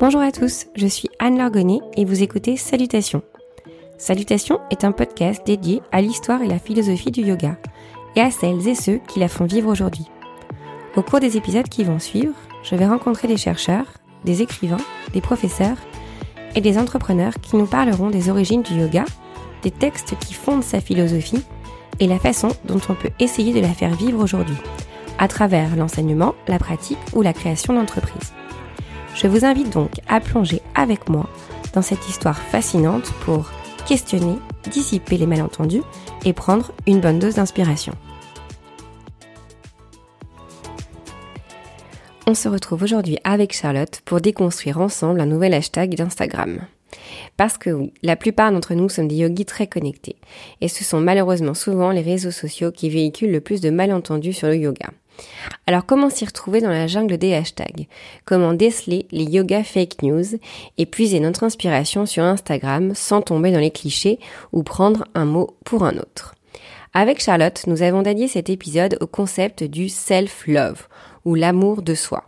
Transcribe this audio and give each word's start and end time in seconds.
Bonjour 0.00 0.22
à 0.22 0.32
tous, 0.32 0.66
je 0.74 0.86
suis 0.86 1.10
Anne 1.18 1.36
Largonnet 1.36 1.80
et 1.98 2.06
vous 2.06 2.22
écoutez 2.22 2.56
Salutations. 2.56 3.22
Salutations 3.98 4.60
est 4.70 4.84
un 4.84 4.92
podcast 4.92 5.42
dédié 5.44 5.82
à 5.92 6.00
l'histoire 6.00 6.40
et 6.40 6.46
la 6.46 6.58
philosophie 6.58 7.10
du 7.10 7.20
yoga 7.20 7.58
et 8.16 8.22
à 8.22 8.30
celles 8.30 8.66
et 8.66 8.74
ceux 8.74 8.98
qui 9.08 9.20
la 9.20 9.28
font 9.28 9.44
vivre 9.44 9.70
aujourd'hui. 9.70 10.06
Au 10.96 11.02
cours 11.02 11.20
des 11.20 11.36
épisodes 11.36 11.68
qui 11.68 11.84
vont 11.84 11.98
suivre, 11.98 12.32
je 12.62 12.74
vais 12.76 12.86
rencontrer 12.86 13.28
des 13.28 13.36
chercheurs, 13.36 13.86
des 14.24 14.40
écrivains, 14.40 14.78
des 15.12 15.20
professeurs 15.20 15.76
et 16.54 16.62
des 16.62 16.78
entrepreneurs 16.78 17.34
qui 17.42 17.56
nous 17.56 17.66
parleront 17.66 18.08
des 18.08 18.30
origines 18.30 18.62
du 18.62 18.72
yoga, 18.74 19.04
des 19.62 19.70
textes 19.70 20.18
qui 20.18 20.32
fondent 20.32 20.64
sa 20.64 20.80
philosophie 20.80 21.44
et 21.98 22.06
la 22.06 22.18
façon 22.18 22.48
dont 22.64 22.80
on 22.88 22.94
peut 22.94 23.10
essayer 23.18 23.52
de 23.52 23.60
la 23.60 23.74
faire 23.74 23.94
vivre 23.94 24.22
aujourd'hui, 24.22 24.56
à 25.20 25.28
travers 25.28 25.76
l'enseignement, 25.76 26.34
la 26.48 26.58
pratique 26.58 26.98
ou 27.12 27.22
la 27.22 27.34
création 27.34 27.74
d'entreprises. 27.74 28.32
Je 29.14 29.28
vous 29.28 29.44
invite 29.44 29.70
donc 29.70 29.90
à 30.08 30.18
plonger 30.18 30.62
avec 30.74 31.08
moi 31.08 31.28
dans 31.74 31.82
cette 31.82 32.08
histoire 32.08 32.38
fascinante 32.38 33.12
pour 33.24 33.50
questionner, 33.86 34.36
dissiper 34.70 35.18
les 35.18 35.26
malentendus 35.26 35.82
et 36.24 36.32
prendre 36.32 36.72
une 36.86 37.00
bonne 37.00 37.18
dose 37.18 37.34
d'inspiration. 37.34 37.92
On 42.26 42.34
se 42.34 42.48
retrouve 42.48 42.82
aujourd'hui 42.82 43.18
avec 43.24 43.52
Charlotte 43.52 44.00
pour 44.04 44.20
déconstruire 44.20 44.80
ensemble 44.80 45.20
un 45.20 45.26
nouvel 45.26 45.52
hashtag 45.52 45.96
d'Instagram. 45.96 46.60
Parce 47.36 47.58
que 47.58 47.70
oui, 47.70 47.92
la 48.02 48.16
plupart 48.16 48.52
d'entre 48.52 48.74
nous 48.74 48.88
sommes 48.88 49.08
des 49.08 49.16
yogis 49.16 49.44
très 49.44 49.66
connectés, 49.66 50.16
et 50.60 50.68
ce 50.68 50.84
sont 50.84 51.00
malheureusement 51.00 51.54
souvent 51.54 51.90
les 51.90 52.02
réseaux 52.02 52.30
sociaux 52.30 52.70
qui 52.70 52.88
véhiculent 52.88 53.32
le 53.32 53.40
plus 53.40 53.60
de 53.60 53.70
malentendus 53.70 54.32
sur 54.32 54.48
le 54.48 54.56
yoga. 54.56 54.90
Alors 55.66 55.86
comment 55.86 56.10
s'y 56.10 56.24
retrouver 56.24 56.60
dans 56.60 56.70
la 56.70 56.86
jungle 56.86 57.18
des 57.18 57.34
hashtags? 57.34 57.86
Comment 58.24 58.54
déceler 58.54 59.06
les 59.10 59.24
yoga 59.24 59.62
fake 59.62 60.02
news 60.02 60.24
et 60.78 60.86
puiser 60.86 61.20
notre 61.20 61.44
inspiration 61.44 62.06
sur 62.06 62.24
Instagram 62.24 62.92
sans 62.94 63.22
tomber 63.22 63.52
dans 63.52 63.60
les 63.60 63.70
clichés 63.70 64.18
ou 64.52 64.62
prendre 64.62 65.04
un 65.14 65.24
mot 65.24 65.56
pour 65.64 65.84
un 65.84 65.96
autre? 65.96 66.34
Avec 66.92 67.22
Charlotte, 67.22 67.62
nous 67.66 67.82
avons 67.82 68.02
dédié 68.02 68.26
cet 68.26 68.50
épisode 68.50 68.98
au 69.00 69.06
concept 69.06 69.62
du 69.62 69.88
self-love 69.88 70.88
ou 71.24 71.36
l'amour 71.36 71.82
de 71.82 71.94
soi. 71.94 72.24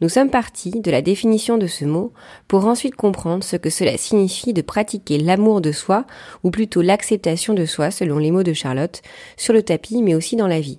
Nous 0.00 0.08
sommes 0.08 0.30
partis 0.30 0.80
de 0.80 0.90
la 0.90 1.02
définition 1.02 1.58
de 1.58 1.66
ce 1.66 1.84
mot 1.84 2.12
pour 2.48 2.64
ensuite 2.64 2.96
comprendre 2.96 3.44
ce 3.44 3.56
que 3.56 3.68
cela 3.68 3.98
signifie 3.98 4.54
de 4.54 4.62
pratiquer 4.62 5.18
l'amour 5.18 5.60
de 5.60 5.72
soi, 5.72 6.06
ou 6.42 6.50
plutôt 6.50 6.80
l'acceptation 6.80 7.52
de 7.52 7.66
soi 7.66 7.90
selon 7.90 8.18
les 8.18 8.30
mots 8.30 8.42
de 8.42 8.54
Charlotte, 8.54 9.02
sur 9.36 9.52
le 9.52 9.62
tapis 9.62 10.02
mais 10.02 10.14
aussi 10.14 10.36
dans 10.36 10.48
la 10.48 10.60
vie. 10.60 10.78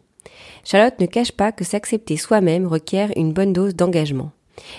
Charlotte 0.64 1.00
ne 1.00 1.06
cache 1.06 1.32
pas 1.32 1.52
que 1.52 1.64
s'accepter 1.64 2.18
soi-même 2.18 2.68
requiert 2.68 3.12
une 3.16 3.34
bonne 3.34 3.54
dose 3.54 3.76
d'engagement. 3.76 4.32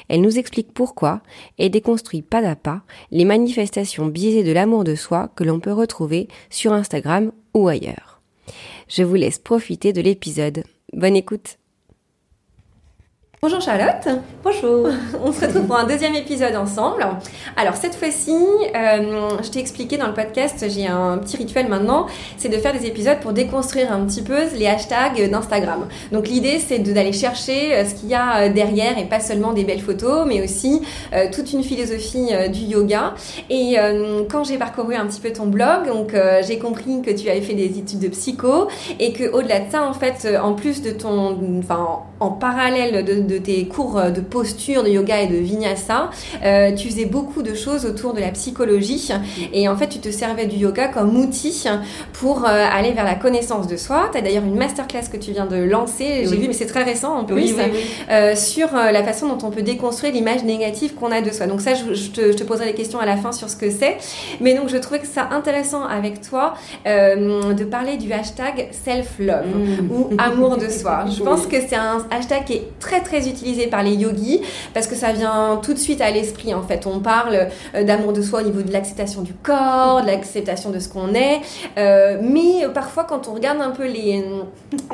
Elle 0.09 0.21
nous 0.21 0.39
explique 0.39 0.73
pourquoi 0.73 1.23
et 1.59 1.69
déconstruit 1.69 2.23
pas 2.23 2.47
à 2.47 2.57
pas 2.57 2.83
les 3.11 3.25
manifestations 3.25 4.07
biaisées 4.07 4.45
de 4.45 4.53
l'amour 4.53 4.85
de 4.85 4.95
soi 4.95 5.31
que 5.35 5.45
l'on 5.45 5.61
peut 5.61 5.73
retrouver 5.73 6.29
sur 6.51 6.73
Instagram 6.73 7.33
ou 7.55 7.69
ailleurs. 7.69 8.21
Je 8.89 9.03
vous 9.03 9.15
laisse 9.15 9.39
profiter 9.39 9.93
de 9.93 10.01
l'épisode. 10.01 10.65
Bonne 10.93 11.17
écoute 11.17 11.59
Bonjour 13.45 13.61
Charlotte. 13.61 14.23
Bonjour. 14.45 14.89
On 15.25 15.33
se 15.33 15.45
retrouve 15.45 15.67
pour 15.67 15.77
un 15.77 15.85
deuxième 15.85 16.15
épisode 16.15 16.55
ensemble. 16.55 17.05
Alors 17.57 17.75
cette 17.75 17.97
fois-ci, 17.97 18.31
euh, 18.31 19.31
je 19.43 19.51
t'ai 19.51 19.59
expliqué 19.59 19.97
dans 19.97 20.07
le 20.07 20.15
podcast, 20.15 20.65
j'ai 20.69 20.87
un 20.87 21.19
petit 21.19 21.37
rituel 21.37 21.67
maintenant, 21.67 22.07
c'est 22.37 22.51
de 22.51 22.57
faire 22.59 22.73
des 22.73 22.87
épisodes 22.87 23.19
pour 23.19 23.33
déconstruire 23.33 23.91
un 23.91 24.07
petit 24.07 24.23
peu 24.23 24.39
les 24.55 24.69
hashtags 24.69 25.29
d'Instagram. 25.29 25.89
Donc 26.13 26.29
l'idée 26.29 26.61
c'est 26.61 26.79
d'aller 26.79 27.13
chercher 27.13 27.75
euh, 27.75 27.85
ce 27.85 27.97
qu'il 27.97 28.11
y 28.11 28.15
a 28.15 28.43
euh, 28.43 28.49
derrière 28.49 28.97
et 28.97 29.07
pas 29.07 29.19
seulement 29.19 29.53
des 29.53 29.65
belles 29.65 29.81
photos, 29.81 30.25
mais 30.25 30.41
aussi 30.41 30.81
toute 31.33 31.53
une 31.53 31.65
philosophie 31.65 32.29
du 32.53 32.61
yoga. 32.61 33.15
Et 33.51 33.77
quand 34.31 34.45
j'ai 34.45 34.57
parcouru 34.57 34.95
un 34.95 35.07
petit 35.07 35.21
peu 35.21 35.33
ton 35.33 35.47
blog, 35.47 35.87
donc 35.87 36.15
j'ai 36.47 36.59
compris 36.59 37.03
que 37.03 37.11
tu 37.11 37.29
avais 37.29 37.41
fait 37.41 37.55
des 37.55 37.79
études 37.79 37.99
de 37.99 38.09
psycho 38.09 38.69
et 38.99 39.13
que 39.13 39.31
au-delà 39.33 39.61
de 39.61 39.71
ça, 39.71 39.83
en 39.83 39.93
fait, 39.93 40.29
en 40.41 40.55
plus 40.55 40.83
de 40.83 40.91
ton, 40.91 41.39
enfin 41.59 42.01
en 42.21 42.31
parallèle 42.31 43.05
de 43.05 43.32
de 43.32 43.32
tes 43.39 43.67
cours 43.67 44.01
de 44.11 44.21
posture, 44.21 44.83
de 44.83 44.89
yoga 44.89 45.21
et 45.21 45.27
de 45.27 45.37
vinyasa, 45.37 46.11
euh, 46.45 46.73
tu 46.73 46.89
faisais 46.89 47.05
beaucoup 47.05 47.43
de 47.43 47.55
choses 47.55 47.85
autour 47.87 48.15
de 48.15 48.21
la 48.21 48.31
psychologie 48.31 49.11
et 49.53 49.69
en 49.69 49.77
fait 49.77 49.89
tu 49.89 49.99
te 49.99 50.11
servais 50.11 50.47
du 50.47 50.57
yoga 50.57 50.89
comme 50.89 51.17
outil 51.17 51.65
pour 52.13 52.45
euh, 52.45 52.49
aller 52.49 52.93
vers 52.93 53.05
la 53.05 53.15
connaissance 53.15 53.67
de 53.67 53.77
soi. 53.77 54.09
Tu 54.13 54.19
as 54.19 54.21
d'ailleurs 54.21 54.45
une 54.45 54.57
masterclass 54.57 55.09
que 55.13 55.17
tu 55.17 55.33
viens 55.33 55.47
de 55.47 55.57
lancer, 55.57 56.25
j'ai 56.27 56.37
vu, 56.37 56.49
mais 56.49 56.53
c'est 56.53 56.67
très 56.67 56.83
récent 56.83 57.15
en 57.15 57.25
plus, 57.25 57.55
euh, 58.11 58.35
sur 58.37 58.73
la 58.73 59.03
façon 59.03 59.29
dont 59.29 59.47
on 59.47 59.51
peut 59.51 59.63
déconstruire 59.63 60.13
l'image 60.13 60.45
négative 60.45 60.95
qu'on 60.95 61.13
a 61.13 61.21
de 61.21 61.31
soi. 61.31 61.47
Donc 61.47 61.61
ça, 61.61 61.75
je, 61.75 62.11
te, 62.11 62.43
poserai 62.43 62.67
des 62.67 62.75
questions 62.75 62.99
à 62.99 63.07
la 63.07 63.17
fin 63.17 63.33
sur 63.33 63.49
ce 63.49 63.57
que 63.57 63.71
c'est. 63.71 63.97
Mais 64.41 64.55
donc 64.55 64.69
je 64.69 64.77
trouvais 64.77 65.01
que 65.01 65.07
ça 65.07 65.29
intéressant 65.31 65.85
avec 65.85 66.21
toi 66.21 66.55
de 66.87 67.65
parler 67.65 67.97
du 67.97 68.13
hashtag 68.13 68.69
self-love 68.85 69.47
mm. 69.47 69.91
ou 69.91 70.11
amour 70.19 70.57
de 70.57 70.69
soi. 70.69 71.05
Je 71.17 71.23
pense 71.23 71.47
que 71.47 71.57
c'est 71.61 71.77
un 71.77 72.05
hashtag 72.11 72.45
qui 72.45 72.53
est 72.55 72.69
très 72.79 73.01
très 73.01 73.22
utilisé 73.29 73.67
par 73.67 73.83
les 73.83 73.95
yogis 73.95 74.41
parce 74.75 74.87
que 74.87 74.95
ça 74.95 75.13
vient 75.13 75.61
tout 75.63 75.75
de 75.75 75.79
suite 75.79 76.01
à 76.01 76.11
l'esprit 76.11 76.55
en 76.55 76.63
fait. 76.63 76.87
On 76.87 77.01
parle 77.01 77.49
euh, 77.75 77.85
d'amour 77.85 78.13
de 78.13 78.23
soi 78.23 78.41
au 78.41 78.45
niveau 78.45 78.63
de 78.63 78.73
l'acceptation 78.73 79.23
du 79.23 79.35
corps, 79.35 80.03
de 80.03 80.07
l'acceptation 80.07 80.71
de 80.71 80.79
ce 80.79 80.89
qu'on 80.89 81.15
est, 81.15 81.41
euh, 81.79 82.19
mais 82.23 82.67
parfois 82.73 83.05
quand 83.05 83.29
on 83.29 83.35
regarde 83.35 83.61
un 83.61 83.71
peu 83.71 83.87
les, 83.87 84.25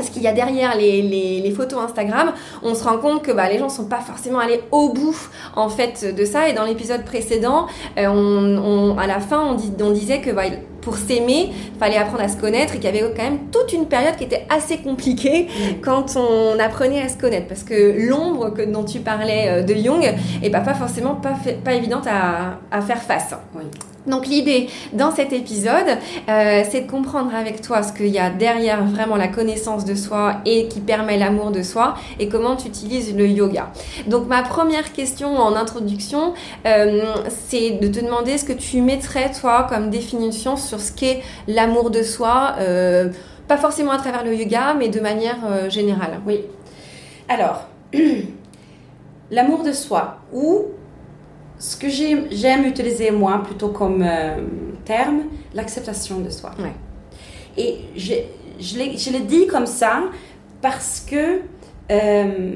ce 0.02 0.10
qu'il 0.10 0.22
y 0.22 0.26
a 0.26 0.32
derrière 0.32 0.76
les, 0.76 1.52
photos 1.56 1.80
Instagram, 1.82 2.32
on 2.62 2.74
se 2.74 2.84
rend 2.84 2.98
compte 2.98 3.22
que 3.22 3.32
bah, 3.32 3.48
les 3.48 3.58
gens 3.58 3.68
sont 3.68 3.86
pas 3.86 4.00
forcément 4.00 4.38
allés 4.38 4.60
au 4.70 4.90
bout 4.90 5.16
en 5.56 5.68
fait 5.68 6.14
de 6.14 6.24
ça. 6.24 6.48
Et 6.48 6.52
dans 6.52 6.64
l'épisode 6.64 7.04
précédent, 7.04 7.66
euh, 7.98 8.06
on, 8.06 8.96
à 8.98 9.06
la 9.06 9.20
fin, 9.20 9.40
on, 9.40 9.84
on 9.84 9.90
disait 9.90 10.20
que 10.20 10.30
bah, 10.30 10.44
pour 10.88 10.96
s'aimer, 10.96 11.52
fallait 11.78 11.98
apprendre 11.98 12.22
à 12.22 12.28
se 12.28 12.38
connaître 12.38 12.74
et 12.74 12.78
qu'il 12.78 12.86
y 12.86 12.88
avait 12.88 13.12
quand 13.14 13.22
même 13.22 13.50
toute 13.52 13.74
une 13.74 13.86
période 13.86 14.16
qui 14.16 14.24
était 14.24 14.46
assez 14.48 14.78
compliquée 14.78 15.42
mm. 15.44 15.80
quand 15.82 16.16
on 16.16 16.58
apprenait 16.58 17.02
à 17.02 17.10
se 17.10 17.18
connaître 17.18 17.46
parce 17.46 17.62
que 17.62 18.08
l'ombre 18.08 18.54
dont 18.66 18.84
tu 18.84 19.00
parlais 19.00 19.48
euh, 19.48 19.62
de 19.62 19.74
Jung 19.74 20.02
est 20.42 20.50
pas, 20.50 20.64
forcément 20.72 21.16
pas, 21.16 21.34
pas 21.62 21.74
évidente 21.74 22.06
à, 22.06 22.58
à 22.70 22.80
faire 22.80 23.02
face. 23.02 23.34
Oui. 23.54 23.64
Donc 24.08 24.26
l'idée 24.26 24.68
dans 24.92 25.10
cet 25.10 25.32
épisode, 25.32 25.86
euh, 26.28 26.62
c'est 26.68 26.82
de 26.82 26.90
comprendre 26.90 27.34
avec 27.34 27.60
toi 27.60 27.82
ce 27.82 27.92
qu'il 27.92 28.08
y 28.08 28.18
a 28.18 28.30
derrière 28.30 28.84
vraiment 28.84 29.16
la 29.16 29.28
connaissance 29.28 29.84
de 29.84 29.94
soi 29.94 30.36
et 30.44 30.68
qui 30.68 30.80
permet 30.80 31.18
l'amour 31.18 31.50
de 31.50 31.62
soi 31.62 31.94
et 32.18 32.28
comment 32.28 32.56
tu 32.56 32.68
utilises 32.68 33.14
le 33.14 33.26
yoga. 33.26 33.70
Donc 34.06 34.26
ma 34.26 34.42
première 34.42 34.92
question 34.92 35.36
en 35.36 35.54
introduction, 35.54 36.34
euh, 36.66 37.14
c'est 37.46 37.72
de 37.72 37.88
te 37.88 38.04
demander 38.04 38.38
ce 38.38 38.44
que 38.44 38.52
tu 38.52 38.80
mettrais 38.80 39.30
toi 39.30 39.66
comme 39.68 39.90
définition 39.90 40.56
sur 40.56 40.80
ce 40.80 40.92
qu'est 40.92 41.22
l'amour 41.46 41.90
de 41.90 42.02
soi, 42.02 42.54
euh, 42.58 43.10
pas 43.46 43.56
forcément 43.56 43.92
à 43.92 43.98
travers 43.98 44.24
le 44.24 44.34
yoga, 44.34 44.74
mais 44.78 44.88
de 44.88 45.00
manière 45.00 45.70
générale. 45.70 46.20
Oui. 46.26 46.40
Alors, 47.28 47.66
l'amour 49.30 49.62
de 49.62 49.72
soi 49.72 50.18
ou 50.32 50.66
ce 51.58 51.76
que 51.76 51.88
j'aime 51.88 52.64
utiliser 52.64 53.10
moi 53.10 53.42
plutôt 53.44 53.68
comme 53.68 54.02
euh, 54.02 54.36
terme, 54.84 55.22
l'acceptation 55.54 56.20
de 56.20 56.30
soi. 56.30 56.52
Et 57.56 57.78
je, 57.96 58.14
je 58.60 59.10
l'ai 59.12 59.20
dit 59.20 59.46
comme 59.46 59.66
ça 59.66 60.04
parce 60.62 61.04
que 61.08 61.40
euh, 61.90 62.54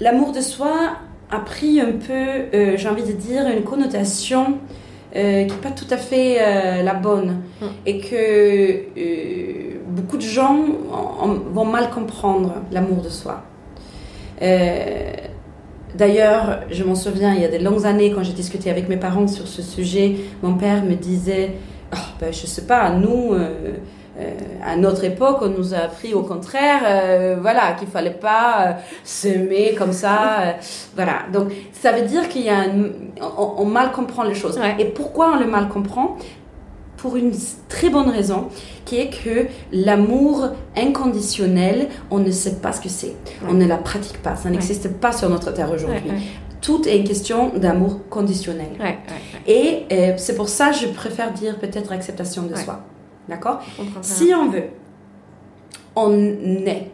l'amour 0.00 0.32
de 0.32 0.40
soi 0.40 0.96
a 1.30 1.38
pris 1.40 1.80
un 1.80 1.92
peu, 1.92 2.12
euh, 2.12 2.76
j'ai 2.76 2.88
envie 2.88 3.02
de 3.04 3.12
dire, 3.12 3.46
une 3.48 3.64
connotation 3.64 4.58
qui 5.12 5.18
n'est 5.20 5.46
pas 5.62 5.70
tout 5.70 5.86
à 5.90 5.96
fait 5.96 6.82
la 6.82 6.94
bonne. 6.94 7.40
Et 7.86 7.98
que 7.98 8.84
beaucoup 9.88 10.16
de 10.16 10.22
gens 10.22 10.64
vont 11.52 11.64
mal 11.64 11.90
comprendre 11.90 12.56
l'amour 12.70 13.02
de 13.02 13.08
soi. 13.08 13.42
D'ailleurs, 15.94 16.60
je 16.70 16.84
m'en 16.84 16.94
souviens, 16.94 17.34
il 17.34 17.40
y 17.40 17.44
a 17.44 17.48
des 17.48 17.58
longues 17.58 17.86
années, 17.86 18.12
quand 18.12 18.22
j'ai 18.22 18.32
discuté 18.32 18.70
avec 18.70 18.88
mes 18.88 18.96
parents 18.96 19.26
sur 19.26 19.46
ce 19.46 19.62
sujet, 19.62 20.16
mon 20.42 20.54
père 20.54 20.84
me 20.84 20.94
disait, 20.94 21.52
oh, 21.94 21.98
ben, 22.20 22.32
je 22.32 22.46
sais 22.46 22.66
pas, 22.66 22.90
nous, 22.90 23.32
euh, 23.32 23.72
euh, 24.20 24.30
à 24.64 24.76
notre 24.76 25.04
époque, 25.04 25.38
on 25.40 25.48
nous 25.48 25.74
a 25.74 25.78
appris 25.78 26.12
au 26.12 26.22
contraire, 26.22 26.82
euh, 26.84 27.36
voilà, 27.40 27.72
qu'il 27.72 27.88
fallait 27.88 28.10
pas 28.10 28.76
s'aimer 29.02 29.74
comme 29.78 29.92
ça, 29.92 30.56
voilà. 30.94 31.20
Donc, 31.32 31.52
ça 31.72 31.92
veut 31.92 32.06
dire 32.06 32.28
qu'il 32.28 32.42
y 32.42 32.50
a, 32.50 32.64
on, 33.38 33.64
mal 33.64 33.92
comprend 33.92 34.24
les 34.24 34.34
choses. 34.34 34.60
Et 34.78 34.84
pourquoi 34.84 35.32
on 35.34 35.40
le 35.40 35.46
mal 35.46 35.68
comprend? 35.68 36.16
Pour 36.98 37.16
une 37.16 37.32
très 37.68 37.88
bonne 37.88 38.10
raison, 38.10 38.48
qui 38.84 38.96
est 38.96 39.08
que 39.08 39.46
l'amour 39.72 40.48
inconditionnel, 40.76 41.88
on 42.10 42.18
ne 42.18 42.30
sait 42.30 42.56
pas 42.56 42.72
ce 42.72 42.80
que 42.80 42.88
c'est. 42.88 43.14
On 43.48 43.54
ne 43.54 43.66
la 43.66 43.78
pratique 43.78 44.20
pas. 44.22 44.36
Ça 44.36 44.50
n'existe 44.50 44.88
pas 44.94 45.12
sur 45.12 45.30
notre 45.30 45.52
terre 45.52 45.70
aujourd'hui. 45.72 46.10
Tout 46.60 46.86
est 46.88 46.98
une 46.98 47.04
question 47.04 47.52
d'amour 47.56 48.00
conditionnel. 48.10 48.72
Et 49.46 49.84
euh, 49.90 50.14
c'est 50.16 50.34
pour 50.34 50.48
ça 50.48 50.70
que 50.70 50.76
je 50.76 50.86
préfère 50.88 51.32
dire 51.32 51.58
peut-être 51.58 51.92
acceptation 51.92 52.42
de 52.42 52.54
soi. 52.56 52.84
D'accord? 53.28 53.60
Si 54.02 54.32
on 54.34 54.50
veut, 54.50 54.64
on 55.94 56.12
est. 56.66 56.90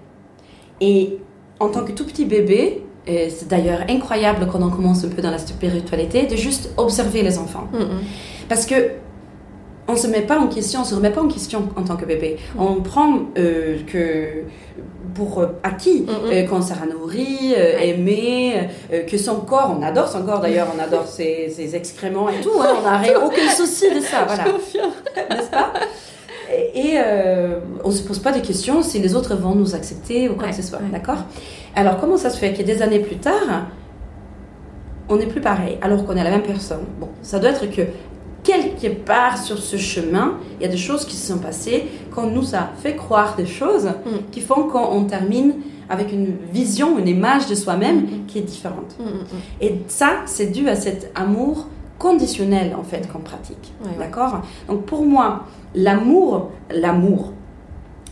Et 0.80 1.18
en 1.60 1.68
tant 1.68 1.84
que 1.84 1.92
tout 1.92 2.04
petit 2.04 2.26
bébé, 2.26 2.82
et 3.06 3.30
c'est 3.30 3.48
d'ailleurs 3.48 3.80
incroyable 3.88 4.48
quand 4.50 4.62
on 4.62 4.70
commence 4.70 5.04
un 5.04 5.08
peu 5.08 5.22
dans 5.22 5.30
la 5.30 5.38
spiritualité, 5.38 6.26
de 6.26 6.36
juste 6.36 6.72
observer 6.76 7.22
les 7.22 7.38
enfants. 7.38 7.68
Mm, 7.72 7.78
mm. 7.78 8.00
Parce 8.48 8.66
que 8.66 8.74
on 9.88 9.96
se 9.96 10.06
met 10.06 10.22
pas 10.22 10.38
en 10.38 10.46
question, 10.46 10.80
on 10.80 10.84
se 10.84 10.94
remet 10.94 11.10
pas 11.10 11.20
en 11.22 11.28
question 11.28 11.68
en 11.76 11.82
tant 11.82 11.96
que 11.96 12.04
bébé. 12.06 12.36
On 12.58 12.76
prend 12.80 13.18
euh, 13.38 13.76
que 13.86 14.44
pour 15.14 15.40
euh, 15.40 15.46
acquis 15.62 16.02
Mm, 16.02 16.10
mm. 16.10 16.30
euh, 16.32 16.42
qu'on 16.48 16.62
sera 16.62 16.86
nourri, 16.86 17.54
euh, 17.56 17.78
aimé, 17.80 18.68
que 19.06 19.16
son 19.18 19.36
corps, 19.36 19.76
on 19.78 19.82
adore 19.82 20.08
son 20.08 20.22
corps 20.24 20.40
d'ailleurs, 20.40 20.68
on 20.76 20.82
adore 20.82 21.06
ses, 21.06 21.50
ses 21.50 21.76
excréments 21.76 22.28
et 22.28 22.40
tout, 22.40 22.50
hein, 22.60 22.74
on 22.80 22.82
n'a 22.82 22.96
rien- 22.98 23.20
aucun 23.24 23.48
souci 23.50 23.94
de 23.94 24.00
ça, 24.00 24.24
voilà, 24.26 24.44
n'est-ce 25.30 25.50
pas? 25.50 25.72
Et, 26.74 26.94
euh, 26.96 27.58
on 27.84 27.90
se 27.90 28.02
pose 28.02 28.18
pas 28.18 28.32
de 28.32 28.40
questions 28.40 28.82
si 28.82 28.98
les 28.98 29.14
autres 29.14 29.34
vont 29.36 29.54
nous 29.54 29.74
accepter 29.74 30.28
ou 30.28 30.34
quoi 30.34 30.44
Ouais, 30.44 30.50
que 30.50 30.56
ce 30.56 30.62
soit, 30.62 30.78
ouais. 30.78 30.84
d'accord? 30.92 31.18
Alors 31.76 31.98
comment 32.00 32.16
ça 32.16 32.30
se 32.30 32.38
fait 32.38 32.52
que 32.52 32.62
des 32.62 32.82
années 32.82 33.00
plus 33.00 33.16
tard, 33.16 33.66
on 35.08 35.16
n'est 35.16 35.26
plus 35.26 35.40
pareil 35.40 35.78
alors 35.82 36.04
qu'on 36.04 36.16
est 36.16 36.24
la 36.24 36.30
même 36.30 36.42
personne? 36.42 36.84
Bon, 36.98 37.08
ça 37.22 37.38
doit 37.38 37.50
être 37.50 37.66
que 37.70 37.82
quelque 38.44 38.88
part 38.88 39.38
sur 39.38 39.58
ce 39.58 39.76
chemin, 39.76 40.34
il 40.60 40.62
y 40.62 40.66
a 40.66 40.70
des 40.70 40.76
choses 40.76 41.04
qui 41.04 41.16
se 41.16 41.32
sont 41.32 41.38
passées 41.38 41.86
qu'on 42.14 42.26
nous 42.28 42.54
a 42.54 42.68
fait 42.82 42.94
croire 42.94 43.34
des 43.36 43.46
choses 43.46 43.86
Mm. 43.86 44.30
qui 44.30 44.40
font 44.40 44.64
qu'on 44.68 45.04
termine 45.04 45.54
avec 45.88 46.12
une 46.12 46.36
vision, 46.52 46.98
une 46.98 47.08
image 47.08 47.46
de 47.48 47.54
soi-même 47.54 48.02
Mm. 48.02 48.26
qui 48.28 48.38
est 48.38 48.42
différente. 48.42 48.94
Mm. 49.00 49.04
Et 49.62 49.74
ça, 49.88 50.10
c'est 50.26 50.46
dû 50.52 50.68
à 50.68 50.76
cet 50.76 51.10
amour 51.14 51.66
conditionnel 51.98 52.74
en 52.78 52.82
fait 52.82 53.10
qu'on 53.10 53.20
pratique. 53.20 53.72
D'accord? 53.98 54.42
Donc 54.68 54.84
pour 54.84 55.04
moi, 55.06 55.44
l'amour, 55.74 56.50
l'amour, 56.70 57.32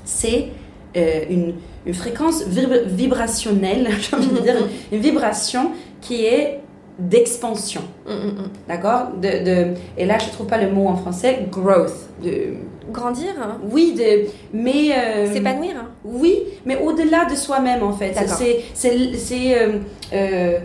c'est 0.05 0.49
euh, 0.97 1.25
une, 1.31 1.55
une 1.87 1.95
fréquence 1.95 2.45
vibra- 2.47 2.85
vibrationnelle, 2.87 3.89
j'ai 4.01 4.17
envie 4.17 4.29
de 4.29 4.41
dire, 4.41 4.57
une 4.93 4.99
vibration 5.01 5.73
qui 6.01 6.25
est 6.25 6.61
d'expansion. 7.09 7.83
Mm, 8.07 8.13
mm, 8.13 8.27
mm. 8.27 8.49
D'accord? 8.69 9.09
De, 9.21 9.29
de- 9.45 9.75
Et 9.97 10.05
là, 10.07 10.19
je 10.19 10.27
ne 10.27 10.31
trouve 10.33 10.47
pas 10.47 10.59
le 10.59 10.71
mot 10.71 10.87
en 10.89 10.97
français, 10.97 11.47
growth. 11.51 11.93
De, 12.23 12.55
Grandir, 12.91 13.31
hein. 13.41 13.59
oui, 13.71 13.95
de, 13.97 14.27
mais... 14.53 14.93
euh, 14.95 15.33
s'épanouir. 15.33 15.71
hein. 15.79 15.89
oui, 16.05 16.43
mais 16.67 16.77
au-delà 16.77 17.25
de 17.25 17.35
soi-même 17.37 17.83
en 17.83 17.93
fait. 17.93 18.13
C'est, 18.27 18.61
c'est, 18.75 19.15
c'est, 19.17 19.59
euh, 19.63 19.79
euh, 20.13 20.59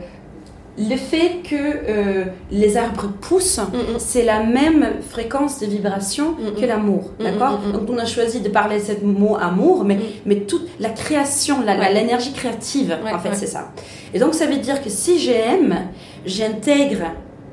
le 0.77 0.95
fait 0.95 1.41
que 1.43 1.55
euh, 1.55 2.25
les 2.51 2.77
arbres 2.77 3.07
poussent, 3.19 3.59
Mm, 3.59 3.77
mm. 3.95 3.99
c'est 3.99 4.23
la 4.23 4.43
même 4.43 4.85
fréquence 5.09 5.59
de 5.59 5.65
vibration 5.65 6.31
Mm, 6.33 6.59
que 6.59 6.65
l'amour. 6.65 7.11
D'accord. 7.19 7.59
Donc 7.73 7.89
on 7.89 7.97
a 7.97 8.05
choisi 8.05 8.41
de 8.41 8.49
parler 8.49 8.77
de 8.79 8.83
ce 8.83 9.03
mot 9.03 9.35
amour, 9.41 9.83
mais, 9.85 9.97
mais 10.25 10.35
toute 10.41 10.67
la 10.79 10.89
création, 10.89 11.55
Ouais. 11.65 11.93
l'énergie 11.93 12.31
créative, 12.33 12.95
Ouais, 13.03 13.11
en 13.11 13.19
fait, 13.19 13.29
ouais. 13.29 13.35
c'est 13.35 13.47
ça. 13.47 13.71
Et 14.13 14.19
donc 14.19 14.33
ça 14.35 14.45
veut 14.45 14.57
dire 14.57 14.81
que 14.83 14.89
si 14.89 15.17
j'aime, 15.19 15.75
j'intègre 16.25 17.05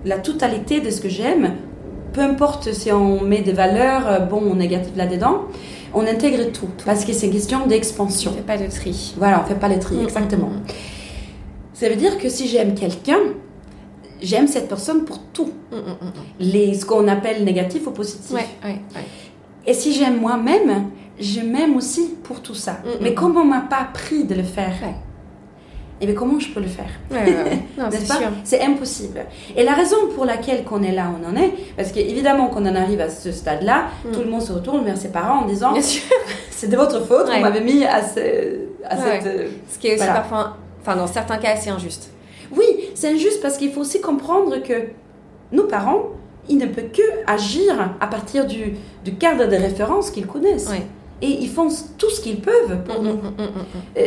la 0.05 0.19
totalité 0.19 0.81
de 0.81 0.91
ce 0.91 1.01
que 1.01 1.09
j'aime, 1.09 1.55
peu 2.13 2.21
importe 2.21 2.73
si 2.73 2.93
on 2.93 3.23
met 3.23 3.41
des 3.41 3.53
valeurs 3.53 4.07
euh, 4.07 4.19
bon 4.21 4.43
ou 4.43 4.55
négatives 4.55 4.97
là-dedans, 4.97 5.45
on 5.95 6.03
intègre 6.07 6.51
tout, 6.53 6.69
parce 6.85 7.05
que 7.05 7.13
c'est 7.13 7.27
une 7.27 7.33
question 7.33 7.61
On 7.65 7.69
d'expansion. 7.69 8.33
fait 8.33 8.43
pas 8.43 8.59
de 8.59 8.67
tri. 8.71 9.15
Voilà, 9.17 9.41
on 9.43 9.49
fait 9.49 9.55
pas 9.59 9.69
les 9.69 9.79
tri, 9.79 9.97
exactement. 10.03 10.51
Ça 11.75 11.89
veut 11.89 11.97
dire 11.97 12.17
que 12.19 12.29
si 12.29 12.49
j'aime 12.49 12.75
quelqu'un, 12.75 13.19
j'aime 14.23 14.47
cette 14.47 14.69
personne 14.69 15.05
pour 15.05 15.19
tout, 15.33 15.53
mm, 15.71 15.77
mm, 15.77 15.79
mm, 15.79 16.13
les, 16.41 16.75
ce 16.75 16.87
qu'on 16.87 17.07
appelle 17.09 17.45
négatif 17.45 17.87
ou 17.87 17.91
positif. 17.91 18.31
Ouais, 18.33 18.47
ouais, 18.65 18.81
ouais. 18.95 19.05
Et 19.67 19.75
si 19.75 19.93
j'aime 19.93 20.19
moi-même, 20.21 20.91
je 21.21 21.41
m'aime 21.41 21.77
aussi 21.77 22.15
pour 22.23 22.41
tout 22.41 22.55
ça. 22.55 22.79
Mais 23.01 23.11
mm, 23.11 23.15
comme 23.15 23.37
on 23.37 23.45
m'a 23.45 23.61
pas 23.61 23.79
appris 23.83 24.25
de 24.25 24.35
le 24.35 24.43
faire, 24.43 24.73
et 26.01 26.07
bien 26.07 26.15
comment 26.15 26.39
je 26.41 26.49
peux 26.49 26.61
le 26.61 26.67
faire? 26.67 26.91
C'est 28.45 28.61
impossible. 28.63 29.25
Et 29.57 29.65
la 29.65 29.73
raison 29.75 29.97
pour 30.15 30.25
laquelle 30.25 30.65
qu'on 30.65 30.83
est 30.83 30.93
là, 30.93 31.11
on 31.21 31.29
en 31.29 31.37
est, 31.37 31.53
parce 31.77 31.93
qu'évidemment 31.93 32.49
qu'on 32.49 32.67
en 32.67 32.75
arrive 32.75 33.01
à 33.01 33.09
ce 33.11 33.33
stade-là, 33.33 33.87
tout 34.13 34.21
le 34.21 34.31
monde 34.31 34.43
se 34.43 34.53
retourne 34.53 34.85
vers 34.85 34.97
ses 34.97 35.09
parents 35.09 35.43
en 35.43 35.47
disant 35.47 35.73
c'est 36.51 36.69
de 36.69 36.77
votre 36.77 37.01
faute, 37.07 37.27
on 37.35 37.41
m'avait 37.41 37.61
mis 37.61 37.85
à, 37.85 38.03
ce, 38.03 38.21
à 38.85 38.97
cette... 38.97 39.49
Ce 39.73 39.79
qui 39.79 39.89
est 39.89 39.95
aussi 39.95 39.99
Voilà. 40.05 40.15
parfois, 40.21 40.57
enfin 40.87 40.97
dans 40.97 41.07
certains 41.07 41.39
cas, 41.39 41.57
c'est 41.57 41.71
injuste. 41.71 42.11
Oui, 42.57 42.65
c'est 42.95 43.09
injuste 43.09 43.41
parce 43.43 43.57
qu'il 43.57 43.73
faut 43.73 43.81
aussi 43.81 44.01
comprendre 44.01 44.63
que 44.63 44.75
nos 45.53 45.65
parents, 45.65 46.03
ils 46.49 46.59
ne 46.59 46.67
peuvent 46.67 46.91
que 46.93 47.03
agir 47.27 47.95
à 48.01 48.07
partir 48.07 48.47
du, 48.47 48.75
du 49.05 49.15
cadre 49.15 49.47
de 49.49 49.57
référence 49.57 50.11
qu'ils 50.11 50.27
connaissent. 50.27 50.71
Et 51.23 51.29
ils 51.29 51.49
font 51.49 51.69
tout 51.97 52.11
ce 52.11 52.21
qu'ils 52.21 52.41
peuvent 52.41 52.83
pour 52.85 53.01
Mm, 53.03 53.07
nous. 53.07 53.15
mm, 53.15 53.19
mm. 53.19 53.99
Euh, 53.99 54.03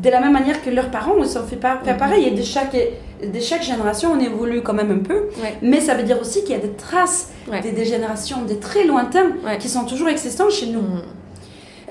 de 0.00 0.08
la 0.08 0.20
même 0.20 0.32
manière 0.32 0.62
que 0.62 0.70
leurs 0.70 0.90
parents, 0.90 1.14
ils 1.18 1.26
sont 1.26 1.42
fait 1.42 1.56
pas, 1.56 1.78
faire 1.84 1.96
pareil. 1.96 2.24
Et 2.28 2.30
de 2.30 2.42
chaque, 2.42 2.74
de 2.74 3.40
chaque 3.40 3.62
génération, 3.62 4.12
on 4.12 4.20
évolue 4.20 4.62
quand 4.62 4.72
même 4.74 4.90
un 4.92 4.98
peu. 5.02 5.28
Ouais. 5.42 5.54
Mais 5.60 5.80
ça 5.80 5.94
veut 5.94 6.04
dire 6.04 6.18
aussi 6.20 6.42
qu'il 6.44 6.52
y 6.52 6.58
a 6.58 6.62
des 6.62 6.72
traces 6.72 7.30
Ouais. 7.50 7.60
des, 7.60 7.72
des 7.72 7.84
générations, 7.84 8.42
des 8.42 8.58
très 8.58 8.84
lointains, 8.86 9.32
Ouais. 9.44 9.58
qui 9.58 9.68
sont 9.68 9.84
toujours 9.84 10.08
existants 10.08 10.48
chez 10.50 10.66
nous. 10.66 10.82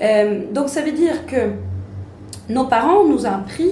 Euh, 0.00 0.42
donc 0.52 0.68
ça 0.68 0.80
veut 0.82 0.92
dire 0.92 1.26
que 1.26 1.50
nos 2.48 2.64
parents 2.64 3.04
nous 3.04 3.24
ont 3.26 3.30
appris, 3.30 3.70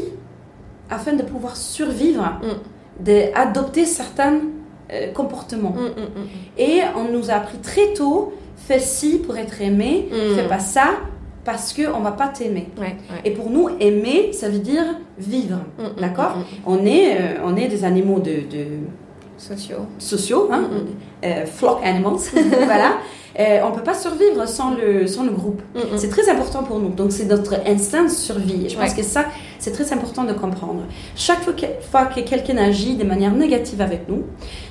afin 0.91 1.13
de 1.15 1.23
pouvoir 1.23 1.57
survivre, 1.57 2.23
Mm. 2.43 3.05
d'adopter 3.05 3.85
certains 3.87 4.39
euh, 4.93 5.13
comportements. 5.13 5.71
Mm, 5.77 6.01
mm, 6.01 6.23
mm. 6.23 6.29
Et 6.59 6.81
on 6.97 7.13
nous 7.17 7.31
a 7.31 7.35
appris 7.35 7.59
très 7.59 7.93
tôt, 7.95 8.33
fais 8.57 8.81
ci 8.81 9.19
pour 9.19 9.37
être 9.37 9.61
aimé, 9.63 10.09
fais 10.37 10.49
pas 10.49 10.59
ça 10.59 10.89
parce 11.45 11.73
qu'on 11.73 12.01
va 12.01 12.13
pas 12.13 12.29
t'aimer. 12.29 12.69
Ouais, 12.79 12.85
ouais. 13.11 13.21
Et 13.25 13.31
pour 13.31 13.49
nous, 13.51 13.69
aimer, 13.81 14.33
ça 14.33 14.49
veut 14.51 14.59
dire 14.59 14.85
vivre. 15.19 15.59
D'accord. 15.99 16.37
On 16.67 16.85
est, 16.85 17.17
euh, 17.19 17.35
on 17.45 17.57
est 17.57 17.69
des 17.69 17.85
animaux 17.85 18.19
de, 18.21 18.33
de 18.51 18.65
Sociaux. 19.39 19.87
sociaux, 19.99 20.51
hein, 20.53 20.65
euh, 21.25 21.47
flock 21.47 21.79
animals, 21.83 22.19
voilà. 22.67 22.99
Euh, 23.39 23.61
on 23.67 23.71
peut 23.73 23.83
pas 23.83 23.95
survivre 23.95 24.47
sans 24.47 24.75
le, 24.75 25.07
sans 25.07 25.25
le 25.25 25.31
groupe. 25.31 25.63
C'est 25.97 26.11
très 26.11 26.29
important 26.29 26.63
pour 26.63 26.79
nous. 26.79 26.91
Donc 26.91 27.11
c'est 27.13 27.25
notre 27.25 27.55
instinct 27.67 28.03
de 28.05 28.09
survie. 28.11 28.67
Et 28.67 28.69
je 28.69 28.77
pense 28.77 28.91
Ouais. 28.91 28.97
que 28.97 29.03
ça, 29.03 29.25
c'est 29.61 29.73
très 29.73 29.93
important 29.93 30.25
de 30.25 30.33
comprendre. 30.33 30.83
Chaque 31.15 31.43
fois 31.43 32.07
que, 32.07 32.21
quelqu'un 32.21 32.57
agit 32.57 32.97
de 32.97 33.05
manière 33.05 33.33
négative 33.33 33.81
avec 33.81 34.09
nous, 34.09 34.25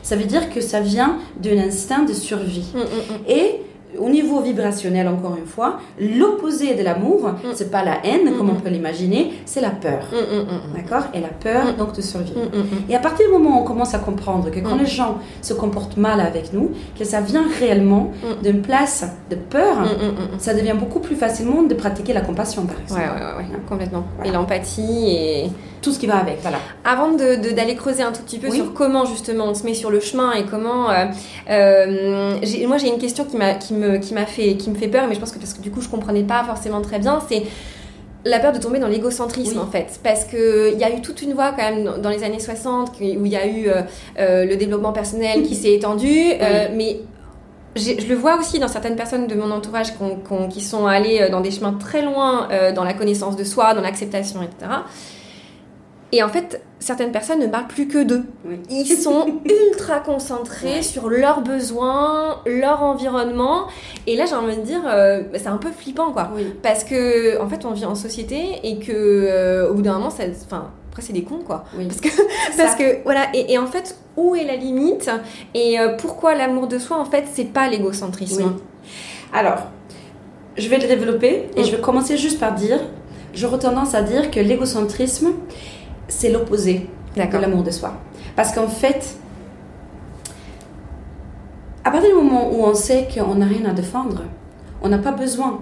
ça 0.03 0.15
veut 0.15 0.25
dire 0.25 0.49
que 0.49 0.59
ça 0.59 0.81
vient 0.81 1.19
d'un 1.39 1.59
instinct 1.59 2.03
de 2.03 2.13
survie. 2.13 2.65
Mm, 2.73 2.79
mm, 2.79 2.81
mm. 2.81 3.31
Et 3.31 3.61
au 3.99 4.09
niveau 4.09 4.41
vibrationnel, 4.41 5.07
encore 5.07 5.35
une 5.37 5.45
fois, 5.45 5.79
l'opposé 5.99 6.75
de 6.75 6.83
l'amour, 6.83 7.31
c'est 7.53 7.69
pas 7.71 7.83
la 7.83 8.05
haine 8.05 8.31
comme 8.37 8.49
on 8.49 8.55
peut 8.55 8.69
l'imaginer, 8.69 9.33
c'est 9.45 9.61
la 9.61 9.69
peur. 9.69 10.03
Mm, 10.11 10.15
mm, 10.15 10.39
mm, 10.39 10.43
mm. 10.43 10.73
D'accord? 10.75 11.03
Et 11.13 11.19
la 11.19 11.27
peur, 11.29 11.65
Mm. 11.73 11.77
donc 11.77 11.93
de 11.95 12.01
survivre. 12.01 12.39
Mm, 12.39 12.57
mm, 12.57 12.61
mm. 12.61 12.91
Et 12.91 12.95
à 12.95 12.99
partir 12.99 13.27
du 13.27 13.33
moment 13.33 13.57
où 13.57 13.61
on 13.61 13.65
commence 13.65 13.93
à 13.93 13.99
comprendre 13.99 14.49
que 14.51 14.59
quand 14.59 14.75
Mm. 14.75 14.79
les 14.79 14.85
gens 14.85 15.17
se 15.41 15.53
comportent 15.53 15.97
mal 15.97 16.19
avec 16.21 16.53
nous, 16.53 16.71
que 16.97 17.03
ça 17.05 17.21
vient 17.21 17.43
réellement 17.59 18.11
Mm. 18.23 18.43
d'une 18.43 18.61
place 18.61 19.05
de 19.29 19.35
peur, 19.35 19.75
Mm, 19.79 19.83
mm, 19.83 19.87
mm, 19.87 20.35
mm. 20.35 20.39
ça 20.39 20.53
devient 20.53 20.75
beaucoup 20.79 20.99
plus 20.99 21.15
facilement 21.15 21.63
de 21.63 21.73
pratiquer 21.73 22.13
la 22.13 22.21
compassion, 22.21 22.65
par 22.65 22.79
exemple. 22.81 23.01
Ouais, 23.01 23.07
ouais, 23.07 23.25
ouais, 23.25 23.53
ouais, 23.53 23.59
complètement. 23.67 24.03
Voilà. 24.17 24.29
Et 24.31 24.33
l'empathie 24.33 25.09
et... 25.09 25.49
Tout 25.81 25.91
ce 25.93 25.99
qui 25.99 26.07
va 26.07 26.17
avec, 26.17 26.39
voilà. 26.41 26.57
Avant 26.83 27.11
de- 27.11 27.35
de- 27.41 27.51
d'aller 27.55 27.75
creuser 27.75 28.03
un 28.03 28.11
tout 28.11 28.21
petit 28.21 28.37
peu 28.37 28.49
Oui. 28.49 28.55
sur 28.57 28.73
comment 28.73 29.05
justement 29.05 29.45
on 29.45 29.53
se 29.53 29.63
met 29.63 29.73
sur 29.73 29.89
le 29.91 29.99
chemin 30.01 30.33
et 30.33 30.43
comment, 30.45 30.89
euh, 30.89 31.05
euh, 31.49 32.35
moi 32.67 32.77
j'ai 32.77 32.89
une 32.89 32.97
question 32.99 33.23
qui 33.25 33.37
m'a 33.37 33.53
qui 33.53 33.73
me 33.73 33.97
qui 33.97 34.13
m'a 34.13 34.25
fait 34.25 34.55
qui 34.55 34.69
me 34.69 34.75
fait 34.75 34.87
peur, 34.89 35.05
mais 35.07 35.15
je 35.15 35.19
pense 35.19 35.31
que 35.31 35.39
parce 35.39 35.53
que 35.53 35.61
du 35.61 35.71
coup 35.71 35.81
je 35.81 35.87
comprenais 35.89 36.23
pas 36.23 36.43
forcément 36.43 36.81
très 36.81 36.99
bien, 36.99 37.19
c'est 37.29 37.43
la 38.25 38.39
peur 38.39 38.51
de 38.51 38.59
tomber 38.59 38.79
dans 38.79 38.87
l'égocentrisme 38.89 39.53
Oui. 39.57 39.63
en 39.65 39.71
fait, 39.71 39.99
parce 40.03 40.25
que 40.25 40.73
il 40.73 40.79
y 40.79 40.83
a 40.83 40.93
eu 40.93 41.01
toute 41.01 41.21
une 41.21 41.33
voie 41.33 41.51
quand 41.51 41.63
même 41.63 42.01
dans- 42.01 42.09
les 42.09 42.23
années 42.25 42.39
60 42.41 42.91
qui- 42.91 43.15
où 43.17 43.25
il 43.25 43.31
y 43.31 43.37
a 43.37 43.47
eu 43.47 43.69
euh, 43.69 44.45
le 44.45 44.55
développement 44.57 44.91
personnel 44.91 45.43
qui 45.43 45.55
s'est 45.55 45.73
étendu, 45.73 46.09
mais 46.75 46.97
je 47.77 48.05
le 48.09 48.15
vois 48.15 48.37
aussi 48.37 48.59
dans 48.59 48.67
certaines 48.67 48.97
personnes 48.97 49.27
de 49.27 49.35
mon 49.35 49.49
entourage 49.51 49.93
qui 50.49 50.59
sont 50.61 50.85
allées 50.87 51.29
dans 51.31 51.39
des 51.39 51.51
chemins 51.51 51.73
très 51.79 52.01
loin 52.01 52.49
euh, 52.51 52.73
dans 52.73 52.83
la 52.83 52.93
connaissance 52.93 53.37
de 53.37 53.45
soi, 53.45 53.73
dans 53.73 53.81
l'acceptation, 53.81 54.41
etc. 54.41 54.69
Et 56.11 56.23
en 56.23 56.29
fait, 56.29 56.61
certaines 56.79 57.11
personnes 57.11 57.39
ne 57.39 57.45
parlent 57.47 57.67
plus 57.67 57.87
que 57.87 58.01
d'eux. 58.03 58.23
Oui. 58.45 58.55
Ils 58.69 58.87
sont 58.97 59.41
ultra 59.45 59.99
concentrés 59.99 60.77
Ouais. 60.77 60.81
sur 60.81 61.07
leurs 61.09 61.41
besoins, 61.41 62.41
leur 62.47 62.81
environnement. 62.81 63.67
Et 64.07 64.15
là, 64.15 64.25
j'ai 64.25 64.33
envie 64.35 64.55
de 64.57 64.61
dire, 64.63 64.81
euh, 64.87 65.21
c'est 65.35 65.47
un 65.47 65.57
peu 65.57 65.69
flippant, 65.69 66.11
quoi. 66.11 66.31
Oui. 66.35 66.51
Parce 66.63 66.83
que, 66.83 67.39
en 67.39 67.47
fait, 67.47 67.63
on 67.65 67.71
vit 67.71 67.85
en 67.85 67.93
société 67.95 68.59
et 68.63 68.79
que, 68.79 68.91
euh, 68.91 69.69
au 69.69 69.75
bout 69.75 69.83
d'un 69.83 69.93
moment, 69.93 70.09
ça, 70.09 70.23
enfin, 70.45 70.71
après, 70.89 71.03
c'est 71.03 71.13
des 71.13 71.21
cons, 71.23 71.41
quoi. 71.45 71.65
oui. 71.77 71.85
Parce 71.85 72.01
que, 72.01 72.09
Ça. 72.55 72.63
parce 72.63 72.75
que 72.75 73.03
voilà. 73.03 73.27
Et, 73.35 73.53
et 73.53 73.57
en 73.59 73.67
fait, 73.67 73.95
où 74.17 74.33
est 74.35 74.45
la 74.45 74.55
limite 74.55 75.11
Et 75.53 75.79
euh, 75.79 75.89
pourquoi 75.95 76.33
l'amour 76.33 76.65
de 76.67 76.79
soi, 76.79 76.97
en 76.97 77.05
fait, 77.05 77.25
c'est 77.31 77.45
pas 77.53 77.69
l'égocentrisme? 77.69 78.55
Alors, 79.31 79.59
je 80.57 80.67
vais 80.69 80.79
le 80.79 80.87
développer 80.87 81.49
et 81.55 81.63
je 81.63 81.71
vais 81.75 81.81
commencer 81.81 82.17
juste 82.17 82.39
par 82.39 82.53
dire, 82.55 82.79
j'aurais 83.35 83.59
tendance 83.59 83.93
à 83.93 84.01
dire 84.01 84.31
que 84.31 84.39
l'égocentrisme, 84.39 85.33
c'est 86.09 86.29
l'opposé 86.29 86.89
de 87.15 87.37
l'amour 87.37 87.63
de 87.63 87.71
soi. 87.71 87.93
Parce 88.35 88.53
qu'en 88.53 88.67
fait, 88.67 89.15
à 91.83 91.91
partir 91.91 92.09
du 92.09 92.15
moment 92.15 92.51
où 92.51 92.63
on 92.63 92.75
sait 92.75 93.07
qu'on 93.13 93.35
n'a 93.35 93.45
rien 93.45 93.65
à 93.65 93.73
défendre, 93.73 94.23
on 94.81 94.89
n'a 94.89 94.99
pas 94.99 95.11
besoin 95.11 95.59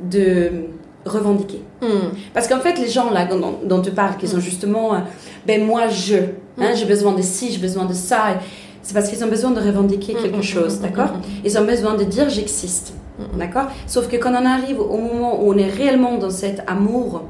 de 0.00 0.66
revendiquer. 1.04 1.62
Hmm. 1.80 2.08
Parce 2.34 2.48
qu'en 2.48 2.60
fait, 2.60 2.78
les 2.78 2.88
gens 2.88 3.10
là 3.10 3.26
dont, 3.26 3.58
dont 3.64 3.80
tu 3.80 3.90
parles, 3.90 4.16
qui 4.16 4.28
sont 4.28 4.40
justement, 4.40 4.94
euh, 4.94 4.98
ben 5.46 5.64
moi 5.64 5.88
je, 5.88 6.16
hein, 6.58 6.74
j'ai 6.74 6.84
besoin 6.84 7.12
de 7.12 7.22
ci, 7.22 7.52
j'ai 7.52 7.58
besoin 7.58 7.84
de 7.84 7.94
ça, 7.94 8.38
c'est 8.82 8.94
parce 8.94 9.08
qu'ils 9.08 9.24
ont 9.24 9.28
besoin 9.28 9.50
de 9.50 9.60
revendiquer 9.60 10.14
quelque 10.14 10.38
mm, 10.38 10.42
chose, 10.42 10.80
d'accord 10.80 11.10
Ils 11.44 11.58
ont 11.58 11.64
besoin 11.64 11.94
de 11.94 12.04
dire 12.04 12.28
j'existe, 12.28 12.92
d'accord 13.38 13.66
Sauf 13.86 14.08
que 14.08 14.16
quand 14.16 14.32
on 14.32 14.44
arrive 14.46 14.80
au 14.80 14.98
moment 14.98 15.42
où 15.42 15.52
on 15.52 15.58
est 15.58 15.70
réellement 15.70 16.18
dans 16.18 16.30
cet 16.30 16.62
amour, 16.66 17.22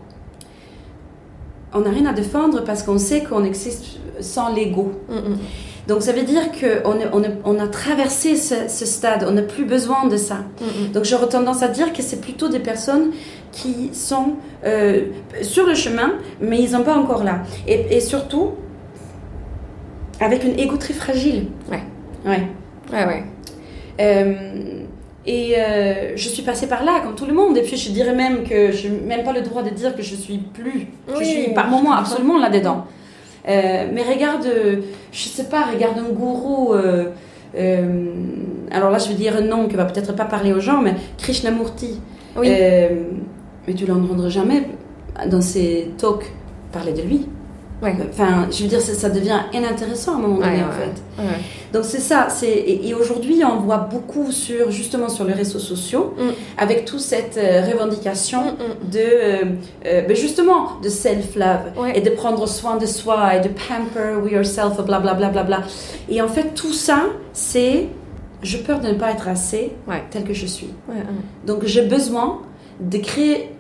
on 1.72 1.80
n'a 1.80 1.90
rien 1.90 2.06
à 2.06 2.12
défendre 2.12 2.64
parce 2.64 2.82
qu'on 2.82 2.98
sait 2.98 3.22
qu'on 3.22 3.44
existe 3.44 3.98
sans 4.20 4.54
l'ego. 4.54 4.92
Hmm, 5.08 5.32
hmm. 5.32 5.38
Donc 5.88 6.02
ça 6.02 6.12
veut 6.12 6.24
dire 6.24 6.50
qu'on 6.52 6.98
on 7.44 7.58
a 7.60 7.68
traversé 7.68 8.34
ce, 8.36 8.54
ce 8.68 8.84
stade, 8.84 9.24
on 9.28 9.32
n'a 9.32 9.42
plus 9.42 9.64
besoin 9.64 10.06
de 10.08 10.16
ça. 10.16 10.38
Hmm. 10.60 10.92
Donc 10.92 11.04
j'aurais 11.04 11.28
tendance 11.28 11.62
à 11.62 11.68
dire 11.68 11.92
que 11.92 12.02
c'est 12.02 12.20
plutôt 12.20 12.48
des 12.48 12.58
personnes 12.58 13.12
qui 13.52 13.90
sont 13.92 14.34
euh, 14.64 15.02
sur 15.42 15.66
le 15.66 15.74
chemin, 15.74 16.14
mais 16.40 16.60
ils 16.60 16.72
n'ont 16.72 16.82
pas 16.82 16.96
encore 16.96 17.24
là. 17.24 17.42
Et, 17.68 17.96
et 17.96 18.00
surtout, 18.00 18.52
avec 20.20 20.44
une 20.44 20.58
égo 20.58 20.76
très 20.76 20.94
fragile. 20.94 21.46
Ouais. 21.70 21.82
Ouais. 22.24 22.48
Ouais, 22.92 23.06
ouais. 23.06 23.24
Euh, 24.00 24.84
et 25.26 25.54
euh, 25.58 26.12
je 26.16 26.28
suis 26.28 26.42
passée 26.42 26.68
par 26.68 26.84
là, 26.84 27.00
comme 27.02 27.14
tout 27.14 27.26
le 27.26 27.32
monde. 27.34 27.56
Et 27.56 27.62
puis 27.62 27.76
je 27.76 27.90
dirais 27.90 28.14
même 28.14 28.44
que 28.44 28.70
je 28.72 28.88
n'ai 28.88 29.00
même 29.00 29.24
pas 29.24 29.32
le 29.32 29.42
droit 29.42 29.62
de 29.62 29.70
dire 29.70 29.94
que 29.96 30.02
je 30.02 30.14
suis 30.14 30.38
plus. 30.38 30.86
Je 31.08 31.16
Oui, 31.18 31.24
suis 31.26 31.46
oui, 31.48 31.54
par 31.54 31.66
je 31.66 31.70
moment 31.70 31.82
comprends. 31.90 31.98
absolument 32.00 32.38
là-dedans. 32.38 32.84
Euh, 33.48 33.86
mais 33.92 34.02
regarde, 34.02 34.46
je 35.12 35.28
sais 35.28 35.44
pas, 35.44 35.64
regarde 35.72 35.98
un 35.98 36.12
gourou. 36.12 36.74
euh, 36.74 37.04
alors 38.70 38.90
là, 38.90 38.98
je 38.98 39.08
vais 39.08 39.14
dire 39.14 39.36
un 39.36 39.40
nom 39.42 39.68
qui 39.68 39.76
va 39.76 39.84
peut-être 39.84 40.14
pas 40.14 40.24
parler 40.24 40.52
aux 40.52 40.60
gens, 40.60 40.80
mais 40.82 40.94
Krishnamurti. 41.18 42.00
Oui. 42.36 42.48
Mais 42.48 43.74
tu 43.74 43.86
l'entendras 43.86 44.28
jamais 44.28 44.62
dans 45.30 45.40
ses 45.40 45.90
talks 45.98 46.30
parler 46.72 46.92
de 46.92 47.02
lui. 47.02 47.26
Ouais. 47.82 47.94
Enfin, 48.08 48.46
je 48.50 48.62
veux 48.62 48.68
dire, 48.68 48.80
ça, 48.80 48.94
ça 48.94 49.10
devient 49.10 49.38
inintéressant 49.52 50.12
à 50.12 50.16
un 50.16 50.20
moment 50.20 50.38
donné, 50.38 50.56
Ouais, 50.56 50.62
en 50.64 50.70
fait. 50.72 51.22
Ouais. 51.22 51.38
Donc 51.74 51.84
c'est 51.84 52.00
ça. 52.00 52.28
C'est 52.30 52.48
et, 52.48 52.88
et 52.88 52.94
aujourd'hui, 52.94 53.42
on 53.44 53.60
voit 53.60 53.76
beaucoup 53.76 54.32
sur 54.32 54.70
justement 54.70 55.10
sur 55.10 55.24
les 55.24 55.34
réseaux 55.34 55.58
sociaux, 55.58 56.14
Mm. 56.16 56.22
avec 56.56 56.86
toute 56.86 57.00
cette 57.00 57.36
euh, 57.36 57.62
revendication 57.70 58.40
Hmm, 58.42 58.86
hmm. 58.86 58.90
de 58.90 58.98
euh, 58.98 59.44
euh, 59.84 60.02
ben 60.08 60.16
justement 60.16 60.80
de 60.82 60.88
self 60.88 61.36
love 61.36 61.72
et 61.94 62.00
de 62.00 62.10
prendre 62.10 62.46
soin 62.48 62.76
de 62.78 62.86
soi 62.86 63.36
et 63.36 63.40
de 63.40 63.48
pamper 63.48 64.32
yourself, 64.32 64.76
bla 64.84 64.98
bla 65.00 65.12
bla 65.14 65.28
bla 65.28 65.42
bla. 65.42 65.60
Et 66.08 66.22
en 66.22 66.28
fait, 66.28 66.54
tout 66.54 66.72
ça, 66.72 67.04
c'est 67.34 67.88
je 68.42 68.56
peur 68.58 68.80
de 68.80 68.88
ne 68.88 68.94
pas 68.94 69.10
être 69.10 69.28
assez 69.28 69.72
tel 70.10 70.24
que 70.24 70.32
je 70.34 70.46
suis. 70.46 70.68
Donc 71.46 71.64
j'ai 71.66 71.82
besoin 71.82 72.40
de 72.80 72.98
créer 72.98 73.50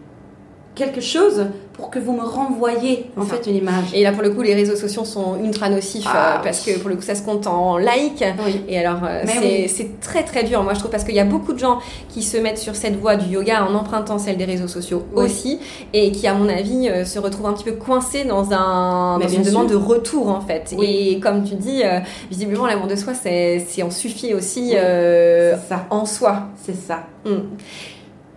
quelque 0.74 1.00
chose 1.00 1.46
pour 1.76 1.90
que 1.90 1.98
vous 1.98 2.12
me 2.12 2.22
renvoyez 2.22 3.10
en 3.16 3.22
fait 3.22 3.46
une 3.46 3.56
image. 3.56 3.92
Et 3.92 4.02
là, 4.02 4.12
pour 4.12 4.22
le 4.22 4.30
coup, 4.30 4.40
les 4.40 4.54
réseaux 4.54 4.76
sociaux 4.76 5.04
sont 5.04 5.36
ultra 5.42 5.68
nocifs 5.68 6.06
Ah, 6.06 6.38
euh, 6.38 6.42
parce 6.42 6.64
que 6.64 6.78
pour 6.78 6.88
le 6.88 6.96
coup, 6.96 7.02
ça 7.02 7.14
se 7.14 7.22
compte 7.22 7.46
en 7.46 7.76
likes. 7.76 8.24
Oui. 8.44 8.62
Et 8.68 8.78
alors, 8.78 9.00
euh, 9.04 9.22
c'est 9.26 9.84
oui. 9.84 9.90
très 10.00 10.22
très 10.22 10.44
dur, 10.44 10.62
moi 10.62 10.72
je 10.72 10.78
trouve, 10.78 10.90
parce 10.90 11.04
qu'il 11.04 11.14
y 11.14 11.20
a 11.20 11.24
beaucoup 11.24 11.52
de 11.52 11.58
gens 11.58 11.78
qui 12.08 12.22
se 12.22 12.38
mettent 12.38 12.58
sur 12.58 12.74
cette 12.74 12.98
voie 12.98 13.16
du 13.16 13.28
yoga 13.34 13.66
en 13.66 13.74
empruntant 13.74 14.18
celle 14.18 14.38
des 14.38 14.46
réseaux 14.46 14.68
sociaux 14.68 15.04
Oui. 15.14 15.24
aussi, 15.24 15.60
et 15.92 16.12
qui, 16.12 16.26
à 16.26 16.32
mon 16.32 16.48
avis, 16.48 16.88
euh, 16.88 17.04
se 17.04 17.18
retrouvent 17.18 17.46
un 17.46 17.52
petit 17.52 17.64
peu 17.64 17.72
coincés 17.72 18.24
dans, 18.24 18.52
un, 18.52 19.18
dans 19.18 19.28
une 19.28 19.42
demande 19.42 19.68
de 19.68 19.76
retour 19.76 20.28
en 20.28 20.40
fait. 20.40 20.74
Et 20.80 21.20
comme 21.20 21.44
tu 21.44 21.56
dis, 21.56 21.82
visiblement, 22.30 22.66
l'amour 22.66 22.86
de 22.86 22.96
soi, 22.96 23.12
c'est 23.14 23.82
en 23.82 23.90
suffit 23.90 24.32
aussi 24.32 24.72
ça. 24.72 25.86
en 25.90 26.06
soi. 26.06 26.44
C'est 26.64 26.76
ça. 26.76 27.00
Mm. 27.24 27.30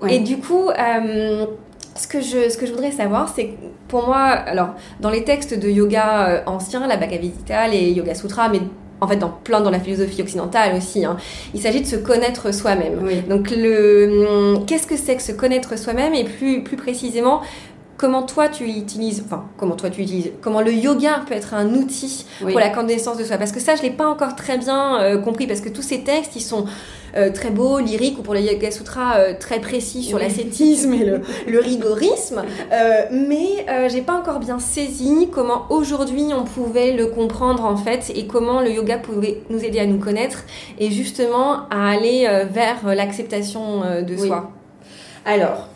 Ouais. 0.02 0.16
Et 0.16 0.20
du 0.20 0.38
coup, 0.38 0.70
ce, 2.00 2.08
que 2.08 2.22
je, 2.22 2.50
ce 2.50 2.58
que 2.58 2.66
je 2.66 2.72
voudrais 2.72 2.92
savoir, 2.92 3.32
c'est 3.36 3.52
pour 3.90 4.08
moi, 4.08 4.20
alors, 4.20 4.70
dans 5.02 5.10
les 5.10 5.24
textes 5.26 5.58
de 5.58 5.70
yoga 5.70 6.30
euh, 6.30 6.42
anciens, 6.46 6.88
la 6.88 6.96
Bhagavad 6.96 7.22
Gita, 7.22 7.68
les 7.68 7.92
Yoga 7.92 8.16
Sutras, 8.16 8.50
mais 8.50 8.62
en 9.02 9.08
fait 9.08 9.18
dans 9.18 9.30
plein 9.30 9.62
dans 9.62 9.70
la 9.70 9.80
philosophie 9.80 10.22
occidentale 10.22 10.76
aussi, 10.76 11.06
hein, 11.06 11.18
il 11.54 11.62
s'agit 11.62 11.82
de 11.82 11.88
se 11.88 11.96
connaître 11.96 12.54
soi-même. 12.54 13.00
Oui. 13.02 13.22
Donc, 13.30 13.52
le, 13.52 14.56
hum, 14.56 14.66
qu'est-ce 14.66 14.88
que 14.88 14.96
c'est 14.96 15.16
que 15.16 15.22
se 15.22 15.34
connaître 15.34 15.78
soi-même 15.78 16.14
et 16.14 16.24
plus, 16.24 16.64
plus 16.64 16.78
précisément, 16.78 17.42
comment 18.00 18.24
toi 18.24 18.48
tu 18.48 18.64
utilises, 18.66 19.22
enfin, 19.26 19.44
comment 19.58 19.76
toi 19.76 19.90
tu 19.90 20.02
utilises, 20.02 20.32
comment 20.42 20.62
le 20.62 20.74
yoga 20.74 21.22
peut 21.28 21.34
être 21.36 21.54
un 21.54 21.68
outil 21.76 22.26
Oui. 22.42 22.54
pour 22.54 22.60
la 22.62 22.70
connaissance 22.70 23.18
de 23.18 23.26
soi 23.26 23.38
Parce 23.38 23.52
que 23.52 23.60
ça, 23.60 23.76
je 23.76 23.82
l'ai 23.84 23.92
pas 23.92 24.08
encore 24.08 24.36
très 24.38 24.58
bien 24.58 25.00
euh, 25.02 25.18
compris, 25.18 25.46
parce 25.48 25.60
que 25.60 25.68
tous 25.70 25.82
ces 25.82 26.02
textes, 26.04 26.36
ils 26.38 26.42
sont 26.42 26.64
euh, 27.18 27.30
très 27.30 27.50
beaux, 27.50 27.80
lyriques, 27.80 28.18
ou 28.18 28.22
pour 28.22 28.34
les 28.34 28.44
Yoga 28.44 28.72
Sutras, 28.72 29.18
euh, 29.18 29.34
très 29.38 29.60
précis 29.60 30.02
sur 30.04 30.18
Oui. 30.18 30.24
l'ascétisme 30.24 30.94
et 30.94 31.04
le, 31.04 31.22
le 31.48 31.60
rigorisme. 31.60 32.42
Euh, 32.72 33.02
mais 33.12 33.66
j'ai 33.90 34.02
pas 34.02 34.14
encore 34.14 34.40
bien 34.40 34.60
saisi 34.60 35.28
comment 35.32 35.66
aujourd'hui 35.70 36.28
on 36.34 36.46
pouvait 36.46 36.94
le 36.94 37.08
comprendre 37.08 37.66
en 37.66 37.76
fait, 37.76 38.12
et 38.16 38.28
comment 38.28 38.62
le 38.62 38.72
yoga 38.72 38.98
pouvait 38.98 39.42
nous 39.50 39.64
aider 39.64 39.80
à 39.80 39.86
nous 39.86 40.00
connaître, 40.00 40.46
et 40.80 40.90
justement 40.90 41.68
à 41.70 41.90
aller 41.90 42.28
vers 42.50 42.96
l'acceptation 42.96 43.82
de 44.08 44.16
Oui. 44.16 44.28
soi. 44.28 44.52
Alors, 45.26 45.68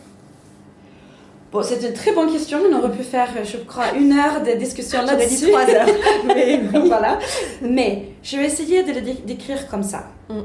bon, 1.54 1.62
c'est 1.64 1.82
une 1.88 1.94
très 1.94 2.12
bonne 2.14 2.32
question. 2.32 2.60
On 2.70 2.78
aurait 2.78 2.92
pu 2.92 3.04
faire, 3.04 3.30
je 3.46 3.58
crois, 3.58 3.94
une 3.96 4.12
heure 4.12 4.42
de 4.42 4.52
discussion 4.58 5.02
là-dessus. 5.04 5.48
trois 5.50 5.70
heures. 5.70 5.88
Mais 6.28 6.60
voilà. 6.88 7.20
Mais 7.62 8.10
je 8.24 8.38
vais 8.38 8.46
essayer 8.46 8.84
de 8.84 8.92
le 8.92 9.02
dé- 9.02 9.22
décrire 9.26 9.68
comme 9.70 9.84
ça. 9.84 10.08
Mm. 10.30 10.40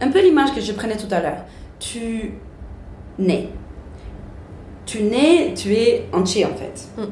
Un 0.00 0.08
peu 0.08 0.20
l'image 0.22 0.54
que 0.54 0.60
je 0.60 0.72
prenais 0.72 0.96
tout 0.96 1.12
à 1.12 1.20
l'heure. 1.20 1.44
Tu 1.80 2.32
nais. 3.18 3.48
Tu 4.86 5.02
nais, 5.02 5.52
tu 5.56 5.72
es 5.74 6.06
entier 6.12 6.44
en 6.46 6.54
fait. 6.54 6.88
Mm. 6.96 7.04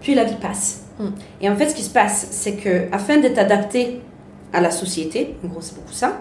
Puis 0.00 0.14
la 0.14 0.24
vie 0.24 0.36
passe. 0.36 0.82
Mm. 0.98 1.08
Et 1.42 1.48
en 1.50 1.56
fait, 1.56 1.68
ce 1.70 1.74
qui 1.74 1.82
se 1.82 1.90
passe, 1.90 2.26
c'est 2.30 2.56
que 2.56 2.88
afin 2.92 3.18
de 3.18 3.28
t'adapter 3.28 4.00
à 4.52 4.60
la 4.60 4.70
société, 4.70 5.34
en 5.44 5.48
gros, 5.48 5.60
c'est 5.60 5.74
beaucoup 5.74 5.92
ça, 5.92 6.18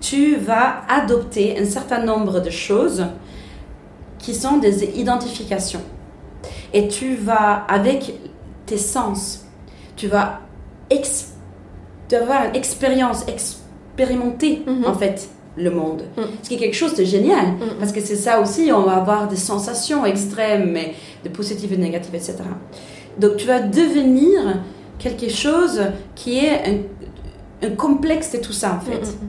tu 0.00 0.36
vas 0.36 0.82
adopter 0.88 1.58
un 1.58 1.64
certain 1.64 2.04
nombre 2.04 2.40
de 2.40 2.50
choses 2.50 3.04
qui 4.24 4.34
sont 4.34 4.56
des 4.58 4.84
identifications. 4.98 5.82
Et 6.72 6.88
tu 6.88 7.14
vas, 7.16 7.64
avec 7.68 8.14
tes 8.66 8.78
sens, 8.78 9.44
tu 9.96 10.06
vas 10.08 10.40
ex- 10.90 11.32
tu 12.08 12.16
vas 12.16 12.22
avoir 12.22 12.44
une 12.48 12.56
expérience, 12.56 13.24
expérimenter 13.28 14.62
Mhm. 14.66 14.84
en 14.86 14.94
fait 14.94 15.28
le 15.56 15.70
monde. 15.70 16.02
Mhm. 16.16 16.24
Ce 16.42 16.48
qui 16.48 16.54
est 16.54 16.58
quelque 16.58 16.74
chose 16.76 16.94
de 16.94 17.04
génial, 17.04 17.46
Mhm. 17.52 17.76
parce 17.78 17.92
que 17.92 18.00
c'est 18.00 18.16
ça 18.16 18.40
aussi, 18.40 18.70
on 18.72 18.82
va 18.82 18.96
avoir 18.96 19.28
des 19.28 19.36
sensations 19.36 20.04
extrêmes, 20.06 20.70
mais 20.72 20.94
de 21.24 21.28
positives 21.28 21.72
et 21.72 21.76
de 21.76 21.82
négatives, 21.82 22.14
etc. 22.14 22.36
Donc 23.18 23.36
tu 23.36 23.46
vas 23.46 23.60
devenir 23.60 24.62
quelque 24.98 25.28
chose 25.28 25.80
qui 26.14 26.38
est 26.44 26.56
un, 26.70 27.66
un 27.68 27.70
complexe 27.76 28.32
de 28.32 28.38
tout 28.38 28.52
ça 28.52 28.78
en 28.78 28.80
fait. 28.80 29.02
Mm, 29.02 29.28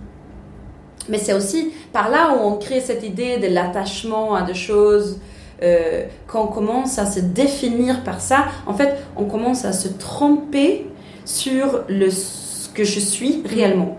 Mais 1.09 1.17
c'est 1.17 1.33
aussi 1.33 1.71
par 1.93 2.09
là 2.09 2.33
où 2.35 2.39
on 2.47 2.57
crée 2.57 2.81
cette 2.81 3.03
idée 3.03 3.37
de 3.37 3.47
l'attachement 3.47 4.35
à 4.35 4.41
des 4.43 4.53
choses. 4.55 5.19
euh, 5.63 6.03
quand 6.27 6.43
on 6.43 6.47
commence 6.47 6.99
à 6.99 7.05
se 7.05 7.19
définir 7.21 8.03
par 8.03 8.19
ça, 8.19 8.45
en 8.65 8.73
fait, 8.73 8.95
on 9.15 9.25
commence 9.25 9.63
à 9.65 9.71
se 9.71 9.87
tromper 9.87 10.87
sur 11.23 11.83
le, 11.87 12.09
ce 12.09 12.67
que 12.69 12.83
je 12.83 12.99
suis 12.99 13.41
réellement. 13.45 13.97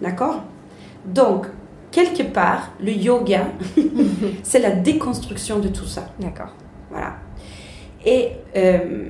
D'accord? 0.00 0.42
Donc, 1.04 1.46
quelque 1.92 2.22
part, 2.24 2.72
le 2.80 2.90
yoga, 2.92 3.46
c'est 4.42 4.58
la 4.58 4.70
déconstruction 4.72 5.58
de 5.60 5.68
tout 5.68 5.86
ça. 5.86 6.06
D'accord. 6.18 6.54
Voilà. 6.90 7.14
Et 8.04 8.30
euh, 8.56 9.08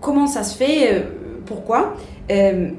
comment 0.00 0.26
ça 0.26 0.42
se 0.42 0.56
fait? 0.56 0.92
Euh, 0.92 1.00
Pourquoi? 1.46 1.94
Euh, 2.30 2.70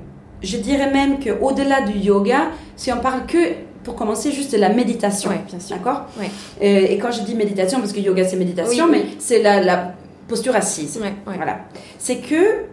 Je 0.44 0.58
dirais 0.58 0.92
même 0.92 1.20
qu'au-delà 1.20 1.82
du 1.82 1.98
yoga, 1.98 2.50
si 2.76 2.92
on 2.92 2.98
parle 3.00 3.26
que, 3.26 3.38
pour 3.84 3.96
commencer, 3.96 4.32
juste 4.32 4.52
de 4.54 4.58
la 4.58 4.70
méditation. 4.70 5.30
Ouais, 5.30 5.42
bien 5.48 5.60
sûr. 5.60 5.76
D'accord 5.78 6.06
Ouais. 6.20 6.30
Euh, 6.62 6.88
Et 6.90 6.98
quand 6.98 7.12
je 7.12 7.22
dis 7.24 7.34
méditation, 7.36 7.80
parce 7.80 7.94
que 7.94 8.00
yoga 8.00 8.26
c'est 8.26 8.36
méditation, 8.38 8.86
Oui, 8.86 8.92
mais 8.92 9.02
oui. 9.06 9.16
c'est 9.20 9.42
la, 9.42 9.62
la 9.62 9.94
posture 10.28 10.56
assise. 10.56 11.00
Ouais. 11.02 11.14
Voilà. 11.26 11.60
C'est 11.98 12.18
que 12.18 12.66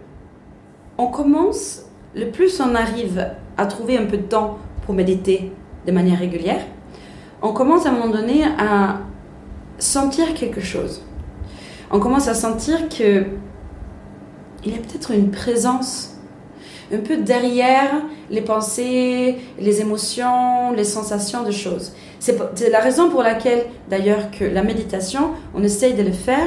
on 0.98 1.06
commence, 1.06 1.82
le 2.14 2.30
plus 2.30 2.60
on 2.60 2.74
arrive 2.74 3.24
à 3.56 3.66
trouver 3.66 3.96
un 3.96 4.04
peu 4.06 4.16
de 4.18 4.22
temps 4.24 4.58
pour 4.84 4.94
méditer 4.94 5.52
de 5.86 5.92
manière 5.92 6.18
régulière, 6.18 6.60
on 7.42 7.52
commence 7.52 7.86
à 7.86 7.90
un 7.90 7.92
moment 7.92 8.08
donné 8.12 8.44
à 8.58 8.98
sentir 9.78 10.34
quelque 10.34 10.60
chose. 10.60 11.02
On 11.90 11.98
commence 12.00 12.28
à 12.28 12.34
sentir 12.34 12.88
que 12.88 13.24
il 14.64 14.72
y 14.72 14.74
a 14.74 14.78
peut-être 14.78 15.10
une 15.12 15.30
présence 15.30 16.09
un 16.92 16.98
peu 16.98 17.18
derrière 17.18 17.90
les 18.30 18.40
pensées, 18.40 19.36
les 19.58 19.80
émotions, 19.80 20.72
les 20.76 20.84
sensations 20.84 21.42
de 21.44 21.50
choses. 21.50 21.92
C'est 22.18 22.68
la 22.70 22.80
raison 22.80 23.08
pour 23.10 23.22
laquelle, 23.22 23.64
d'ailleurs, 23.88 24.30
que 24.30 24.44
la 24.44 24.62
méditation, 24.62 25.30
on 25.54 25.62
essaye 25.62 25.94
de 25.94 26.02
le 26.02 26.12
faire 26.12 26.46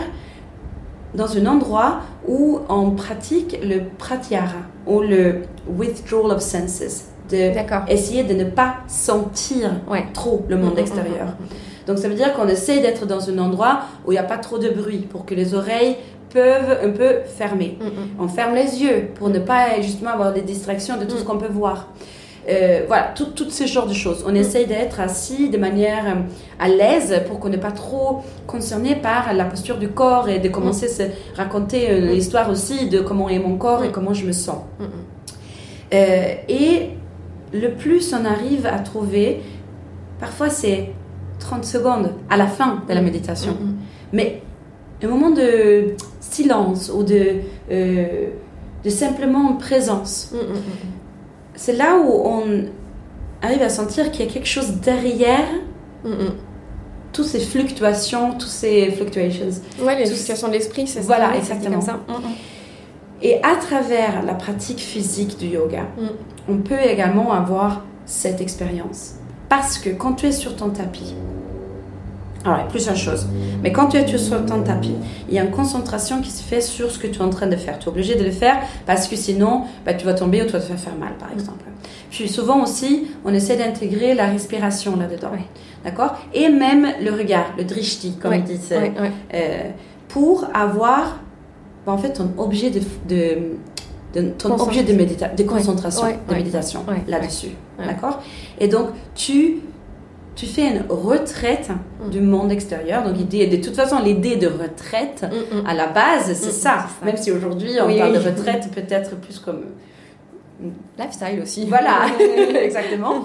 dans 1.16 1.38
un 1.38 1.46
endroit 1.46 2.00
où 2.28 2.60
on 2.70 2.92
pratique 2.92 3.58
le 3.64 3.82
pratyahara 3.98 4.60
ou 4.88 5.02
le 5.02 5.44
withdrawal 5.68 6.32
of 6.32 6.42
senses, 6.42 7.06
de 7.30 7.52
essayer 7.92 8.24
de 8.24 8.34
ne 8.34 8.44
pas 8.46 8.76
sentir 8.88 9.72
Ouais. 9.90 10.06
trop 10.14 10.46
le 10.50 10.58
monde 10.58 10.74
Mm, 10.74 10.76
mm, 10.76 10.80
extérieur. 10.80 11.28
mm, 11.28 11.44
mm, 11.44 11.48
Donc 11.88 11.98
ça 12.00 12.08
veut 12.08 12.16
dire 12.16 12.34
qu'on 12.34 12.48
essaie 12.48 12.80
d'être 12.80 13.06
dans 13.06 13.30
un 13.30 13.38
endroit 13.40 13.82
où 14.06 14.12
il 14.12 14.16
n'y 14.16 14.20
a 14.20 14.24
pas 14.24 14.38
trop 14.38 14.58
de 14.58 14.70
bruit 14.70 15.00
pour 15.10 15.26
que 15.26 15.36
les 15.36 15.54
oreilles 15.54 15.98
peuvent 16.34 16.80
un 16.84 16.90
peu 16.90 17.20
fermer. 17.25 17.78
Mm, 17.80 17.86
mm. 17.86 17.90
On 18.20 18.28
ferme 18.28 18.56
les 18.56 18.82
yeux 18.82 19.10
pour 19.16 19.30
ne 19.30 19.40
pas 19.40 19.80
justement 19.82 20.12
avoir 20.12 20.34
des 20.34 20.42
distractions 20.42 20.98
de 20.98 21.06
tout 21.06 21.18
ce 21.18 21.24
qu'on 21.24 21.38
peut 21.38 21.52
voir. 21.52 21.90
Euh, 22.50 22.82
voilà, 22.88 23.13
tout, 23.16 23.28
tout 23.28 23.50
ce 23.50 23.66
genre 23.66 23.88
de 23.88 23.94
choses. 23.94 24.25
On 24.28 24.36
essaye 24.36 24.66
d'être 24.66 25.00
assis 25.00 25.50
de 25.50 25.58
manière 25.58 26.06
euh, 26.08 26.22
à 26.60 26.68
l'aise 26.68 27.22
pour 27.28 27.40
qu'on 27.40 27.48
n'est 27.48 27.58
pas 27.58 27.72
trop 27.72 28.22
concerné 28.48 28.96
par 28.96 29.34
la 29.34 29.46
posture 29.46 29.78
du 29.78 29.88
corps 29.88 30.28
et 30.28 30.40
de 30.40 30.50
commencer 30.50 30.88
à 30.88 30.90
se 30.90 31.04
raconter 31.38 31.98
une 31.98 32.12
histoire 32.12 32.50
aussi 32.50 32.90
de 32.90 33.00
comment 33.00 33.30
est 33.30 33.40
mon 33.40 33.56
corps 33.56 33.86
et 33.86 33.92
comment 33.92 34.13
je 34.13 34.25
me 34.25 34.34
sens. 34.34 34.63
Mm, 34.80 34.84
mm. 34.84 34.88
Euh, 35.94 36.34
et 36.50 36.90
le 37.54 37.70
plus 37.70 38.13
on 38.13 38.25
arrive 38.25 38.66
à 38.66 38.80
trouver, 38.80 39.42
parfois 40.20 40.50
c'est 40.50 40.90
30 41.40 41.63
secondes 41.63 42.12
à 42.30 42.36
la 42.36 42.48
fin 42.48 42.84
de 42.90 42.94
la 42.94 43.02
méditation, 43.02 43.54
Mm, 43.54 43.66
mm. 43.66 43.75
mais 44.12 44.42
un 45.04 45.08
moment 45.08 45.32
de 45.32 45.96
silence 46.34 46.92
ou 46.94 47.04
de, 47.04 47.22
euh, 47.72 48.28
de 48.84 48.90
simplement 48.90 49.54
présence. 49.54 50.32
Mm, 50.34 50.38
mm, 50.38 50.40
mm. 50.58 50.62
C'est 51.56 51.74
là 51.74 51.98
où 51.98 52.10
on 52.25 52.44
arrive 53.42 53.62
à 53.62 53.70
sentir 53.70 54.12
qu'il 54.12 54.25
y 54.25 54.30
a 54.30 54.32
quelque 54.32 54.48
chose 54.48 54.72
derrière 54.82 55.46
toutes 57.12 57.25
ces 57.25 57.40
fluctuations, 57.40 58.32
toutes 58.34 58.50
ces 58.50 58.90
fluctuations. 58.92 59.50
Ouais, 59.82 59.98
les 60.00 60.10
Tout- 60.10 60.16
situations 60.16 60.48
de 60.48 60.54
l'esprit, 60.54 60.88
c'est 60.88 61.02
ça. 61.02 61.06
Voilà, 61.06 61.38
exactement. 61.38 61.75
Comme 61.80 61.86
ça. 61.86 62.00
Et 63.22 63.38
à 63.44 63.56
travers 63.56 64.24
la 64.25 64.34
pratique 64.34 64.80
physique 64.80 65.38
du 65.38 65.48
yoga, 65.48 65.86
on 66.50 66.58
peut 66.58 66.80
également 66.84 67.32
avoir 67.32 67.86
cette 68.06 68.42
expérience. 68.42 69.13
Parce 69.48 69.78
que 69.78 69.92
quand 69.92 70.13
tu 70.13 70.25
es 70.25 70.32
sur 70.32 70.56
ton 70.56 70.70
tapis, 70.70 71.16
alors 72.46 72.58
il 72.60 72.62
y 72.62 72.66
a 72.66 72.70
plusieurs 72.70 72.96
choses, 72.98 73.28
mais 73.62 73.72
quand 73.72 73.88
tu 73.88 73.98
es 73.98 74.18
sur 74.18 74.46
ton 74.46 74.62
tapis, 74.64 74.96
il 75.30 75.34
y 75.36 75.40
a 75.40 75.44
une 75.44 75.52
concentration 75.52 76.22
qui 76.22 76.30
se 76.32 76.44
fait 76.44 76.62
sur 76.62 76.92
ce 76.92 77.00
que 77.00 77.08
tu 77.08 77.20
es 77.20 77.22
en 77.22 77.30
train 77.30 77.48
de 77.48 77.56
faire. 77.56 77.80
Tu 77.80 77.86
es 77.86 77.88
obligé 77.90 78.16
de 78.16 78.24
le 78.24 78.32
faire 78.32 78.58
parce 78.86 79.08
que 79.08 79.16
sinon, 79.16 79.64
bah, 79.86 79.94
tu 79.94 80.06
vas 80.06 80.14
tomber 80.14 80.42
ou 80.42 80.46
tu 80.46 80.52
vas 80.52 80.60
te 80.60 80.66
faire 80.66 80.80
faire 80.80 80.96
mal, 80.96 81.14
par 81.20 81.32
exemple. 81.32 81.64
Puis 82.12 82.28
souvent 82.30 82.62
aussi, 82.64 83.08
on 83.26 83.34
essaie 83.34 83.56
d'intégrer 83.56 84.14
la 84.14 84.26
respiration 84.28 84.96
là-dedans. 84.98 85.32
D'accord? 85.84 86.16
Et 86.34 86.50
même 86.50 86.88
le 87.02 87.12
regard, 87.12 87.54
le 87.58 87.64
drishti, 87.64 88.14
comme 88.22 88.32
Ouais, 88.32 88.40
ils 88.40 88.44
disent. 88.58 88.72
ouais. 88.72 88.94
euh, 89.34 89.70
pour 90.10 90.46
avoir 90.54 91.20
bah, 91.86 91.92
en 91.94 91.98
fait 91.98 92.14
ton 92.14 92.30
objet 92.38 92.70
de, 92.70 92.80
de, 93.10 93.38
de- 94.14 94.30
ton 94.38 94.50
Concentration. 94.50 94.66
objet 94.68 94.84
de, 94.84 94.94
médita- 94.94 95.36
de 95.36 95.44
concentration, 95.44 96.04
ouais, 96.04 96.20
de 96.30 96.34
méditation 96.36 96.84
ouais, 96.88 97.04
là-dessus. 97.08 97.50
D'accord? 97.80 98.22
Et 98.60 98.68
donc, 98.68 98.90
tu, 99.16 99.58
tu 100.36 100.46
fais 100.48 100.68
une 100.68 100.84
retraite 100.90 101.70
Mm. 102.06 102.10
du 102.10 102.20
monde 102.22 102.52
extérieur. 102.52 103.04
Donc, 103.04 103.16
l'idée, 103.18 103.48
de 103.48 103.58
toute 103.63 103.75
façon, 103.75 104.00
l'idée 104.04 104.36
de 104.36 104.48
retraite, 104.48 105.24
Mm, 105.24 105.58
mm. 105.62 105.66
à 105.68 105.74
la 105.74 105.88
base, 105.88 106.34
c'est 106.34 106.52
ça. 106.52 106.88
Même 107.06 107.18
si 107.18 107.32
aujourd'hui, 107.32 107.72
on 107.82 107.88
Oui, 107.88 108.00
parle 108.00 108.12
oui. 108.12 108.18
de 108.20 108.24
retraite 108.30 108.70
peut-être 108.74 109.16
plus 109.20 109.40
comme 109.40 109.62
Lifestyle 110.98 111.40
aussi. 111.42 111.66
voilà, 111.68 112.06
exactement. 112.63 113.24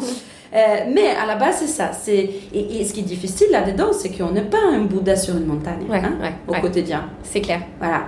Euh, 0.55 0.57
mais 0.93 1.09
à 1.23 1.27
la 1.27 1.37
base, 1.37 1.57
c'est 1.61 1.67
ça. 1.67 1.91
Et, 2.11 2.81
et 2.81 2.85
ce 2.85 2.93
qui 2.95 3.00
est 3.00 3.05
difficile 3.05 3.49
là-dedans, 3.50 3.93
c'est 3.93 4.11
qu'on 4.11 4.31
n'est 4.33 4.43
pas 4.43 4.59
un 4.73 4.81
Bouddha 4.81 5.15
sur 5.15 5.37
une 5.37 5.45
montagne 5.47 5.85
Ouais, 5.88 5.99
hein, 5.99 6.15
ouais, 6.23 6.33
au 6.49 6.53
ouais. 6.53 6.61
quotidien. 6.61 7.05
C'est 7.23 7.41
clair. 7.43 7.61
Voilà. 7.79 8.05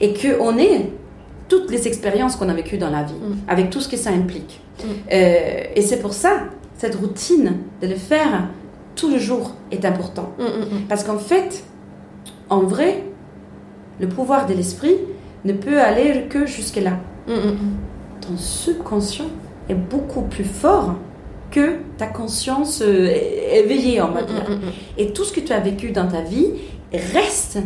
Et 0.00 0.14
qu'on 0.14 0.56
ait 0.56 0.90
toutes 1.48 1.70
les 1.70 1.88
expériences 1.88 2.36
qu'on 2.36 2.48
a 2.48 2.54
vécues 2.54 2.78
dans 2.78 2.90
la 2.90 3.02
vie, 3.02 3.14
avec 3.48 3.70
tout 3.70 3.80
ce 3.80 3.88
que 3.88 3.96
ça 3.96 4.10
implique. 4.10 4.60
Euh, 5.12 5.64
et 5.74 5.82
c'est 5.82 5.98
pour 6.00 6.12
ça, 6.14 6.44
cette 6.80 6.94
routine 6.94 7.58
de 7.82 7.88
le 7.88 7.94
faire 7.94 8.48
tout 8.96 9.10
le 9.10 9.18
jour 9.18 9.52
est 9.70 9.84
important. 9.84 10.32
Mm, 10.38 10.44
mm, 10.44 10.46
mm. 10.46 10.86
Parce 10.88 11.04
qu'en 11.04 11.18
fait, 11.18 11.62
en 12.48 12.60
vrai, 12.60 13.04
le 14.00 14.08
pouvoir 14.08 14.46
de 14.46 14.54
l'esprit 14.54 14.96
ne 15.44 15.52
peut 15.52 15.78
aller 15.78 16.24
que 16.30 16.46
jusque-là. 16.46 16.92
Ton 17.26 18.36
subconscient 18.38 19.26
est 19.68 19.74
beaucoup 19.74 20.22
plus 20.22 20.44
fort 20.44 20.94
que 21.50 21.80
ta 21.98 22.06
conscience 22.06 22.80
euh, 22.80 23.14
éveillée, 23.52 24.00
on 24.00 24.12
va 24.12 24.22
dire. 24.22 24.46
Et 24.96 25.12
tout 25.12 25.24
ce 25.24 25.34
que 25.34 25.40
tu 25.40 25.52
as 25.52 25.60
vécu 25.60 25.90
dans 25.90 26.08
ta 26.08 26.22
vie 26.22 26.52
reste, 26.92 27.58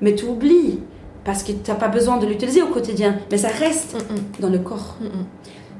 mais 0.00 0.14
tu 0.14 0.24
oublies 0.24 0.78
parce 1.24 1.42
que 1.42 1.52
tu 1.52 1.70
n'as 1.70 1.76
pas 1.76 1.88
besoin 1.88 2.16
de 2.16 2.24
l'utiliser 2.24 2.62
au 2.62 2.68
quotidien, 2.68 3.18
mais 3.30 3.36
ça 3.36 3.48
reste 3.48 3.96
dans 4.40 4.48
le 4.48 4.58
corps. 4.58 4.96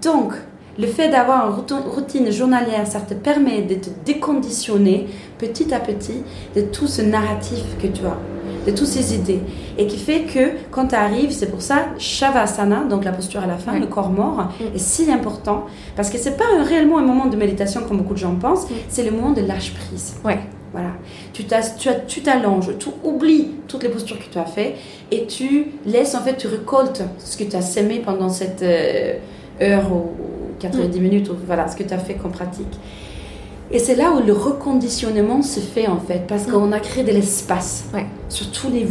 Donc, 0.02 0.34
le 0.78 0.86
fait 0.86 1.08
d'avoir 1.10 1.46
une 1.48 1.54
routin- 1.54 1.82
routine 1.86 2.30
journalière, 2.30 2.86
ça 2.86 3.00
te 3.00 3.14
permet 3.14 3.62
de 3.62 3.74
te 3.74 3.88
déconditionner 4.04 5.06
petit 5.38 5.72
à 5.74 5.80
petit 5.80 6.22
de 6.56 6.62
tout 6.62 6.86
ce 6.86 7.02
narratif 7.02 7.62
que 7.80 7.86
tu 7.88 8.02
as, 8.06 8.16
de 8.70 8.76
toutes 8.76 8.86
ces 8.86 9.14
idées. 9.14 9.40
Et 9.78 9.86
qui 9.86 9.98
fait 9.98 10.22
que 10.22 10.52
quand 10.70 10.88
tu 10.88 10.94
arrives, 10.94 11.30
c'est 11.32 11.50
pour 11.50 11.62
ça, 11.62 11.86
Shavasana, 11.98 12.84
donc 12.84 13.04
la 13.04 13.12
posture 13.12 13.42
à 13.42 13.46
la 13.46 13.56
fin, 13.56 13.78
le 13.78 13.86
corps 13.86 14.10
mort, 14.10 14.48
est 14.74 14.78
si 14.78 15.10
important. 15.10 15.66
Parce 15.96 16.08
que 16.10 16.18
c'est 16.18 16.36
pas 16.36 16.44
réellement 16.64 16.98
un 16.98 17.02
moment 17.04 17.26
de 17.26 17.36
méditation 17.36 17.82
comme 17.86 17.98
beaucoup 17.98 18.14
de 18.14 18.18
gens 18.18 18.34
pensent, 18.34 18.66
c'est 18.88 19.02
le 19.04 19.10
moment 19.10 19.30
de 19.32 19.42
lâche 19.42 19.72
prise. 19.74 20.14
Ouais. 20.24 20.38
Voilà. 20.72 20.92
Tu 21.34 21.44
t'as- 21.44 21.60
tu 21.78 21.90
tu 22.06 22.22
t'allonges, 22.22 22.78
tu 22.78 22.88
oublies 23.04 23.48
toutes 23.68 23.82
les 23.82 23.90
postures 23.90 24.18
que 24.18 24.32
tu 24.32 24.38
as 24.38 24.46
fait 24.46 24.76
et 25.10 25.26
tu 25.26 25.66
laisses, 25.84 26.14
en 26.14 26.20
fait, 26.20 26.36
tu 26.38 26.46
récoltes 26.46 27.02
ce 27.18 27.36
que 27.36 27.44
tu 27.44 27.54
as 27.56 27.60
sémé 27.60 28.00
pendant 28.02 28.30
cette 28.30 28.62
euh, 28.62 29.12
heure 29.62 29.92
ou 29.92 30.10
90 30.60 31.00
minutes, 31.00 31.30
ou 31.30 31.34
voilà, 31.46 31.68
ce 31.68 31.76
que 31.76 31.82
tu 31.82 31.94
as 31.94 31.98
fait 31.98 32.14
comme 32.14 32.32
pratique. 32.32 32.78
Et 33.70 33.78
c'est 33.78 33.94
là 33.94 34.12
où 34.12 34.24
le 34.24 34.32
reconditionnement 34.32 35.42
se 35.42 35.60
fait, 35.60 35.86
en 35.86 35.98
fait, 35.98 36.26
parce 36.28 36.46
qu'on 36.46 36.72
a 36.72 36.80
créé 36.80 37.04
de 37.04 37.10
l'espace 37.12 37.84
Ouais. 37.94 38.06
Sur 38.32 38.50
tous 38.50 38.68
les 38.70 38.86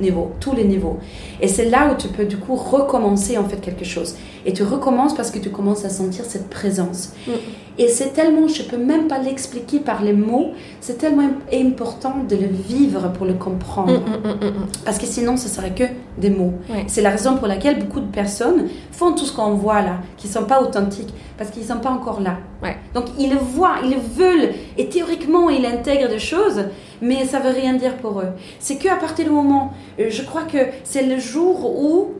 niveaux, 0.00 0.32
tous 0.40 0.54
les 0.54 0.64
niveaux. 0.64 0.98
Et 1.40 1.48
c'est 1.48 1.66
là 1.70 1.90
où 1.92 1.96
tu 1.96 2.08
peux, 2.08 2.24
du 2.24 2.36
coup, 2.36 2.54
recommencer, 2.56 3.38
en 3.38 3.44
fait, 3.44 3.56
quelque 3.60 3.84
chose. 3.84 4.16
Et 4.44 4.52
tu 4.52 4.62
recommences 4.62 5.14
parce 5.14 5.30
que 5.30 5.38
tu 5.38 5.50
commences 5.50 5.84
à 5.84 5.90
sentir 5.90 6.24
cette 6.24 6.48
présence. 6.50 7.10
Mm. 7.26 7.30
Et 7.78 7.88
c'est 7.88 8.12
tellement, 8.12 8.46
je 8.48 8.62
peux 8.62 8.76
même 8.76 9.06
pas 9.08 9.18
l'expliquer 9.18 9.78
par 9.78 10.02
les 10.02 10.12
mots, 10.12 10.48
c'est 10.80 10.98
tellement 10.98 11.22
imp- 11.22 11.54
important 11.66 12.14
de 12.28 12.36
le 12.36 12.46
vivre 12.46 13.10
pour 13.12 13.24
le 13.26 13.34
comprendre. 13.34 14.00
mm, 14.00 14.46
mm. 14.46 14.52
Parce 14.84 14.98
que 14.98 15.06
sinon, 15.06 15.36
ce 15.36 15.48
serait 15.48 15.70
que 15.74 15.84
des 16.18 16.30
mots. 16.30 16.52
Ouais. 16.68 16.84
C'est 16.88 17.00
la 17.00 17.10
raison 17.10 17.36
pour 17.36 17.46
laquelle 17.46 17.78
beaucoup 17.78 18.00
de 18.00 18.10
personnes 18.10 18.68
font 18.92 19.12
tout 19.12 19.24
ce 19.24 19.32
qu'on 19.32 19.54
voit 19.54 19.80
là, 19.82 20.00
qui 20.18 20.26
ne 20.26 20.32
sont 20.32 20.44
pas 20.44 20.60
authentiques, 20.60 21.12
parce 21.38 21.50
qu'ils 21.50 21.62
ne 21.62 21.68
sont 21.68 21.78
pas 21.78 21.90
encore 21.90 22.20
là. 22.20 22.38
Ouais. 22.62 22.76
Donc 22.94 23.04
ils 23.18 23.30
le 23.30 23.36
voient, 23.38 23.76
ils 23.84 23.90
le 23.90 23.96
veulent, 24.00 24.50
et 24.76 24.88
théoriquement, 24.88 25.48
ils 25.48 25.64
intègrent 25.64 26.08
des 26.08 26.18
choses, 26.18 26.64
mais 27.00 27.24
ça 27.24 27.38
veut 27.38 27.50
rien 27.50 27.74
dire 27.74 27.96
pour 27.96 28.20
eux. 28.20 28.30
C'est 28.58 28.76
qu'à 28.76 28.96
partir 28.96 29.24
du 29.24 29.30
moment, 29.30 29.72
euh, 29.98 30.06
je 30.10 30.22
crois 30.22 30.42
que 30.42 30.58
c'est 30.84 31.02
le 31.02 31.18
jour 31.18 31.64
où 31.82 32.14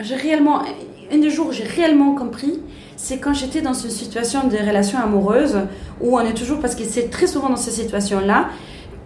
j'ai 0.00 0.16
réellement, 0.16 0.62
un 1.12 1.18
des 1.18 1.30
jours 1.30 1.48
où 1.48 1.52
j'ai 1.52 1.64
réellement 1.64 2.14
compris, 2.14 2.60
c'est 2.96 3.18
quand 3.18 3.34
j'étais 3.34 3.60
dans 3.60 3.74
une 3.74 3.90
situation 3.90 4.48
de 4.48 4.56
relation 4.56 4.98
amoureuse, 4.98 5.58
où 6.00 6.16
on 6.16 6.20
est 6.20 6.34
toujours, 6.34 6.60
parce 6.60 6.74
que 6.74 6.84
c'est 6.84 7.10
très 7.10 7.26
souvent 7.26 7.50
dans 7.50 7.56
ces 7.56 7.70
situations-là, 7.70 8.48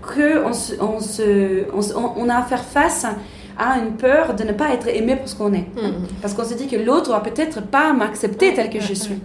qu'on 0.03 0.53
se, 0.53 0.75
on 0.81 1.01
se, 1.01 1.95
on, 1.95 2.29
a 2.29 2.37
à 2.37 2.43
faire 2.43 2.65
face 2.65 3.07
à 3.59 3.79
une 3.79 3.97
peur 3.97 4.35
de 4.35 4.45
ne 4.45 4.53
pas 4.53 4.73
être 4.73 4.89
aimé 4.89 5.17
pour 5.17 5.29
ce 5.29 5.35
qu'on 5.35 5.53
est. 5.53 5.67
Mm, 5.75 5.87
mm. 5.87 6.07
Parce 6.23 6.33
qu'on 6.33 6.45
se 6.45 6.55
dit 6.55 6.69
que 6.69 6.77
l'autre 6.77 7.11
va 7.11 7.21
peut-être 7.21 7.61
pas 7.61 7.93
m'accepter 7.93 8.55
tel 8.55 8.71
que 8.71 8.81
je 8.81 8.95
suis. 8.95 9.19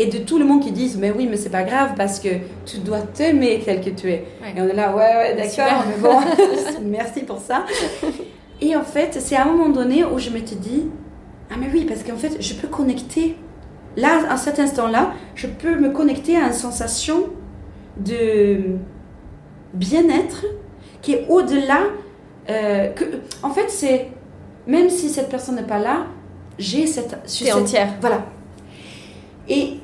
Et 0.00 0.06
de 0.06 0.18
tout 0.18 0.38
le 0.38 0.44
monde 0.44 0.62
qui 0.62 0.70
disent, 0.70 0.96
mais 0.96 1.10
oui, 1.10 1.26
mais 1.28 1.36
c'est 1.36 1.50
pas 1.50 1.64
grave 1.64 1.90
parce 1.96 2.20
que 2.20 2.28
tu 2.64 2.78
dois 2.78 3.00
t'aimer 3.00 3.60
tel 3.64 3.80
que 3.80 3.90
tu 3.90 4.08
es. 4.10 4.24
Ouais. 4.40 4.54
Et 4.56 4.60
on 4.62 4.68
est 4.68 4.72
là, 4.74 4.94
ouais, 4.94 5.16
ouais, 5.16 5.34
d'accord, 5.36 5.84
mais 5.88 5.96
bon, 6.00 6.20
merci 6.84 7.22
pour 7.24 7.38
ça. 7.38 7.64
Et 8.60 8.76
en 8.76 8.84
fait, 8.84 9.16
c'est 9.20 9.34
à 9.36 9.42
un 9.42 9.46
moment 9.46 9.68
donné 9.70 10.04
où 10.04 10.18
je 10.18 10.30
m'étais 10.30 10.54
dit, 10.54 10.84
ah 11.50 11.54
mais 11.58 11.66
oui, 11.72 11.84
parce 11.88 12.04
qu'en 12.04 12.16
fait, 12.16 12.40
je 12.40 12.54
peux 12.54 12.68
connecter. 12.68 13.36
Là, 13.96 14.20
à 14.30 14.36
cet 14.36 14.60
instant-là, 14.60 15.12
je 15.34 15.48
peux 15.48 15.74
me 15.76 15.90
connecter 15.90 16.36
à 16.36 16.46
une 16.46 16.52
sensation 16.52 17.24
de 17.96 18.76
bien-être 19.74 20.44
qui 21.02 21.14
est 21.14 21.26
au-delà. 21.28 21.80
euh, 22.50 22.88
que, 22.92 23.04
en 23.42 23.50
fait, 23.50 23.68
c'est 23.68 24.08
même 24.66 24.88
si 24.90 25.08
cette 25.08 25.28
personne 25.28 25.56
n'est 25.56 25.62
pas 25.62 25.78
là, 25.80 26.06
j'ai 26.58 26.86
cette. 26.86 27.16
cette- 27.26 27.52
entière. 27.54 27.88
Voilà. 28.00 28.22
Et 29.48 29.74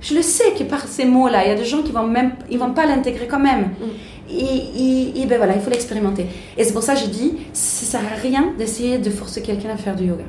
je 0.00 0.14
le 0.14 0.22
sais 0.22 0.52
que 0.58 0.64
par 0.64 0.86
ces 0.86 1.04
mots-là, 1.04 1.44
il 1.44 1.48
y 1.48 1.52
a 1.52 1.56
des 1.56 1.64
gens 1.64 1.82
qui 1.82 1.92
vont 1.92 2.06
même, 2.06 2.32
ils 2.50 2.58
vont 2.58 2.72
pas 2.72 2.86
l'intégrer 2.86 3.26
quand 3.26 3.38
même. 3.40 3.70
Mm. 3.80 4.30
Et, 4.30 4.34
et- 4.34 5.22
et 5.22 5.26
ben 5.26 5.36
voilà, 5.38 5.54
il 5.54 5.60
faut 5.60 5.70
l'expérimenter. 5.70 6.26
Et 6.56 6.64
c'est 6.64 6.72
pour 6.72 6.82
ça 6.82 6.94
que 6.94 7.00
je 7.00 7.06
dis, 7.06 7.34
ça 7.52 7.98
sert 7.98 8.12
à 8.12 8.16
rien 8.20 8.52
d'essayer 8.58 8.98
de 8.98 9.10
forcer 9.10 9.40
quelqu'un 9.42 9.70
à 9.70 9.76
faire 9.76 9.94
du 9.94 10.04
yoga. 10.06 10.24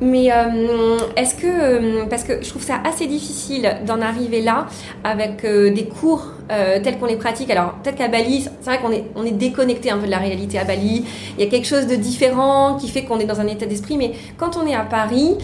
Mais 0.00 0.32
euh, 0.32 0.98
est-ce 1.16 1.34
que, 1.34 1.46
euh, 1.46 2.06
parce 2.08 2.24
que 2.24 2.42
je 2.42 2.48
trouve 2.48 2.62
ça 2.62 2.80
assez 2.84 3.06
difficile 3.06 3.76
d'en 3.86 4.00
arriver 4.00 4.40
là 4.40 4.66
avec 5.04 5.44
euh, 5.44 5.70
des 5.72 5.84
cours 5.84 6.32
tels 6.82 6.98
qu'on 6.98 7.06
les 7.06 7.14
pratique. 7.14 7.48
Alors 7.48 7.74
peut-être 7.74 7.94
qu'à 7.94 8.08
Bali, 8.08 8.42
c'est 8.42 8.68
vrai 8.68 8.80
qu'on 8.80 8.90
est, 8.90 9.04
on 9.14 9.24
est 9.24 9.30
déconnecté 9.30 9.88
un 9.92 9.98
peu 9.98 10.06
de 10.06 10.10
la 10.10 10.18
réalité 10.18 10.58
à 10.58 10.64
Bali. 10.64 11.04
Il 11.38 11.44
y 11.44 11.46
a 11.46 11.48
quelque 11.48 11.68
chose 11.68 11.86
de 11.86 11.94
différent 11.94 12.76
qui 12.76 12.88
fait 12.88 13.04
qu'on 13.04 13.20
est 13.20 13.24
dans 13.24 13.40
un 13.40 13.46
état 13.46 13.66
d'esprit. 13.66 13.96
Mais 13.96 14.14
quand 14.36 14.56
on 14.56 14.66
est 14.66 14.74
à 14.74 14.80
Paris, 14.80 15.36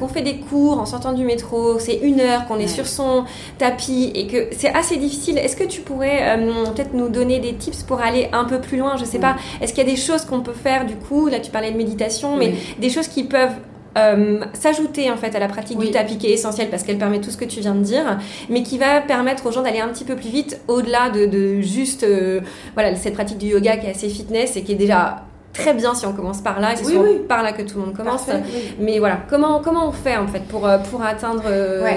qu'on 0.00 0.08
fait 0.08 0.22
des 0.22 0.36
cours 0.36 0.80
en 0.80 0.86
sortant 0.86 1.12
du 1.12 1.22
métro, 1.22 1.78
c'est 1.78 1.96
une 1.96 2.18
heure, 2.18 2.46
qu'on 2.46 2.58
est 2.58 2.66
sur 2.66 2.86
son 2.86 3.24
tapis 3.58 4.10
et 4.14 4.26
que 4.26 4.48
c'est 4.56 4.72
assez 4.72 4.96
difficile. 4.96 5.36
Est-ce 5.36 5.54
que 5.54 5.64
tu 5.64 5.82
pourrais 5.82 6.38
peut-être 6.74 6.94
nous 6.94 7.10
donner 7.10 7.40
des 7.40 7.52
tips 7.52 7.82
pour 7.82 8.00
aller 8.00 8.30
un 8.32 8.44
peu 8.44 8.58
plus 8.58 8.78
loin? 8.78 8.96
Je 8.96 9.04
sais 9.04 9.18
pas. 9.18 9.36
Est-ce 9.60 9.74
qu'il 9.74 9.84
y 9.84 9.86
a 9.86 9.90
des 9.90 10.00
choses 10.00 10.24
qu'on 10.24 10.40
peut 10.40 10.54
faire 10.54 10.86
du 10.86 10.94
coup? 10.94 11.28
Là, 11.28 11.40
tu 11.40 11.50
parlais 11.50 11.72
de 11.72 11.76
méditation, 11.76 12.38
mais 12.38 12.54
des 12.78 12.88
choses 12.88 13.08
qui 13.08 13.24
peuvent 13.24 13.52
euh, 13.96 14.40
s'ajouter 14.52 15.10
en 15.10 15.16
fait 15.16 15.34
à 15.34 15.38
la 15.38 15.48
pratique 15.48 15.78
du 15.78 15.90
tapis 15.90 16.18
qui 16.18 16.26
est 16.26 16.32
essentielle 16.32 16.68
parce 16.70 16.82
qu'elle 16.82 16.98
permet 16.98 17.20
tout 17.20 17.30
ce 17.30 17.36
que 17.36 17.44
tu 17.44 17.60
viens 17.60 17.74
de 17.74 17.82
dire, 17.82 18.18
mais 18.48 18.62
qui 18.62 18.78
va 18.78 19.00
permettre 19.00 19.46
aux 19.46 19.52
gens 19.52 19.62
d'aller 19.62 19.80
un 19.80 19.88
petit 19.88 20.04
peu 20.04 20.16
plus 20.16 20.30
vite 20.30 20.60
au-delà 20.68 21.10
de, 21.10 21.60
juste 21.60 22.02
euh, 22.02 22.40
voilà 22.74 22.94
cette 22.96 23.14
pratique 23.14 23.38
du 23.38 23.46
yoga 23.46 23.76
qui 23.76 23.86
est 23.86 23.90
assez 23.90 24.08
fitness 24.08 24.56
et 24.56 24.62
qui 24.62 24.72
est 24.72 24.76
déjà 24.76 25.24
très 25.52 25.72
bien 25.72 25.94
si 25.94 26.04
on 26.06 26.12
commence 26.12 26.40
par 26.40 26.58
là, 26.58 26.72
et 26.72 26.76
c'est 26.76 27.28
par 27.28 27.44
là 27.44 27.52
que 27.52 27.62
tout 27.62 27.78
le 27.78 27.84
monde 27.86 27.96
commence. 27.96 28.26
Mais 28.80 28.98
voilà, 28.98 29.20
comment, 29.28 29.60
comment 29.60 29.88
on 29.88 29.92
fait 29.92 30.16
en 30.16 30.26
fait 30.26 30.42
pour, 30.48 30.66
euh, 30.66 30.78
pour 30.78 31.02
atteindre 31.02 31.44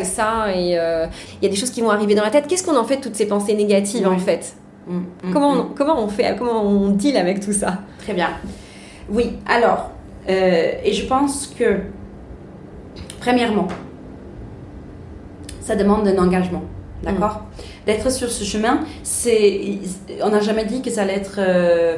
ça 0.03 0.53
Et 0.55 0.73
il 0.73 1.43
y 1.43 1.45
a 1.45 1.49
des 1.49 1.55
choses 1.55 1.71
qui 1.71 1.81
vont 1.81 1.89
arriver 1.89 2.13
dans 2.13 2.23
la 2.23 2.29
tête. 2.29 2.45
Qu'est-ce 2.47 2.63
qu'on 2.63 2.77
en 2.77 2.85
fait 2.85 2.97
de 2.97 3.01
toutes 3.01 3.15
ces 3.15 3.27
pensées 3.27 3.55
négatives 3.55 4.07
en 4.07 4.19
fait? 4.19 4.53
Mm, 4.87 4.97
mm, 4.97 5.33
comment, 5.33 5.55
mm. 5.55 5.69
Comment 5.75 6.01
on 6.01 6.07
fait 6.07 6.35
Comment 6.37 6.63
on 6.63 6.89
deal 6.89 7.17
avec 7.17 7.39
tout 7.39 7.53
ça? 7.53 7.79
Très 7.99 8.13
bien. 8.13 8.29
Oui, 9.09 9.33
alors, 9.45 9.91
euh, 10.29 10.71
et 10.83 10.93
je 10.93 11.05
pense 11.05 11.47
que, 11.47 11.79
premièrement, 13.19 13.67
ça 15.61 15.75
demande 15.75 16.07
un 16.07 16.17
engagement. 16.17 16.63
D'accord? 17.03 17.41
Mm. 17.41 17.61
D'être 17.85 18.11
sur 18.11 18.29
ce 18.29 18.43
chemin, 18.43 18.81
c'est. 19.03 19.79
On 20.21 20.29
n'a 20.29 20.41
jamais 20.41 20.65
dit 20.65 20.81
que 20.81 20.89
ça 20.89 21.01
allait 21.01 21.15
être. 21.15 21.35
Euh, 21.39 21.97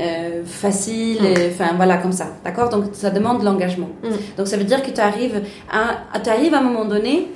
euh, 0.00 0.42
facile, 0.46 1.20
mm. 1.20 1.50
enfin 1.50 1.74
voilà, 1.76 1.98
comme 1.98 2.12
ça. 2.12 2.28
D'accord? 2.44 2.70
Donc 2.70 2.86
ça 2.92 3.10
demande 3.10 3.40
de 3.40 3.44
l'engagement. 3.44 3.90
Mm. 4.02 4.36
Donc 4.38 4.46
ça 4.48 4.56
veut 4.56 4.64
dire 4.64 4.82
que 4.82 4.90
tu 4.90 5.00
arrives 5.00 5.42
à, 5.70 6.04
arrives 6.30 6.54
à 6.54 6.58
un 6.58 6.62
moment 6.62 6.86
donné. 6.86 7.28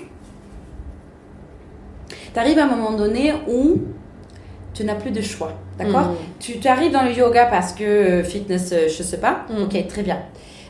Tu 2.32 2.38
arrives 2.38 2.58
à 2.58 2.64
un 2.64 2.68
moment 2.68 2.92
donné 2.92 3.34
où 3.46 3.82
tu 4.72 4.84
n'as 4.84 4.94
plus 4.94 5.10
de 5.10 5.20
choix. 5.20 5.52
D'accord 5.78 6.00
mm. 6.00 6.16
Tu, 6.40 6.58
tu, 6.58 6.68
arrives 6.68 6.92
dans 6.92 7.02
le 7.02 7.12
yoga 7.12 7.46
parce 7.46 7.72
que 7.72 7.84
euh, 7.84 8.24
fitness, 8.24 8.70
euh, 8.72 8.88
je 8.88 9.02
sais 9.02 9.18
pas. 9.18 9.46
Mm. 9.50 9.62
Ok, 9.64 9.86
très 9.88 10.02
bien. 10.02 10.18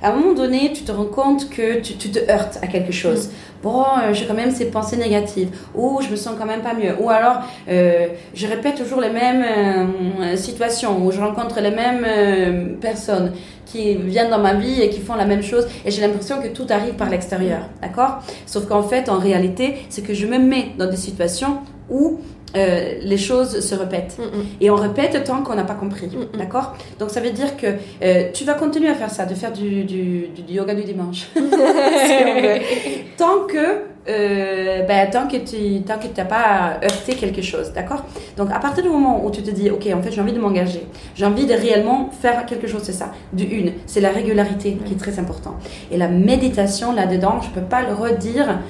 À 0.03 0.11
un 0.11 0.17
moment 0.17 0.35
donné, 0.35 0.73
tu 0.73 0.83
te 0.83 0.93
rends 0.93 1.07
compte 1.07 1.49
que 1.49 1.81
tu, 1.81 1.95
tu 1.95 2.11
te 2.11 2.19
heurtes 2.31 2.59
à 2.63 2.67
quelque 2.67 2.93
chose. 2.93 3.29
Mm. 3.29 3.31
Bon, 3.63 3.83
euh, 3.83 4.13
j'ai 4.13 4.27
quand 4.27 4.35
même 4.35 4.51
ces 4.51 4.67
pensées 4.67 4.97
négatives. 4.97 5.49
Ou 5.75 6.01
je 6.03 6.11
me 6.11 6.17
sens 6.17 6.35
quand 6.39 6.47
même 6.47 6.61
pas 6.61 6.75
mieux. 6.75 6.95
Ou 7.01 7.09
alors, 7.09 7.43
je 7.67 8.47
répète 8.47 8.77
toujours 8.77 9.01
les 9.01 9.11
mêmes 9.11 10.37
situations. 10.37 11.05
Ou 11.05 11.11
je 11.11 11.21
rencontre 11.21 11.61
les 11.61 11.71
mêmes 11.71 12.77
personnes 12.79 13.33
qui 13.65 13.95
viennent 13.97 14.31
dans 14.31 14.39
ma 14.39 14.55
vie 14.55 14.83
et 14.83 14.91
qui 14.91 15.01
font 15.01 15.17
la 15.17 15.25
même 15.25 15.43
chose. 15.43 15.67
Et 15.85 15.91
j'ai 15.91 16.03
l'impression 16.03 16.41
que 16.41 16.49
tout 16.49 16.67
arrive 16.71 16.95
par 16.95 17.09
l'extérieur. 17.09 17.63
D'accord? 17.81 18.19
Sauf 18.45 18.67
qu'en 18.67 18.83
fait, 18.83 19.09
en 19.09 19.19
réalité, 19.19 19.87
c'est 19.89 20.03
que 20.03 20.15
je 20.15 20.27
me 20.27 20.39
mets 20.39 20.73
dans 20.79 20.89
des 20.89 20.97
situations 20.97 21.59
où 21.91 22.21
euh, 22.55 22.95
les 23.03 23.17
choses 23.17 23.61
se 23.61 23.75
répètent. 23.75 24.19
Mm, 24.19 24.23
mm. 24.23 24.45
Et 24.61 24.71
on 24.71 24.77
répète 24.77 25.25
tant 25.25 25.43
qu'on 25.43 25.55
n'a 25.55 25.65
pas 25.65 25.75
compris. 25.75 26.07
Mm, 26.07 26.39
d'accord? 26.39 26.75
Donc 26.99 27.11
ça 27.11 27.21
veut 27.21 27.31
dire 27.31 27.57
que 27.57 27.67
euh, 28.03 28.31
tu 28.33 28.45
vas 28.45 28.55
continuer 28.55 28.89
à 28.89 28.95
faire 28.95 29.11
ça, 29.11 29.27
de 29.27 29.35
faire 29.35 29.53
du, 29.53 29.85
du, 29.85 30.29
du 30.29 30.53
yoga 30.53 30.75
du 30.75 30.85
dimanche. 30.85 31.29
tant 33.17 33.47
que 33.49 33.97
euh, 34.09 34.83
ben, 34.83 35.11
tant 35.11 35.27
que 35.27 35.37
tu 35.39 35.83
tant 35.83 35.99
que 35.99 36.07
n'as 36.17 36.25
pas 36.25 36.79
heurté 36.83 37.15
quelque 37.15 37.43
chose, 37.43 37.73
d'accord? 37.73 38.05
Donc 38.37 38.53
à 38.53 38.61
partir 38.61 38.85
du 38.85 38.89
moment 38.89 39.25
où 39.25 39.31
tu 39.33 39.43
te 39.43 39.51
dis, 39.51 39.69
ok, 39.69 39.89
en 39.93 40.01
fait 40.01 40.13
j'ai 40.13 40.21
envie 40.21 40.33
de 40.33 40.39
m'engager, 40.39 40.87
j'ai 41.17 41.27
envie 41.27 41.47
de 41.47 41.55
réellement 41.55 42.11
faire 42.11 42.47
quelque 42.47 42.69
chose, 42.69 42.83
c'est 42.85 42.93
ça. 42.93 43.11
Du 43.33 43.45
une, 43.45 43.73
c'est 43.87 44.01
la 44.01 44.11
régularité 44.11 44.79
qui 44.85 44.95
est 44.95 44.97
très 44.97 45.19
important. 45.19 45.57
Et 45.91 45.97
la 45.97 46.07
méditation 46.07 46.93
là-dedans, 46.93 47.41
je 47.43 47.51
peux 47.51 47.67
pas 47.67 47.83
le 47.83 47.95
redire 47.95 48.61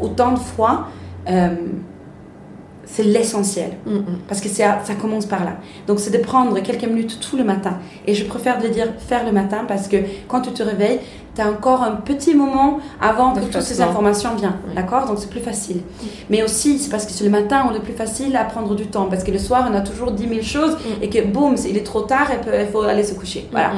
autant 0.00 0.32
de 0.32 0.38
fois. 0.38 0.88
Euh, 1.28 1.50
c'est 2.86 3.02
l'essentiel. 3.02 3.72
Mm, 3.84 3.96
mm. 3.96 4.04
Parce 4.28 4.40
que 4.40 4.48
ça, 4.48 4.78
ça 4.84 4.94
commence 4.94 5.26
par 5.26 5.44
là. 5.44 5.56
Donc, 5.86 6.00
c'est 6.00 6.10
de 6.10 6.18
prendre 6.18 6.58
quelques 6.60 6.84
minutes 6.84 7.18
tout 7.20 7.36
le 7.36 7.44
matin. 7.44 7.78
Et 8.06 8.14
je 8.14 8.24
préfère 8.24 8.60
de 8.62 8.68
dire 8.68 8.86
faire 8.98 9.26
le 9.26 9.32
matin 9.32 9.64
parce 9.66 9.88
que 9.88 9.96
quand 10.28 10.40
tu 10.40 10.52
te 10.52 10.62
réveilles, 10.62 11.00
tu 11.34 11.42
as 11.42 11.50
encore 11.50 11.82
un 11.82 11.96
petit 11.96 12.34
moment 12.34 12.78
avant 13.00 13.32
que 13.34 13.40
toutes 13.40 13.60
ces 13.60 13.82
informations 13.82 14.34
viennent. 14.36 14.56
D'accord? 14.74 15.06
Donc, 15.06 15.18
c'est 15.18 15.28
plus 15.28 15.40
facile. 15.40 15.78
Mm. 15.78 16.06
Mais 16.30 16.42
aussi, 16.42 16.78
c'est 16.78 16.90
parce 16.90 17.04
que 17.04 17.12
c'est 17.12 17.24
le 17.24 17.30
matin, 17.30 17.66
on 17.70 17.74
est 17.74 17.80
plus 17.80 17.92
facile 17.92 18.36
à 18.36 18.44
prendre 18.44 18.74
du 18.74 18.86
temps. 18.86 19.06
Parce 19.06 19.24
que 19.24 19.32
le 19.32 19.38
soir, 19.38 19.68
on 19.70 19.74
a 19.74 19.80
toujours 19.80 20.12
10 20.12 20.28
000 20.28 20.42
choses 20.42 20.76
et 21.02 21.10
que 21.10 21.26
boum, 21.26 21.56
il 21.68 21.76
est 21.76 21.84
trop 21.84 22.02
tard 22.02 22.30
et 22.30 22.38
il 22.60 22.66
faut 22.68 22.82
aller 22.82 23.04
se 23.04 23.14
coucher. 23.14 23.48
Voilà. 23.50 23.72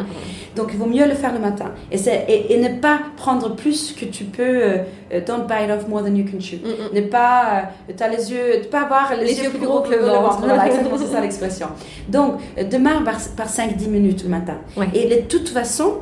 Donc, 0.58 0.70
il 0.72 0.78
vaut 0.78 0.86
mieux 0.86 1.06
le 1.06 1.14
faire 1.14 1.32
le 1.32 1.38
matin. 1.38 1.66
Et, 1.92 1.96
et, 1.96 2.52
et 2.52 2.60
ne 2.60 2.80
pas 2.80 2.98
prendre 3.16 3.54
plus 3.54 3.92
que 3.92 4.04
tu 4.04 4.24
peux. 4.24 4.42
Euh, 4.42 4.78
euh, 5.14 5.20
don't 5.24 5.46
bite 5.46 5.70
off 5.70 5.86
more 5.86 6.02
than 6.02 6.16
you 6.16 6.24
can 6.24 6.40
chew. 6.40 6.58
Ne 6.92 7.00
pas. 7.02 7.70
Euh, 7.88 7.92
as 7.98 8.08
les 8.08 8.32
yeux. 8.32 8.62
pas 8.68 8.82
avoir 8.82 9.14
les, 9.16 9.40
yeux, 9.40 9.50
plus 9.50 9.60
gros, 9.64 9.80
que 9.80 9.90
le 9.90 9.98
ventre. 9.98 10.40
voilà, 10.40 10.66
exactement, 10.66 10.98
c'est 10.98 11.06
ça 11.06 11.20
l'expression. 11.22 11.68
Donc, 12.08 12.40
demain 12.70 13.02
par, 13.02 13.18
par 13.36 13.46
5-10 13.46 13.88
minutes 13.88 14.24
le 14.24 14.30
matin. 14.30 14.58
Et 14.94 15.06
de 15.06 15.20
toute 15.28 15.48
façon, 15.48 15.98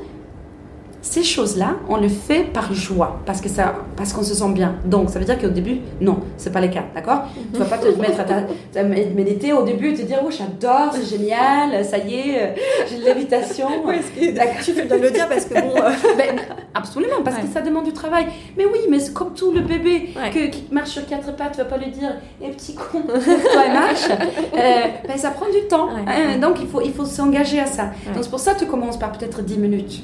ces 1.06 1.22
choses-là, 1.22 1.76
on 1.88 1.98
le 1.98 2.08
fait 2.08 2.42
par 2.52 2.74
joie, 2.74 3.20
parce 3.24 3.40
que 3.40 3.48
ça, 3.48 3.76
parce 3.96 4.12
qu'on 4.12 4.24
se 4.24 4.34
sent 4.34 4.52
bien. 4.52 4.74
Donc, 4.84 5.08
ça 5.08 5.20
veut 5.20 5.24
dire 5.24 5.38
qu'au 5.38 5.48
début, 5.48 5.78
non, 6.00 6.18
c'est 6.36 6.52
pas 6.52 6.60
le 6.60 6.66
cas, 6.66 6.82
d'accord? 6.94 7.22
Tu 7.52 7.60
vas 7.60 7.64
pas 7.64 7.78
te 7.78 7.86
mettre 8.00 8.20
à, 8.20 8.82
méditer 8.82 9.52
au 9.52 9.62
début 9.62 9.90
et 9.90 9.94
te 9.94 10.02
dire, 10.02 10.18
oh, 10.24 10.30
j'adore, 10.30 10.92
c'est 10.92 11.16
génial, 11.16 11.84
ça 11.84 11.98
y 11.98 12.14
est, 12.14 12.42
euh, 12.42 12.46
j'ai 12.90 12.98
de 12.98 13.04
l'invitation. 13.04 13.68
Oui, 13.86 13.96
tu 14.64 14.72
fais 14.72 14.84
bien 14.84 14.96
le 14.96 15.10
dire 15.10 15.28
parce 15.28 15.44
que 15.44 15.54
bon. 15.54 15.76
Euh, 15.76 15.90
ben, 16.18 16.40
absolument, 16.76 17.22
parce 17.24 17.38
que 17.38 17.46
ça 17.46 17.60
demande 17.60 17.84
du 17.84 17.92
travail. 17.92 18.26
Mais 18.56 18.64
oui, 18.64 18.80
mais 18.88 18.98
c'est 18.98 19.12
comme 19.12 19.34
tout 19.34 19.52
le 19.52 19.60
bébé 19.60 20.14
que, 20.32 20.46
qui 20.48 20.64
marche 20.70 20.90
sur 20.90 21.06
quatre 21.06 21.34
pattes, 21.36 21.52
tu 21.52 21.58
vas 21.58 21.64
pas 21.64 21.78
lui 21.78 21.90
dire, 21.90 22.14
eh 22.42 22.50
petit 22.50 22.74
con, 22.74 23.02
toi 23.02 23.68
marche? 23.72 24.08
Euh, 24.56 24.86
ben, 25.06 25.18
ça 25.18 25.30
prend 25.30 25.46
du 25.46 25.66
temps. 25.68 25.88
Hein. 26.06 26.38
donc, 26.38 26.56
il 26.60 26.66
faut, 26.66 26.80
il 26.80 26.92
faut 26.92 27.04
s'engager 27.04 27.60
à 27.60 27.66
ça. 27.66 27.90
Donc, 28.14 28.22
c'est 28.22 28.30
pour 28.30 28.40
ça 28.40 28.54
que 28.54 28.60
tu 28.60 28.66
commences 28.66 28.98
par 28.98 29.12
peut-être 29.12 29.42
10 29.42 29.58
minutes. 29.58 30.02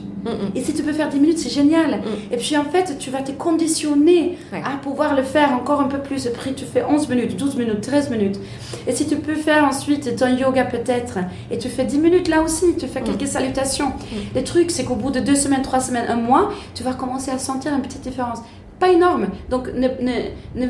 Et 0.54 0.62
si 0.62 0.72
tu 0.72 0.82
peux 0.82 0.92
faire 0.92 1.08
10 1.08 1.20
minutes, 1.20 1.38
c'est 1.38 1.50
génial. 1.50 1.98
Mm. 1.98 2.34
Et 2.34 2.36
puis 2.36 2.56
en 2.56 2.64
fait, 2.64 2.96
tu 2.98 3.10
vas 3.10 3.22
te 3.22 3.32
conditionner 3.32 4.38
à 4.52 4.76
pouvoir 4.76 5.16
le 5.16 5.22
faire 5.22 5.52
encore 5.52 5.80
un 5.80 5.88
peu 5.88 5.98
plus. 5.98 6.26
Après, 6.26 6.52
tu 6.52 6.64
fais 6.64 6.84
11 6.84 7.08
minutes, 7.08 7.36
12 7.36 7.56
minutes, 7.56 7.80
13 7.80 8.10
minutes. 8.10 8.38
Et 8.86 8.92
si 8.92 9.06
tu 9.06 9.16
peux 9.16 9.34
faire 9.34 9.64
ensuite 9.64 10.16
ton 10.16 10.28
yoga 10.28 10.64
peut-être, 10.64 11.18
et 11.50 11.58
tu 11.58 11.68
fais 11.68 11.84
10 11.84 11.98
minutes 11.98 12.28
là 12.28 12.42
aussi, 12.42 12.76
tu 12.78 12.86
fais 12.86 13.00
mm. 13.00 13.04
quelques 13.04 13.26
salutations. 13.26 13.88
Mm. 13.88 14.16
Le 14.36 14.44
truc, 14.44 14.70
c'est 14.70 14.84
qu'au 14.84 14.96
bout 14.96 15.10
de 15.10 15.20
2 15.20 15.34
semaines, 15.34 15.62
3 15.62 15.80
semaines, 15.80 16.06
un 16.08 16.16
mois, 16.16 16.52
tu 16.74 16.82
vas 16.82 16.94
commencer 16.94 17.30
à 17.30 17.38
sentir 17.38 17.72
une 17.74 17.82
petite 17.82 18.02
différence 18.02 18.40
pas 18.82 18.88
énorme. 18.88 19.28
Donc, 19.48 19.68
ne, 19.74 19.88
ne, 20.56 20.66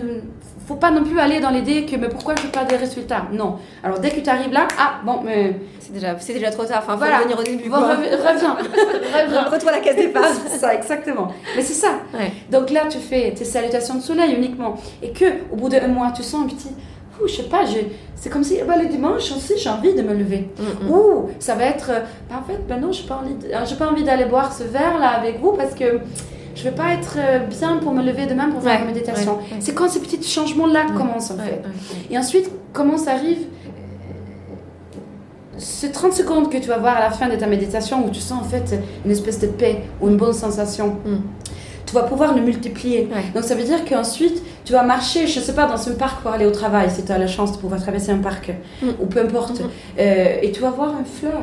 faut 0.67 0.75
pas 0.75 0.91
non 0.91 1.03
plus 1.03 1.19
aller 1.19 1.41
dans 1.41 1.51
l'idée 1.51 1.87
que 1.87 1.97
mais 1.97 2.09
pourquoi 2.09 2.35
je 2.37 2.43
n'ai 2.45 2.51
pas 2.51 2.65
des 2.65 2.77
résultats? 2.77 3.27
Non. 3.33 3.57
Alors, 3.83 3.99
dès 4.01 4.11
que 4.11 4.21
tu 4.21 4.29
arrives 4.29 4.53
là, 4.53 4.69
ah 4.79 5.01
bon, 5.05 5.23
mais. 5.25 5.57
C'est 5.81 5.93
déjà, 5.95 6.19
c'est 6.19 6.35
déjà 6.35 6.51
trop 6.51 6.65
tard. 6.65 6.81
Enfin, 6.83 6.93
faut 6.93 6.99
voilà. 6.99 7.19
revenir 7.19 7.39
au 7.39 7.43
début. 7.43 7.71
reviens. 7.71 8.57
reviens. 9.25 9.43
Retrouve 9.45 9.71
la 9.71 9.81
case 9.81 9.97
départ. 9.97 10.25
c'est 10.47 10.59
ça, 10.59 10.75
exactement. 10.75 11.29
Mais 11.57 11.63
c'est 11.63 11.73
ça. 11.75 11.93
Donc 12.51 12.71
là, 12.71 12.83
tu 12.89 12.99
fais 12.99 13.33
tes 13.33 13.45
salutations 13.45 13.95
de 13.95 14.03
soleil 14.03 14.35
uniquement. 14.35 14.77
Et 15.03 15.11
que 15.11 15.25
au 15.51 15.57
bout 15.57 15.71
d'un 15.71 15.89
mois, 15.89 16.13
tu 16.15 16.23
sens 16.23 16.45
un 16.45 16.49
petit. 16.49 16.71
Ouh, 17.21 17.29
je 17.29 17.35
sais 17.35 17.43
pas, 17.45 17.65
c'est 18.15 18.31
comme 18.31 18.45
si 18.45 18.59
bah, 18.67 18.77
le 18.81 18.89
dimanche 18.89 19.33
aussi, 19.33 19.55
j'ai 19.59 19.69
envie 19.69 19.95
de 19.95 20.03
me 20.03 20.15
lever. 20.15 20.49
Mm, 20.59 20.87
mm. 20.87 20.91
Ou 20.91 21.29
ça 21.39 21.55
va 21.55 21.65
être. 21.65 21.91
Bah, 22.31 22.41
en 22.41 22.47
fait, 22.47 22.61
ben 22.69 22.81
non, 22.81 22.93
je 22.93 23.03
n'ai 23.03 23.09
pas 23.09 23.23
envie, 23.23 23.77
pas 23.77 23.91
envie 23.91 24.05
d'aller 24.05 24.25
boire 24.25 24.53
ce 24.53 24.65
verre 24.65 24.99
là 24.99 25.09
avec 25.09 25.41
vous 25.41 25.53
parce 25.53 25.75
que 25.75 26.01
je 26.55 26.63
vais 26.65 26.71
pas 26.71 26.93
être 26.93 27.17
euh, 27.19 27.39
bien 27.41 27.79
pour 27.79 27.93
me 27.93 28.03
lever 28.03 28.27
demain 28.27 28.51
pour 28.51 28.63
faire 28.63 28.79
la 28.79 28.85
méditation. 28.85 29.39
C'est 29.61 29.75
quand 29.75 29.89
ces 29.89 30.01
petits 30.01 30.23
changements-là 30.23 30.87
commencent 30.97 31.31
en 31.31 31.39
fait. 31.39 31.63
Et 32.11 32.19
ensuite, 32.19 32.51
comment 32.73 32.99
ça 32.99 33.13
arrive 33.13 33.39
ces 35.59 35.93
30 35.93 36.13
secondes 36.13 36.51
que 36.51 36.59
tu 36.59 36.69
vas 36.69 36.79
voir 36.79 36.97
à 36.97 37.01
la 37.01 37.11
fin 37.11 37.29
de 37.29 37.37
ta 37.37 37.47
méditation 37.47 38.05
où 38.05 38.11
tu 38.11 38.21
sens 38.21 38.43
en 38.43 38.49
fait 38.49 38.81
une 39.05 39.11
espèce 39.11 39.39
de 39.39 39.47
paix 39.47 39.83
ou 40.01 40.09
une 40.09 40.17
bonne 40.17 40.33
sensation. 40.33 40.97
Mm. 41.05 41.17
Tu 41.87 41.95
vas 41.95 42.03
pouvoir 42.05 42.35
le 42.35 42.43
multiplier. 42.43 43.09
Donc 43.35 43.45
ça 43.45 43.55
veut 43.55 43.65
dire 43.65 43.85
qu'ensuite, 43.85 44.43
tu 44.65 44.73
vas 44.73 44.83
marcher, 44.83 45.27
je 45.27 45.41
ne 45.41 45.45
sais 45.45 45.55
pas, 45.55 45.67
dans 45.67 45.89
un 45.89 45.95
parc 45.95 46.23
pour 46.23 46.31
aller 46.31 46.47
au 46.47 46.51
travail, 46.51 46.91
si 46.91 47.05
tu 47.05 47.13
as 47.13 47.19
la 47.19 47.27
chance 47.27 47.53
de 47.53 47.59
pouvoir 47.59 47.81
traverser 47.81 48.13
un 48.13 48.19
parc, 48.19 48.53
mm. 48.83 48.89
ou 49.01 49.07
peu 49.07 49.21
importe, 49.21 49.61
mm. 49.61 49.65
euh, 49.99 50.37
et 50.43 50.53
tu 50.53 50.61
vas 50.61 50.71
voir 50.71 50.93
une 50.99 51.05
fleur. 51.05 51.43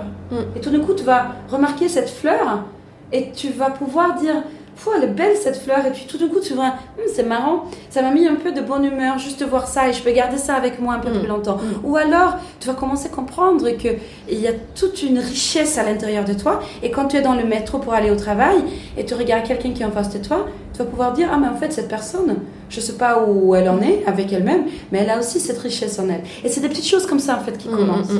Et 0.55 0.59
tout 0.59 0.69
d'un 0.69 0.79
coup, 0.79 0.93
tu 0.93 1.03
vas 1.03 1.35
remarquer 1.49 1.89
cette 1.89 2.09
fleur, 2.09 2.63
et 3.11 3.31
tu 3.31 3.49
vas 3.49 3.71
pouvoir 3.71 4.15
dire, 4.15 4.35
Pouah, 4.81 4.93
elle 4.97 5.03
est 5.03 5.07
belle 5.07 5.35
cette 5.35 5.57
fleur. 5.57 5.85
Et 5.85 5.91
puis 5.91 6.05
tout 6.07 6.17
d'un 6.17 6.29
coup, 6.29 6.39
tu 6.39 6.53
vois, 6.53 6.67
Hum, 6.97 7.03
c'est 7.13 7.23
marrant, 7.23 7.65
ça 7.89 8.01
m'a 8.01 8.11
mis 8.11 8.25
un 8.25 8.35
peu 8.35 8.53
de 8.53 8.61
bonne 8.61 8.85
humeur 8.85 9.17
juste 9.17 9.41
de 9.41 9.45
voir 9.45 9.67
ça 9.67 9.89
et 9.89 9.93
je 9.93 10.01
peux 10.01 10.11
garder 10.11 10.37
ça 10.37 10.55
avec 10.55 10.79
moi 10.79 10.93
un 10.93 10.99
peu 10.99 11.09
Mm. 11.09 11.19
plus 11.19 11.27
longtemps. 11.27 11.57
Mm. 11.57 11.85
Ou 11.85 11.97
alors, 11.97 12.37
tu 12.61 12.67
vas 12.67 12.75
commencer 12.75 13.07
à 13.07 13.09
comprendre 13.09 13.69
qu'il 13.71 13.99
y 14.29 14.47
a 14.47 14.53
toute 14.75 15.03
une 15.03 15.19
richesse 15.19 15.77
à 15.77 15.83
l'intérieur 15.83 16.23
de 16.23 16.33
toi. 16.33 16.61
Et 16.81 16.91
quand 16.91 17.07
tu 17.09 17.17
es 17.17 17.21
dans 17.21 17.35
le 17.35 17.43
métro 17.43 17.79
pour 17.79 17.93
aller 17.93 18.09
au 18.09 18.15
travail 18.15 18.57
et 18.97 19.05
tu 19.05 19.13
regardes 19.15 19.43
quelqu'un 19.43 19.71
qui 19.71 19.81
est 19.81 19.85
en 19.85 19.91
face 19.91 20.13
de 20.13 20.19
toi, 20.25 20.45
tu 20.71 20.79
vas 20.79 20.85
pouvoir 20.85 21.11
dire 21.11 21.27
Ah, 21.33 21.37
mais 21.37 21.47
en 21.49 21.55
fait, 21.57 21.73
cette 21.73 21.89
personne, 21.89 22.37
je 22.69 22.79
sais 22.79 22.93
pas 22.93 23.23
où 23.27 23.55
elle 23.55 23.67
en 23.67 23.81
est 23.81 24.03
avec 24.05 24.31
elle-même, 24.31 24.63
mais 24.91 24.99
elle 24.99 25.09
a 25.09 25.19
aussi 25.19 25.39
cette 25.39 25.57
richesse 25.57 25.99
en 25.99 26.07
elle. 26.09 26.21
Et 26.43 26.49
c'est 26.49 26.61
des 26.61 26.69
petites 26.69 26.87
choses 26.87 27.05
comme 27.05 27.19
ça 27.19 27.37
en 27.37 27.43
fait 27.43 27.57
qui 27.57 27.67
Mm, 27.67 27.75
commencent. 27.75 28.11
mm, 28.11 28.17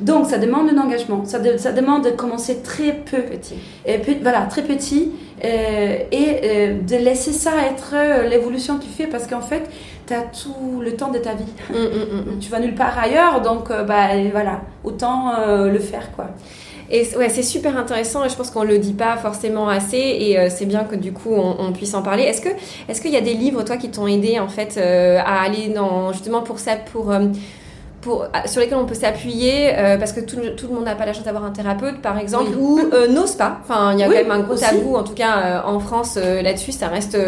mm. 0.00 0.04
Donc, 0.04 0.26
ça 0.28 0.38
demande 0.38 0.68
un 0.70 0.78
engagement. 0.78 1.24
Ça, 1.24 1.38
de- 1.38 1.56
ça 1.56 1.72
demande 1.72 2.04
de 2.04 2.10
commencer 2.10 2.58
très 2.62 2.92
peu 2.92 3.22
Petit. 3.22 3.54
et 3.86 3.98
puis, 3.98 4.16
voilà, 4.20 4.42
très 4.42 4.62
petit, 4.62 5.12
euh, 5.44 5.96
et 6.10 6.26
euh, 6.44 6.74
de 6.86 6.96
laisser 6.96 7.32
ça 7.32 7.52
être 7.70 7.92
euh, 7.94 8.28
l'évolution 8.28 8.76
que 8.78 8.82
tu 8.84 8.90
fais 8.90 9.06
parce 9.06 9.26
qu'en 9.26 9.40
fait, 9.40 9.62
tu 10.06 10.14
as 10.14 10.22
tout 10.22 10.80
le 10.80 10.94
temps 10.96 11.10
de 11.12 11.18
ta 11.18 11.34
vie. 11.34 11.44
Tu 12.40 12.50
vas 12.50 12.58
nulle 12.60 12.74
part 12.74 12.98
ailleurs, 12.98 13.40
donc 13.42 13.68
bah, 13.68 14.08
voilà, 14.32 14.62
autant 14.82 15.32
le 15.66 15.78
faire 15.78 16.10
quoi. 16.16 16.30
Et 16.90 17.06
ouais, 17.16 17.28
c'est 17.28 17.42
super 17.42 17.76
intéressant 17.76 18.24
et 18.24 18.30
je 18.30 18.36
pense 18.36 18.50
qu'on 18.50 18.62
le 18.62 18.78
dit 18.78 18.94
pas 18.94 19.16
forcément 19.18 19.68
assez 19.68 19.98
et 19.98 20.38
euh, 20.38 20.48
c'est 20.50 20.64
bien 20.64 20.84
que 20.84 20.96
du 20.96 21.12
coup 21.12 21.34
on, 21.34 21.56
on 21.60 21.72
puisse 21.72 21.92
en 21.94 22.02
parler. 22.02 22.22
Est-ce 22.22 22.40
que 22.40 22.48
est-ce 22.88 23.02
qu'il 23.02 23.10
y 23.12 23.16
a 23.16 23.20
des 23.20 23.34
livres 23.34 23.62
toi 23.62 23.76
qui 23.76 23.90
t'ont 23.90 24.06
aidé 24.06 24.38
en 24.38 24.48
fait 24.48 24.76
euh, 24.78 25.18
à 25.18 25.42
aller 25.42 25.68
dans 25.68 26.12
justement 26.12 26.40
pour 26.42 26.58
ça 26.58 26.76
pour 26.76 27.10
euh, 27.10 27.26
pour, 28.00 28.26
sur 28.46 28.60
lesquels 28.60 28.78
on 28.78 28.86
peut 28.86 28.94
s'appuyer 28.94 29.76
euh, 29.76 29.96
parce 29.98 30.12
que 30.12 30.20
tout, 30.20 30.36
le- 30.36 30.54
tout 30.54 30.68
le 30.68 30.74
monde 30.74 30.84
n'a 30.84 30.94
pas 30.94 31.04
la 31.04 31.12
chance 31.12 31.24
d'avoir 31.24 31.44
un 31.44 31.50
thérapeute 31.50 32.00
par 32.00 32.16
exemple 32.18 32.50
Oui. 32.50 32.56
ou 32.58 32.80
euh, 32.94 33.08
n'ose 33.08 33.32
pas. 33.34 33.58
Enfin, 33.62 33.92
il 33.92 33.98
y 33.98 34.04
a 34.04 34.08
Oui, 34.08 34.14
quand 34.14 34.22
même 34.22 34.30
un 34.30 34.38
gros 34.44 34.54
aussi. 34.54 34.62
tabou 34.64 34.94
en 34.96 35.02
tout 35.02 35.14
cas 35.14 35.38
euh, 35.38 35.60
en 35.68 35.80
France 35.80 36.16
là-dessus. 36.16 36.72
Ça 36.72 36.88
reste. 36.88 37.18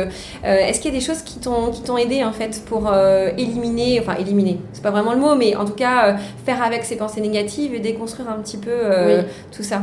Est-ce 0.45 0.81
qu'il 0.81 0.93
y 0.93 0.97
a 0.97 0.99
des 0.99 1.05
choses 1.05 1.23
qui 1.23 1.39
t'ont 1.41 1.71
qui 1.73 1.83
t'ont 1.83 1.97
aidé 1.99 2.23
en 2.25 2.33
fait 2.33 2.63
pour 2.67 2.91
éliminer, 3.37 4.01
enfin 4.01 4.15
éliminer, 4.19 4.61
c'est 4.73 4.83
pas 4.83 4.91
vraiment 4.91 5.13
le 5.13 5.19
mot, 5.21 5.35
mais 5.35 5.57
en 5.57 5.65
tout 5.65 5.73
cas 5.75 6.17
faire 6.47 6.63
avec 6.63 6.85
ces 6.85 6.97
pensées 6.97 7.21
négatives 7.21 7.75
et 7.75 7.81
déconstruire 7.81 8.29
un 8.31 8.41
petit 8.41 8.57
peu 8.57 8.71
Oui. 9.07 9.15
tout 9.55 9.63
ça? 9.63 9.83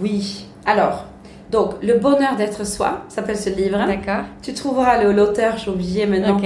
Oui, 0.00 0.46
alors, 0.66 1.04
donc, 1.50 1.74
Le 1.80 1.94
bonheur 1.94 2.34
d'être 2.36 2.66
soi, 2.66 3.02
s'appelle 3.08 3.36
ce 3.36 3.50
livre. 3.50 3.78
D'accord. 3.86 4.24
Tu 4.42 4.52
trouveras 4.52 5.02
l'auteur, 5.04 5.56
j'ai 5.56 5.70
oublié 5.70 6.04
maintenant. 6.06 6.40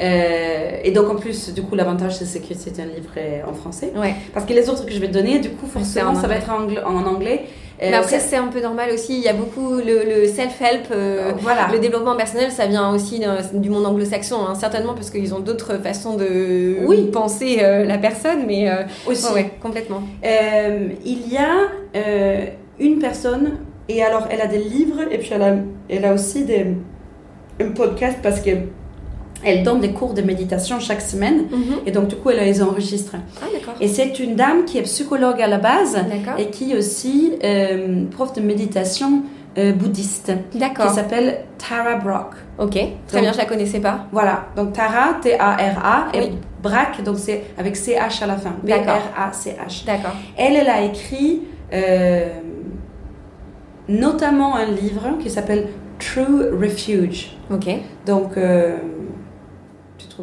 Euh, 0.00 0.70
et 0.84 0.90
donc, 0.90 1.08
en 1.10 1.16
plus, 1.16 1.52
du 1.54 1.62
coup, 1.62 1.74
l'avantage, 1.74 2.16
c'est 2.16 2.40
que 2.40 2.54
c'est 2.54 2.78
un 2.80 2.84
livre 2.86 3.10
euh, 3.16 3.40
en 3.48 3.54
français. 3.54 3.92
Ouais. 3.96 4.14
Parce 4.34 4.44
que 4.46 4.52
les 4.52 4.68
autres 4.68 4.84
que 4.84 4.92
je 4.92 4.98
vais 4.98 5.08
te 5.08 5.12
donner, 5.14 5.38
du 5.38 5.50
coup, 5.50 5.66
forcément, 5.66 6.10
en 6.10 6.14
ça 6.14 6.26
va 6.28 6.36
être 6.36 6.50
en 6.50 6.62
anglais. 6.64 6.80
En 6.84 7.04
anglais. 7.06 7.42
Euh, 7.82 7.88
Mais 7.90 7.96
après, 7.96 8.18
ça- 8.20 8.26
c'est 8.30 8.36
un 8.36 8.46
peu 8.48 8.60
normal 8.62 8.88
aussi. 8.92 9.16
Il 9.18 9.22
y 9.22 9.28
a 9.28 9.34
beaucoup 9.34 9.74
le, 9.74 10.04
le 10.04 10.26
self-help. 10.26 10.90
euh, 10.90 11.32
voilà. 11.40 11.68
Le 11.72 11.78
développement 11.78 12.16
personnel, 12.16 12.50
ça 12.50 12.66
vient 12.66 12.90
aussi 12.94 13.22
du 13.52 13.68
monde 13.70 13.84
anglo-saxon, 13.86 14.36
hein, 14.48 14.54
certainement 14.54 14.94
parce 14.94 15.10
qu'ils 15.10 15.34
ont 15.34 15.40
d'autres 15.40 15.76
façons 15.82 16.16
de 16.16 16.76
Oui. 16.86 17.10
penser 17.12 17.58
euh, 17.62 17.84
la 17.84 17.98
personne, 17.98 18.44
mais 18.46 18.70
Aussi. 19.06 19.26
ouais, 19.26 19.32
ouais, 19.34 19.50
complètement. 19.60 20.02
Il 20.22 21.32
y 21.32 21.36
a 21.36 21.68
une 22.78 22.98
personne, 22.98 23.58
et 23.88 24.02
alors 24.02 24.26
elle 24.30 24.40
a 24.40 24.46
des 24.46 24.58
livres, 24.58 25.00
et 25.10 25.18
puis 25.18 25.30
elle 25.32 25.42
a, 25.42 25.54
elle 25.90 26.04
a 26.06 26.12
aussi 26.14 26.44
des, 26.44 26.66
un 27.60 27.70
podcast 27.72 28.18
parce 28.22 28.40
que 28.40 28.50
elle 29.44 29.62
donne 29.62 29.80
des 29.80 29.90
cours 29.92 30.14
de 30.14 30.22
méditation 30.22 30.80
chaque 30.80 31.00
semaine, 31.02 31.44
et 31.86 31.90
donc 31.90 32.08
du 32.08 32.16
coup 32.16 32.30
elle 32.30 32.44
les 32.44 32.62
enregistre. 32.62 33.14
Ah. 33.40 33.46
Et 33.80 33.88
c'est 33.88 34.18
une 34.18 34.34
dame 34.36 34.64
qui 34.64 34.78
est 34.78 34.82
psychologue 34.82 35.40
à 35.40 35.46
la 35.46 35.58
base, 35.58 35.96
et 36.38 36.46
qui 36.50 36.72
est 36.72 36.76
aussi 36.76 37.34
euh, 37.44 38.04
prof 38.10 38.32
de 38.32 38.40
méditation 38.40 39.22
euh, 39.58 39.72
bouddhiste, 39.72 40.32
qui 40.50 40.58
D'accord. 40.58 40.90
s'appelle 40.90 41.38
Tara 41.58 41.96
Brock. 41.96 42.34
Ok. 42.58 42.72
Très 42.72 42.82
Donc- 43.12 43.20
bien, 43.22 43.32
je 43.32 43.38
la 43.38 43.44
connaissais 43.46 43.80
pas. 43.80 44.06
Voilà, 44.12 44.46
donc 44.56 44.72
Tara, 44.72 45.14
T-A-R-A, 45.22 46.08
et. 46.14 46.32
Brack, 46.62 47.04
donc 47.04 47.18
c'est 47.18 47.44
avec 47.58 47.76
C-H 47.76 48.24
à 48.24 48.26
la 48.26 48.36
fin. 48.36 48.54
D'accord. 48.64 48.96
B-R-A-C-H. 48.96 49.84
D'accord. 49.86 50.10
Elle, 50.36 50.56
elle 50.56 50.68
a 50.68 50.82
écrit 50.82 51.42
euh, 51.72 52.28
notamment 53.88 54.56
un 54.56 54.66
livre 54.66 55.16
qui 55.22 55.30
s'appelle 55.30 55.68
True 55.98 56.50
Refuge. 56.60 57.36
Ok. 57.52 57.66
Donc, 58.04 58.36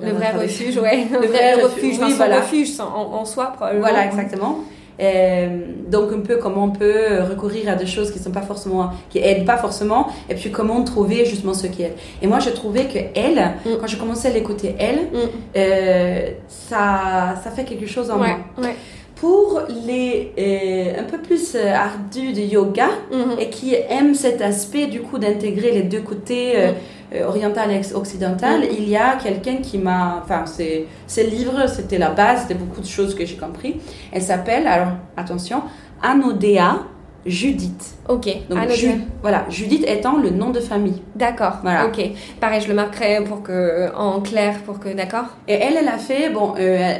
euh, 0.02 0.06
Le 0.08 0.12
vrai 0.14 0.32
refuge, 0.32 0.78
ouais. 0.78 1.06
Le 1.12 1.28
vrai 1.28 1.54
refuge, 1.56 1.96
son 1.98 2.08
voilà. 2.10 2.42
refuge 2.42 2.70
en, 2.80 3.20
en 3.20 3.26
soi, 3.26 3.52
probablement. 3.56 3.88
Voilà, 3.88 4.06
exactement. 4.06 4.60
Euh, 5.02 5.48
donc 5.90 6.12
un 6.14 6.20
peu 6.20 6.38
comment 6.38 6.66
on 6.66 6.70
peut 6.70 7.24
recourir 7.28 7.68
à 7.68 7.74
des 7.74 7.88
choses 7.88 8.12
qui 8.12 8.20
sont 8.20 8.30
pas 8.30 8.44
forcément 8.44 8.92
qui 9.10 9.18
aident 9.18 9.44
pas 9.44 9.58
forcément 9.58 10.06
et 10.30 10.36
puis 10.36 10.52
comment 10.52 10.84
trouver 10.84 11.26
justement 11.26 11.56
ce 11.56 11.66
qui 11.66 11.82
aide 11.82 11.94
et 12.22 12.28
moi 12.28 12.38
je 12.38 12.52
trouvais 12.52 12.86
que 12.86 13.00
elle 13.16 13.40
Mm. 13.66 13.70
quand 13.82 13.88
je 13.88 13.98
commençais 13.98 14.28
à 14.28 14.32
l'écouter 14.32 14.76
elle 14.78 15.00
Mm. 15.12 15.18
euh, 15.58 16.28
ça 16.48 17.36
ça 17.44 17.50
fait 17.50 17.64
quelque 17.64 17.88
chose 17.88 18.12
en 18.12 18.20
Ouais, 18.22 18.36
moi 18.56 18.68
ouais. 18.68 18.76
pour 19.16 19.62
les 19.88 20.32
euh, 20.38 21.00
un 21.00 21.04
peu 21.06 21.18
plus 21.18 21.56
euh, 21.56 21.74
ardus 21.74 22.34
de 22.34 22.42
yoga 22.42 22.90
Mhm. 23.12 23.40
et 23.40 23.50
qui 23.50 23.74
aiment 23.90 24.14
cet 24.14 24.44
aspect 24.44 24.86
du 24.86 25.02
coup 25.02 25.18
d'intégrer 25.18 25.72
les 25.72 25.84
deux 25.84 26.02
côtés 26.02 26.54
euh, 26.56 26.72
euh, 27.14 27.28
oriental 27.28 27.72
et 27.72 27.76
ex- 27.76 27.94
occidental, 27.94 28.62
Mm. 28.62 28.68
il 28.78 28.90
y 28.90 28.98
a 28.98 29.16
quelqu'un 29.22 29.58
qui 29.58 29.78
m'a, 29.78 30.22
enfin 30.24 30.46
c'est 30.46 30.86
ce 31.08 31.22
livre, 31.22 31.68
c'était 31.68 31.98
la 31.98 32.10
base 32.10 32.48
de 32.48 32.54
beaucoup 32.54 32.82
de 32.82 32.86
choses 32.86 33.14
que 33.16 33.26
j'ai 33.26 33.38
compris. 33.38 33.80
Elle 34.12 34.22
s'appelle, 34.22 34.66
alors 34.68 34.94
attention, 35.18 35.62
Anodea 36.02 36.80
Judith. 37.26 37.96
Ok. 38.10 38.26
Donc 38.50 38.70
Ju- 38.72 38.88
noté. 38.88 39.00
voilà, 39.22 39.46
Judith 39.50 39.86
étant 39.88 40.18
le 40.18 40.30
nom 40.30 40.50
de 40.50 40.60
famille. 40.60 41.02
D'accord. 41.16 41.60
Voilà. 41.64 41.86
Ok. 41.88 42.02
Pareil, 42.42 42.60
je 42.62 42.68
le 42.68 42.74
marquerai 42.74 43.24
pour 43.24 43.42
que 43.44 43.90
en 43.96 44.20
clair 44.22 44.56
pour 44.66 44.80
que 44.80 44.90
d'accord? 44.90 45.26
Et 45.48 45.54
elle, 45.54 45.78
elle 45.80 45.88
a 45.88 45.98
fait, 45.98 46.30
bon, 46.30 46.54
euh, 46.60 46.94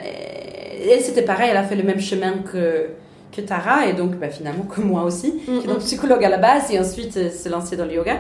elle, 0.90 1.02
c'était 1.02 1.24
pareil, 1.24 1.50
elle 1.52 1.58
a 1.58 1.64
fait 1.64 1.76
le 1.76 1.84
même 1.84 2.00
chemin 2.00 2.34
que 2.52 2.88
que 3.36 3.42
Tara 3.42 3.88
et 3.88 3.94
donc 3.94 4.12
bah, 4.18 4.30
finalement 4.30 4.64
que 4.74 4.80
moi 4.80 5.04
aussi, 5.04 5.40
qui 5.44 5.52
est 5.52 5.68
donc 5.68 5.78
Mhm. 5.78 5.84
psychologue 5.84 6.24
à 6.24 6.30
la 6.30 6.38
base 6.38 6.72
et 6.72 6.80
ensuite 6.80 7.18
euh, 7.18 7.30
s'est 7.32 7.50
lancée 7.50 7.76
dans 7.76 7.86
le 7.86 7.94
yoga. 7.94 8.18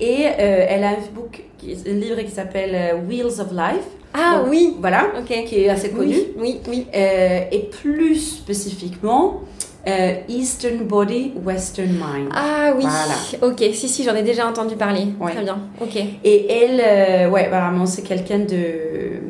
Et 0.00 0.26
euh, 0.26 0.66
elle 0.68 0.84
a 0.84 0.88
un 0.90 0.96
book, 1.14 1.42
qui- 1.58 1.76
un 1.88 1.94
livre 1.94 2.20
qui 2.22 2.30
s'appelle 2.30 2.70
euh, 2.74 2.96
Wheels 3.08 3.40
of 3.40 3.50
Life. 3.52 3.84
Ah 4.12 4.38
Donc, 4.40 4.50
oui. 4.50 4.76
Voilà, 4.80 5.06
Ok. 5.18 5.44
qui 5.46 5.60
est 5.60 5.68
assez 5.68 5.90
connu. 5.90 6.14
Oui. 6.14 6.26
Oui. 6.38 6.60
Oui. 6.68 6.86
Euh, 6.94 7.40
et 7.50 7.60
plus 7.70 8.16
spécifiquement, 8.16 9.40
euh, 9.88 10.14
Eastern 10.28 10.78
Body, 10.84 11.32
Western 11.44 11.88
Mind. 11.90 12.30
Ah 12.34 12.72
oui. 12.76 12.84
Voilà. 12.84 13.52
Ok. 13.52 13.60
Si 13.74 13.88
si, 13.88 14.04
j'en 14.04 14.14
ai 14.14 14.22
déjà 14.22 14.46
entendu 14.48 14.76
parler. 14.76 15.06
Ouais. 15.20 15.32
Très 15.32 15.42
bien. 15.42 15.58
Ok. 15.80 15.96
Et 16.24 16.52
elle, 16.52 16.80
euh, 16.80 17.30
ouais, 17.30 17.48
vraiment, 17.48 17.86
c'est 17.86 18.02
quelqu'un 18.02 18.40
de. 18.40 19.20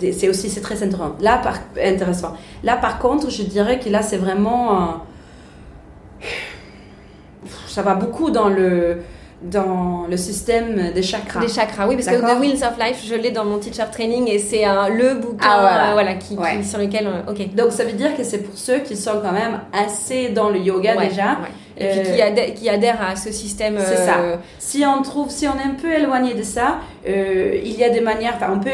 de- 0.00 0.12
C'est 0.12 0.28
aussi, 0.28 0.48
c'est 0.48 0.60
très 0.60 0.76
intéressant. 0.82 1.14
Là, 1.20 1.38
par, 1.38 1.58
intéressant. 1.82 2.34
Là, 2.62 2.76
par 2.76 2.98
contre, 2.98 3.30
je 3.30 3.42
dirais 3.42 3.78
que 3.78 3.88
là, 3.88 4.02
c'est 4.02 4.16
vraiment. 4.18 4.72
euh, 4.72 6.26
ça 7.66 7.82
va 7.82 7.94
beaucoup 7.94 8.30
dans 8.30 8.48
le, 8.48 8.98
dans 9.42 10.06
le 10.08 10.16
système 10.16 10.92
des 10.94 11.02
chakras. 11.02 11.40
Des 11.40 11.48
chakras, 11.48 11.86
oui, 11.88 11.96
parce 11.96 12.06
que. 12.08 12.14
The 12.20 12.40
Wheels 12.40 12.64
of 12.64 12.78
Life, 12.78 13.04
je 13.06 13.14
l'ai 13.14 13.30
dans 13.30 13.44
mon 13.44 13.58
teacher 13.58 13.84
training 13.92 14.28
et 14.28 14.38
c'est 14.38 14.62
le 14.64 15.14
bouquin 15.14 15.46
Ah, 15.48 15.58
voilà. 15.60 15.90
euh, 15.90 15.92
voilà, 15.92 16.14
qui, 16.14 16.34
qui- 16.36 16.40
Ouais. 16.40 16.62
sur 16.62 16.78
lequel. 16.78 17.06
euh, 17.06 17.30
ok. 17.30 17.54
Donc, 17.54 17.72
ça 17.72 17.84
veut 17.84 17.92
dire 17.92 18.16
que 18.16 18.24
c'est 18.24 18.38
pour 18.38 18.56
ceux 18.56 18.78
qui 18.78 18.96
sont 18.96 19.20
quand 19.22 19.32
même 19.32 19.60
assez 19.72 20.28
dans 20.30 20.48
le 20.48 20.58
yoga 20.60 20.96
Ouais, 20.96 21.08
déjà. 21.08 21.24
ouais. 21.32 21.48
Et 21.76 21.88
puis 21.88 21.98
Euh, 22.00 22.14
qui, 22.14 22.22
adhèrent, 22.22 22.54
qui 22.54 22.68
adhèrent 22.68 23.02
à 23.02 23.16
ce 23.16 23.32
système. 23.32 23.76
C'est 23.80 23.96
ça. 23.96 24.14
Si 24.58 24.84
on 24.86 25.02
trouve, 25.02 25.28
si 25.30 25.46
on 25.48 25.54
est 25.58 25.68
un 25.68 25.74
peu 25.80 25.92
éloigné 25.92 26.34
de 26.34 26.42
ça, 26.44 26.78
il 27.06 27.76
y 27.76 27.82
a 27.84 27.90
des 27.90 28.00
manières, 28.00 28.34
enfin, 28.36 28.52
on 28.54 28.60
peut, 28.60 28.70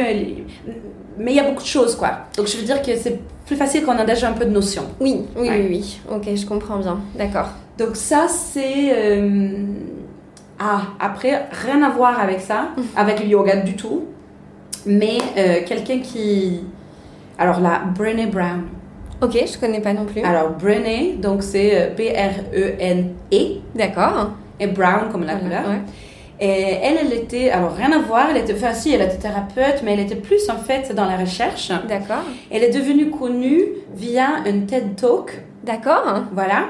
mais 1.19 1.33
il 1.33 1.37
y 1.37 1.41
a 1.41 1.45
beaucoup 1.45 1.63
de 1.63 1.69
choses, 1.69 1.97
quoi. 1.97 2.11
Donc, 2.37 2.47
je 2.47 2.57
veux 2.59 2.63
dire 2.65 2.81
que 2.83 2.95
c'est 2.97 3.19
plus 3.47 3.57
facile 3.57 3.85
quand 3.85 3.95
on 3.97 3.99
a 3.99 4.05
déjà 4.05 4.29
un 4.29 4.33
peu 4.33 4.45
de 4.45 4.51
notion. 4.51 4.83
Oui, 5.01 5.23
oui, 5.37 5.49
oui, 5.51 5.67
oui. 5.71 6.01
Ok, 6.15 6.29
je 6.37 6.47
comprends 6.47 6.77
bien. 6.79 7.01
D'accord. 7.17 7.49
Donc, 7.79 7.97
ça, 7.97 8.27
c'est. 8.29 8.93
Ah, 10.63 10.83
après, 11.01 11.47
rien 11.65 11.83
à 11.83 11.89
voir 11.89 12.21
avec 12.21 12.41
ça, 12.41 12.69
avec 12.97 13.21
le 13.21 13.27
yoga 13.27 13.57
du 13.57 13.75
tout, 13.77 14.05
mais 14.87 15.19
euh, 15.37 15.61
quelqu'un 15.67 16.01
qui. 16.01 16.61
Alors 17.39 17.61
là, 17.61 17.81
Brené 17.97 18.27
Brown. 18.27 18.65
Ok, 19.23 19.33
je 19.33 19.59
connais 19.59 19.81
pas 19.81 19.93
non 19.95 20.05
plus. 20.07 20.23
Alors, 20.23 20.51
Brené, 20.51 21.17
donc 21.21 21.43
c'est 21.43 21.71
euh, 21.75 21.95
B-R-E-N-E, 21.95 23.61
D'accord. 23.75 24.31
et 24.59 24.67
Brown 24.67 25.09
comme 25.11 25.25
la 25.25 25.37
Voilà, 25.37 25.59
couleur. 25.63 25.75
ouais. 25.75 25.81
Et 26.43 26.79
elle, 26.83 26.97
elle 27.07 27.13
était, 27.13 27.51
alors 27.51 27.75
rien 27.75 27.93
à 27.93 27.99
voir, 27.99 28.29
elle 28.31 28.39
était, 28.39 28.55
enfin 28.55 28.73
si, 28.73 28.93
elle 28.95 29.03
était 29.03 29.19
thérapeute, 29.19 29.83
mais 29.85 29.93
elle 29.93 30.01
était 30.01 30.15
plus 30.17 30.49
en 30.49 30.57
fait 30.57 30.95
dans 30.95 31.05
la 31.05 31.19
recherche. 31.19 31.71
D'accord. 31.87 32.23
Elle 32.51 32.65
est 32.65 32.71
devenue 32.71 33.11
connue 33.11 33.63
via 33.95 34.37
un 34.47 34.61
TED 34.61 34.97
Talk, 34.97 35.39
D'accord. 35.65 36.23
voilà, 36.33 36.69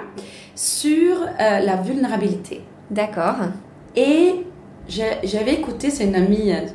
sur 0.57 1.18
euh, 1.22 1.61
la 1.61 1.76
vulnérabilité. 1.76 2.62
D'accord. 2.90 3.37
Et 3.96 4.35
j'avais 4.88 5.55
écouté, 5.55 5.90
c'est 5.90 6.05
une 6.05 6.14
amie, 6.14 6.53
euh, 6.53 6.66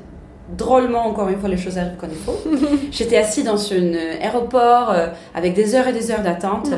drôlement 0.55 1.05
encore 1.07 1.27
une 1.29 1.39
fois 1.39 1.49
les 1.49 1.57
choses 1.57 1.77
arrivent 1.77 1.95
quand 1.99 2.07
il 2.09 2.15
faut. 2.17 2.37
J'étais 2.91 3.17
assise 3.17 3.43
dans 3.45 3.57
un 3.73 3.93
aéroport 4.21 4.91
euh, 4.91 5.07
avec 5.33 5.53
des 5.53 5.73
heures 5.75 5.87
et 5.87 5.93
des 5.93 6.11
heures 6.11 6.21
d'attente 6.21 6.69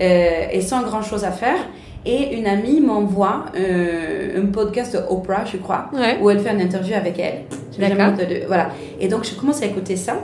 euh, 0.00 0.46
et 0.50 0.60
sans 0.60 0.82
grand 0.82 1.02
chose 1.02 1.24
à 1.24 1.30
faire. 1.30 1.58
Et 2.06 2.36
une 2.36 2.46
amie 2.46 2.80
m'envoie 2.82 3.46
euh, 3.56 4.42
un 4.42 4.46
podcast 4.46 4.92
de 4.94 5.00
Oprah, 5.08 5.44
je 5.46 5.56
crois, 5.56 5.86
Ouais. 5.94 6.18
où 6.20 6.28
elle 6.28 6.40
fait 6.40 6.52
une 6.52 6.60
interview 6.60 6.94
avec 6.94 7.18
elle. 7.18 7.44
D'accord. 7.78 8.12
Voilà. 8.46 8.68
Et 9.00 9.08
donc, 9.08 9.24
je 9.24 9.34
commence 9.34 9.62
à 9.62 9.66
écouter 9.66 9.96
ça. 9.96 10.16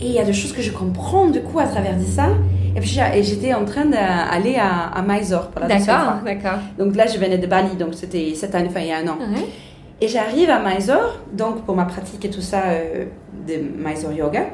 Et 0.00 0.06
il 0.06 0.12
y 0.12 0.18
a 0.18 0.24
des 0.24 0.32
choses 0.32 0.52
que 0.52 0.60
je 0.60 0.72
comprends 0.72 1.26
du 1.28 1.40
coup 1.40 1.60
à 1.60 1.66
travers 1.66 1.96
de 1.96 2.02
ça. 2.04 2.28
Et 2.76 2.80
puis 2.80 3.00
j'étais 3.22 3.54
en 3.54 3.64
train 3.64 3.86
d'aller 3.86 4.56
à, 4.56 4.88
à 4.94 5.02
Mysore 5.02 5.48
pour 5.48 5.60
la 5.62 5.66
deuxième 5.68 5.86
D'accord, 5.96 6.12
fois. 6.20 6.20
d'accord. 6.24 6.58
Donc 6.78 6.94
là, 6.94 7.06
je 7.06 7.18
venais 7.18 7.38
de 7.38 7.46
Bali, 7.46 7.74
donc 7.76 7.94
c'était 7.94 8.32
cette 8.34 8.54
année, 8.54 8.68
enfin 8.70 8.80
il 8.80 8.88
y 8.88 8.92
a 8.92 8.98
un 8.98 9.08
an. 9.08 9.16
Ouais. 9.18 9.46
Et 10.00 10.08
j'arrive 10.08 10.50
à 10.50 10.58
Mysore, 10.60 11.20
donc 11.32 11.64
pour 11.64 11.74
ma 11.74 11.86
pratique 11.86 12.22
et 12.24 12.30
tout 12.30 12.42
ça 12.42 12.64
euh, 12.66 13.06
de 13.48 13.54
Mysore 13.82 14.12
Yoga. 14.12 14.44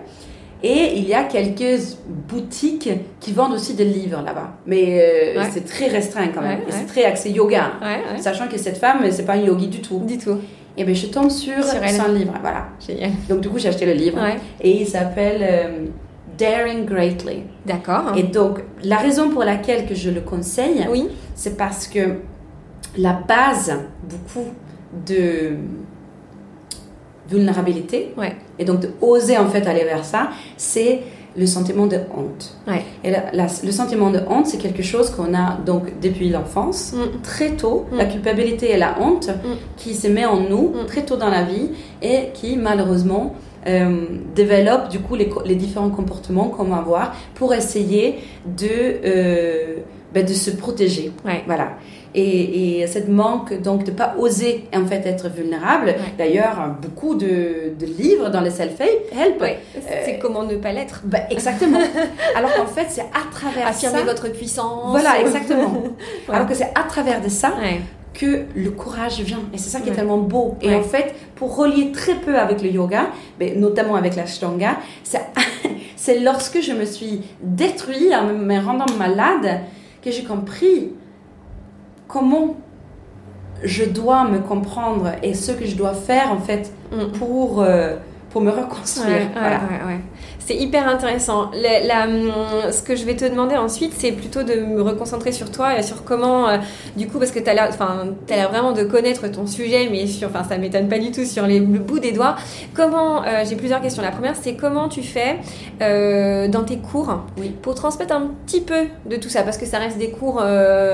Et 0.65 0.93
il 0.97 1.09
y 1.09 1.15
a 1.15 1.25
quelques 1.25 1.81
boutiques 2.29 2.89
qui 3.19 3.33
vendent 3.33 3.55
aussi 3.55 3.75
des 3.75 3.85
livres 3.85 4.23
là-bas. 4.25 4.53
Mais 4.65 5.01
euh, 5.35 5.41
Ouais. 5.41 5.49
c'est 5.51 5.65
très 5.65 5.89
restreint 5.89 6.29
quand 6.29 6.41
même. 6.41 6.61
Ouais, 6.61 6.67
c'est 6.71 6.87
très 6.87 7.05
axé 7.05 7.31
yoga. 7.31 7.73
Sachant 8.19 8.47
que 8.47 8.57
cette 8.57 8.77
femme, 8.79 8.99
c'est 9.11 9.27
pas 9.27 9.35
une 9.35 9.47
yogi 9.47 9.67
du 9.67 9.81
tout. 9.81 9.99
Du 10.07 10.19
tout. 10.19 10.39
Et 10.77 10.85
bien 10.85 10.95
je 10.95 11.07
tombe 11.07 11.29
sur, 11.31 11.53
Sur 11.65 11.81
son 11.89 12.13
livre. 12.13 12.35
Voilà. 12.41 12.69
Génial. 12.87 13.11
Donc 13.29 13.41
du 13.41 13.49
coup, 13.49 13.59
j'ai 13.59 13.71
acheté 13.71 13.85
le 13.87 13.93
livre. 13.95 14.19
Et 14.61 14.83
il 14.83 14.87
s'appelle 14.87 15.41
euh, 15.43 15.87
Daring 16.43 16.85
Greatly. 16.87 17.45
D'accord. 17.67 18.17
Et 18.17 18.25
donc, 18.25 18.61
la 18.83 18.97
raison 18.97 19.31
pour 19.31 19.45
laquelle 19.45 19.87
que 19.87 19.95
je 19.95 20.11
le 20.11 20.21
conseille, 20.21 20.87
Oui. 20.91 21.09
c'est 21.35 21.57
parce 21.57 21.87
que 21.87 22.17
la 22.99 23.13
base, 23.13 23.73
beaucoup 24.11 24.49
de 25.07 25.53
vulnérabilité, 27.31 28.13
Ouais. 28.17 28.35
et 28.59 28.65
donc 28.65 28.81
de 28.81 28.91
oser 29.01 29.39
en 29.39 29.49
fait 29.49 29.67
aller 29.67 29.85
vers 29.85 30.05
ça, 30.05 30.31
c'est 30.57 31.01
le 31.35 31.47
sentiment 31.47 31.87
de 31.87 31.97
honte. 32.15 32.59
Ouais. 32.69 32.83
Et 33.05 33.11
la- 33.11 33.31
la- 33.33 33.47
le 33.65 33.71
sentiment 33.73 34.11
de 34.11 34.21
honte, 34.29 34.47
c'est 34.47 34.59
quelque 34.59 34.83
chose 34.83 35.09
qu'on 35.11 35.33
a 35.33 35.57
donc 35.65 35.99
depuis 36.03 36.29
l'enfance, 36.29 36.93
Mm. 36.93 37.23
très 37.23 37.51
tôt, 37.53 37.87
Mm. 37.91 37.97
la 37.97 38.05
culpabilité 38.05 38.71
et 38.73 38.77
la 38.77 38.97
honte 39.01 39.29
Mm. 39.29 39.55
qui 39.79 39.95
se 39.95 40.09
met 40.09 40.27
en 40.27 40.41
nous 40.41 40.73
très 40.87 41.03
tôt 41.03 41.17
dans 41.17 41.31
la 41.31 41.45
vie 41.45 41.71
et 42.03 42.31
qui 42.35 42.57
malheureusement 42.57 43.35
euh, 43.67 44.07
développe 44.35 44.89
du 44.89 44.99
coup 45.01 45.15
les, 45.15 45.55
différents 45.55 45.91
comportements 45.91 46.49
qu'on 46.49 46.65
va 46.65 46.77
avoir 46.79 47.15
pour 47.35 47.55
essayer 47.55 48.19
de, 48.45 48.69
euh, 49.05 49.77
ben, 50.13 50.25
de 50.25 50.33
se 50.33 50.51
protéger. 50.51 51.13
Ouais. 51.25 51.43
Voilà. 51.47 51.73
Et, 52.15 52.81
et 52.81 52.87
cette 52.89 53.09
manque 53.09 53.63
donc 53.63 53.85
de 53.85 53.91
pas 53.91 54.15
oser 54.19 54.67
en 54.75 54.85
fait 54.85 55.07
être 55.07 55.29
vulnérable. 55.31 55.95
D'ailleurs, 56.19 56.77
beaucoup 56.83 57.15
de, 57.15 57.73
de 57.79 57.87
livres 57.87 58.29
dans 58.29 58.41
les 58.43 58.51
self-help. 58.51 59.41
Ouais. 59.41 59.61
C'est 60.05 60.19
comment 60.19 60.43
ne 60.43 60.57
pas 60.57 60.73
l'être. 60.73 61.03
Ben, 61.05 61.23
exactement. 61.31 61.81
Alors 62.37 62.53
qu'en 62.55 62.67
fait, 62.67 62.87
c'est 62.91 63.01
à 63.03 63.31
travers 63.33 63.69
Affirmer 63.69 64.01
ça. 64.01 64.05
votre 64.05 64.31
puissance. 64.31 64.91
Voilà, 64.91 65.21
exactement. 65.21 65.73
Ouais. 66.29 66.35
Alors 66.35 66.47
que 66.47 66.55
c'est 66.55 66.71
à 66.75 66.83
travers 66.89 67.21
de 67.21 67.29
ça. 67.29 67.55
Que 68.15 68.45
le 68.55 68.71
courage 68.71 69.21
vient. 69.21 69.41
Et 69.55 69.59
c'est 69.59 69.71
ça 69.71 69.81
qui 69.81 69.89
est 69.89 69.95
tellement 69.95 70.19
beau. 70.19 70.57
Et 70.61 70.75
en 70.75 70.83
fait, 70.83 71.15
pour 71.35 71.57
relier 71.57 71.93
très 71.93 72.17
peu 72.17 72.39
avec 72.39 72.63
le 72.63 72.71
yoga, 72.71 73.07
mais 73.41 73.55
notamment 73.57 73.97
avec 73.97 74.17
l'ashtanga, 74.17 74.77
c'est 75.03 75.23
c'est 75.97 76.21
lorsque 76.21 76.61
je 76.61 76.73
me 76.73 76.85
suis 76.85 77.23
détruite 77.43 78.13
en 78.13 78.27
me 78.27 78.59
rendant 78.59 78.93
malade 78.99 79.61
que 80.03 80.11
j'ai 80.11 80.25
compris 80.25 80.93
comment 82.09 82.57
je 83.63 83.85
dois 83.85 84.25
me 84.29 84.41
comprendre 84.41 85.13
et 85.23 85.35
ce 85.35 85.53
que 85.53 85.65
je 85.65 85.77
dois 85.77 85.95
faire 85.95 86.33
en 86.33 86.39
fait 86.39 86.73
Mm. 86.93 87.13
pour, 87.19 87.63
euh, 87.63 87.97
pour 88.31 88.41
me 88.43 88.51
reconstruire. 88.51 89.17
Ouais, 89.17 89.29
voilà. 89.35 89.61
C'est 90.47 90.57
hyper 90.57 90.89
intéressant. 90.89 91.51
La- 91.55 91.81
la, 91.81 92.05
hum, 92.07 92.33
ce 92.73 92.83
que 92.83 92.97
je 92.97 93.05
vais 93.05 93.15
te 93.15 93.25
demander 93.25 93.57
ensuite, 93.57 93.93
c'est 93.97 94.13
plutôt 94.13 94.43
de 94.43 94.55
me 94.55 94.83
reconcentrer 94.83 95.31
sur 95.33 95.51
toi 95.53 95.79
et 95.79 95.83
sur 95.83 96.03
comment, 96.05 96.49
euh, 96.49 96.59
du 96.97 97.07
coup, 97.07 97.19
parce 97.19 97.31
que 97.31 97.39
tu 97.39 97.49
as 97.49 97.55
l'air 97.55 97.71
vraiment 98.51 98.73
de 98.73 98.83
connaître 98.83 99.29
ton 99.31 99.47
sujet, 99.47 99.89
mais 99.91 100.07
sur, 100.07 100.29
enfin, 100.29 100.43
ça 100.49 100.59
m'étonne 100.59 100.89
pas 100.89 100.99
du 100.99 101.13
tout 101.13 101.25
sur 101.25 101.47
les, 101.47 101.61
le 101.61 101.79
bout 101.79 102.01
des 102.01 102.11
doigts. 102.13 102.35
Comment, 102.75 103.23
euh, 103.25 103.45
j'ai 103.49 103.55
plusieurs 103.57 103.81
questions. 103.81 104.03
La 104.03 104.11
première, 104.11 104.35
c'est 104.35 104.55
comment 104.55 104.89
tu 104.89 105.03
fais 105.03 105.37
euh, 105.81 106.49
dans 106.49 106.65
tes 106.65 106.79
cours 106.79 107.21
Oui. 107.39 107.55
pour 107.63 107.75
transmettre 107.77 108.15
un 108.15 108.31
petit 108.47 108.61
peu 108.61 108.85
de 109.07 109.17
tout 109.17 109.29
ça, 109.29 109.43
parce 109.43 109.59
que 109.59 109.67
ça 109.67 109.79
reste 109.79 109.99
des 109.99 110.11
cours, 110.11 110.37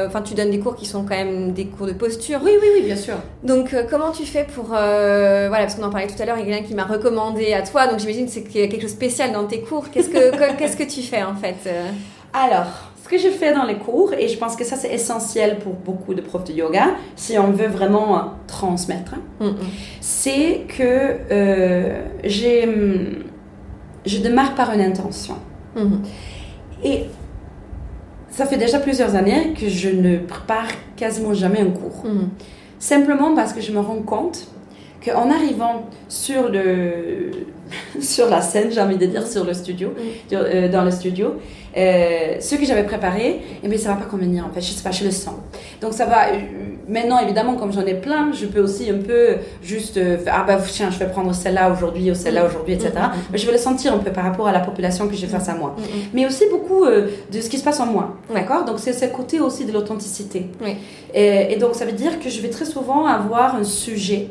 enfin, 0.06 0.20
tu 0.22 0.34
donnes 0.34 0.50
des 0.50 0.58
cours 0.60 0.76
qui 0.76 0.84
sont 0.86 1.02
quand 1.04 1.16
même 1.16 1.52
des 1.52 1.66
cours 1.66 1.86
de 1.86 1.92
posture. 1.92 2.40
Oui, 2.44 2.52
oui, 2.60 2.68
oui, 2.76 2.82
bien 2.84 2.96
sûr. 2.96 3.14
Donc, 3.44 3.74
comment 3.90 4.10
tu 4.12 4.24
fais 4.26 4.44
pour. 4.54 4.66
voilà, 4.66 5.48
parce 5.60 5.74
qu'on 5.76 5.84
en 5.84 5.90
parlait 5.90 6.06
tout 6.06 6.20
à 6.22 6.26
l'heure, 6.26 6.36
il 6.38 6.46
y 6.46 6.52
a 6.52 6.54
quelqu'un 6.54 6.68
qui 6.68 6.74
m'a 6.74 6.84
recommandé 6.84 7.54
à 7.54 7.62
toi, 7.62 7.86
donc 7.86 7.98
j'imagine 7.98 8.26
que 8.26 8.32
c'est 8.32 8.42
quelque 8.42 8.72
chose 8.82 8.82
de 8.82 8.96
spécial 8.96 9.32
dans 9.32 9.37
tes 9.44 9.60
cours. 9.60 9.90
Qu'est-ce 9.90 10.08
que, 10.08 10.30
que- 10.36 10.56
qu'est-ce 10.58 10.76
que 10.76 10.84
tu 10.84 11.02
fais 11.02 11.22
en 11.22 11.34
fait 11.34 11.56
euh 11.66 11.86
Alors, 12.32 12.66
ce 13.02 13.08
que 13.08 13.18
je 13.18 13.28
fais 13.28 13.54
dans 13.54 13.64
les 13.64 13.76
cours, 13.76 14.12
et 14.12 14.28
je 14.28 14.36
pense 14.38 14.54
que 14.56 14.64
ça 14.64 14.76
c'est 14.76 14.92
essentiel 14.92 15.58
pour 15.60 15.72
beaucoup 15.72 16.14
de 16.14 16.20
profs 16.20 16.44
de 16.44 16.52
yoga, 16.52 16.88
si 17.16 17.38
on 17.38 17.50
veut 17.52 17.68
vraiment 17.68 18.32
transmettre, 18.46 19.14
Mm, 19.40 19.46
mm. 19.46 19.56
c'est 20.00 20.62
que 20.68 21.16
euh, 21.30 22.02
j'ai, 22.24 22.66
hum, 22.68 23.24
je 24.04 24.18
démarre 24.18 24.54
par 24.54 24.72
une 24.72 24.80
intention. 24.82 25.36
Mhm. 25.76 26.02
Et 26.84 27.04
ça 28.30 28.46
fait 28.46 28.56
déjà 28.56 28.78
plusieurs 28.78 29.14
années 29.14 29.54
que 29.58 29.68
je 29.68 29.88
ne 29.88 30.18
prépare 30.18 30.66
quasiment 30.96 31.34
jamais 31.34 31.60
un 31.60 31.70
cours. 31.70 32.04
Mhm. 32.04 32.28
Simplement 32.78 33.34
parce 33.34 33.52
que 33.52 33.60
je 33.60 33.72
me 33.72 33.80
rends 33.80 34.02
compte 34.02 34.46
qu'en 35.08 35.30
arrivant 35.30 35.86
sur, 36.08 36.48
le, 36.48 37.30
sur 38.00 38.28
la 38.28 38.40
scène, 38.40 38.70
j'ai 38.70 38.80
envie 38.80 38.96
de 38.98 39.06
dire, 39.06 39.26
sur 39.26 39.44
le 39.44 39.54
studio, 39.54 39.92
euh, 40.32 40.68
dans 40.68 40.84
le 40.84 40.90
studio, 40.90 41.34
euh, 41.76 42.36
ce 42.40 42.56
que 42.56 42.64
j'avais 42.64 42.84
préparé, 42.84 43.40
eh 43.62 43.68
bien, 43.68 43.78
ça 43.78 43.90
va 43.90 43.96
pas 43.96 44.06
convenir 44.06 44.44
en 44.44 44.52
fait, 44.52 44.60
je 44.60 44.72
sais 44.72 44.82
pas, 44.82 44.90
je 44.90 45.04
le 45.04 45.10
sens. 45.10 45.34
Donc 45.80 45.92
ça 45.92 46.06
va, 46.06 46.28
euh, 46.28 46.38
maintenant 46.88 47.20
évidemment, 47.20 47.54
comme 47.54 47.72
j'en 47.72 47.84
ai 47.84 47.94
plein, 47.94 48.32
je 48.32 48.46
peux 48.46 48.60
aussi 48.60 48.90
un 48.90 48.98
peu 48.98 49.36
juste, 49.62 49.96
euh, 49.96 50.16
ah 50.26 50.44
bah 50.46 50.58
tiens, 50.66 50.90
je 50.90 50.98
vais 50.98 51.08
prendre 51.08 51.32
celle-là 51.34 51.70
aujourd'hui 51.70 52.10
ou 52.10 52.14
celle-là 52.14 52.46
aujourd'hui, 52.46 52.74
etc. 52.74 52.92
Mhm. 52.96 53.10
Mais 53.30 53.38
je 53.38 53.46
vais 53.46 53.52
le 53.52 53.58
sentir 53.58 53.94
un 53.94 53.98
peu 53.98 54.10
par 54.10 54.24
rapport 54.24 54.48
à 54.48 54.52
la 54.52 54.60
population 54.60 55.08
que 55.08 55.14
j'ai 55.14 55.26
face 55.26 55.48
à 55.48 55.54
moi. 55.54 55.76
Mais 56.14 56.26
aussi 56.26 56.44
beaucoup 56.50 56.84
de 56.86 57.40
ce 57.40 57.48
qui 57.48 57.58
se 57.58 57.64
passe 57.64 57.80
en 57.80 57.86
moi, 57.86 58.16
d'accord? 58.34 58.64
Donc 58.64 58.78
c'est 58.78 58.92
ce 58.92 59.04
côté 59.06 59.38
aussi 59.40 59.64
de 59.64 59.72
l'authenticité. 59.72 60.46
Et, 61.14 61.52
et 61.52 61.56
donc 61.56 61.74
ça 61.74 61.84
veut 61.84 61.92
dire 61.92 62.18
que 62.18 62.28
je 62.28 62.40
vais 62.40 62.50
très 62.50 62.64
souvent 62.64 63.06
avoir 63.06 63.54
un 63.54 63.64
sujet 63.64 64.30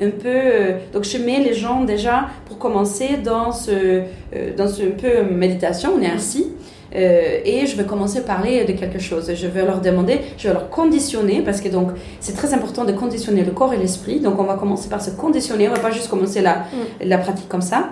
un 0.00 0.10
peu 0.10 0.28
euh, 0.28 0.78
donc 0.92 1.04
je 1.04 1.18
mets 1.18 1.40
les 1.40 1.54
gens 1.54 1.84
déjà 1.84 2.28
pour 2.46 2.58
commencer 2.58 3.18
dans 3.22 3.52
ce 3.52 3.70
euh, 3.70 4.56
dans 4.56 4.68
ce 4.68 4.82
un 4.82 4.90
peu 4.90 5.22
méditation 5.32 5.92
on 5.96 6.02
est 6.02 6.10
assis 6.10 6.46
euh, 6.94 7.40
et 7.44 7.66
je 7.66 7.76
vais 7.76 7.84
commencer 7.84 8.18
à 8.18 8.22
parler 8.22 8.64
de 8.64 8.72
quelque 8.72 8.98
chose. 8.98 9.30
Je 9.34 9.46
vais 9.46 9.64
leur 9.64 9.80
demander, 9.80 10.20
je 10.38 10.48
vais 10.48 10.54
leur 10.54 10.70
conditionner, 10.70 11.42
parce 11.42 11.60
que 11.60 11.68
donc 11.68 11.90
c'est 12.20 12.34
très 12.34 12.54
important 12.54 12.84
de 12.84 12.92
conditionner 12.92 13.44
le 13.44 13.52
corps 13.52 13.74
et 13.74 13.76
l'esprit. 13.76 14.20
Donc 14.20 14.38
on 14.38 14.44
va 14.44 14.54
commencer 14.54 14.88
par 14.88 15.02
se 15.02 15.10
conditionner, 15.10 15.68
on 15.68 15.74
va 15.74 15.80
pas 15.80 15.90
juste 15.90 16.08
commencer 16.08 16.40
la, 16.40 16.64
la 17.04 17.18
pratique 17.18 17.48
comme 17.48 17.62
ça. 17.62 17.90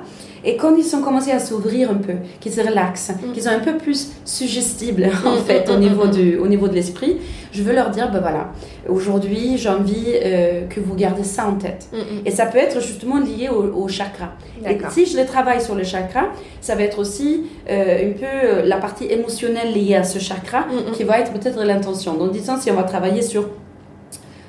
Et 0.49 0.57
quand 0.57 0.75
ils 0.77 0.85
sont 0.85 1.03
commencés 1.03 1.33
à 1.33 1.41
s'ouvrir 1.41 1.91
un 1.91 1.97
peu, 1.97 2.15
qu'ils 2.41 2.53
se 2.53 2.61
relaxent, 2.61 3.11
Mm. 3.11 3.33
qu'ils 3.33 3.43
sont 3.43 3.51
un 3.51 3.59
peu 3.59 3.77
plus 3.77 4.13
suggestibles 4.25 5.09
en 5.27 5.37
Mm, 5.37 5.45
fait 5.45 5.69
mm, 5.69 5.73
au 5.73 5.77
mm, 5.77 5.81
niveau 5.81 6.05
mm. 6.07 6.11
du 6.13 6.37
au 6.39 6.47
niveau 6.47 6.69
de 6.69 6.75
l'esprit, 6.75 7.17
je 7.53 7.63
veux 7.63 7.75
leur 7.75 7.91
dire 7.91 8.11
ben 8.13 8.21
voilà, 8.21 8.53
aujourd'hui 8.89 9.59
j'ai 9.59 9.69
envie 9.69 10.07
euh, 10.15 10.67
que 10.69 10.79
vous 10.81 10.95
gardez 10.95 11.25
ça 11.25 11.47
en 11.49 11.55
tête. 11.55 11.89
Et 12.25 12.31
ça 12.31 12.47
peut 12.47 12.59
être 12.59 12.81
justement 12.81 13.19
lié 13.19 13.49
au, 13.49 13.83
au 13.83 13.89
chakra. 13.89 14.29
Et 14.69 14.79
si 14.91 15.05
je 15.07 15.19
le 15.19 15.27
travaille 15.27 15.61
sur 15.61 15.75
le 15.75 15.85
chakra, 15.85 16.25
ça 16.61 16.75
va 16.77 16.83
être 16.83 16.99
aussi 16.99 17.45
euh, 17.69 18.11
un 18.11 18.13
peu 18.13 18.25
euh, 18.25 18.65
la 18.65 18.77
partie 18.77 19.07
émotionnelle 19.07 19.73
liée 19.73 19.97
à 19.97 20.05
ce 20.05 20.19
chakra 20.19 20.65
qui 20.95 21.03
va 21.05 21.19
être 21.21 21.33
peut-être 21.33 21.63
l'intention. 21.65 22.15
Donc, 22.15 22.31
disons, 22.33 22.57
si 22.61 22.71
on 22.71 22.75
va 22.75 22.85
travailler 22.85 23.23
sur 23.23 23.49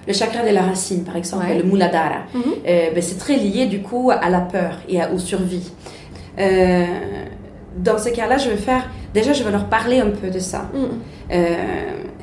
le 0.07 0.13
chakra 0.13 0.43
de 0.43 0.49
la 0.53 0.61
racine, 0.61 1.03
par 1.03 1.15
exemple, 1.17 1.45
Ouais. 1.45 1.57
le 1.57 1.63
Muladhara, 1.63 2.21
euh, 2.35 2.89
ben, 2.93 3.01
c'est 3.01 3.17
très 3.17 3.35
lié 3.35 3.65
du 3.65 3.81
coup 3.81 4.09
à 4.11 4.29
la 4.29 4.39
peur 4.41 4.79
et 4.87 5.01
à, 5.01 5.11
aux 5.11 5.19
survies. 5.19 5.71
Euh, 6.39 6.85
dans 7.77 7.97
ce 7.97 8.09
cas-là, 8.09 8.37
je 8.37 8.49
vais 8.49 8.57
faire. 8.57 8.89
Déjà, 9.13 9.33
je 9.33 9.43
vais 9.43 9.51
leur 9.51 9.65
parler 9.65 9.99
un 9.99 10.09
peu 10.09 10.29
de 10.29 10.39
ça. 10.39 10.69
Mhm. 10.73 10.87
Euh, 11.31 11.55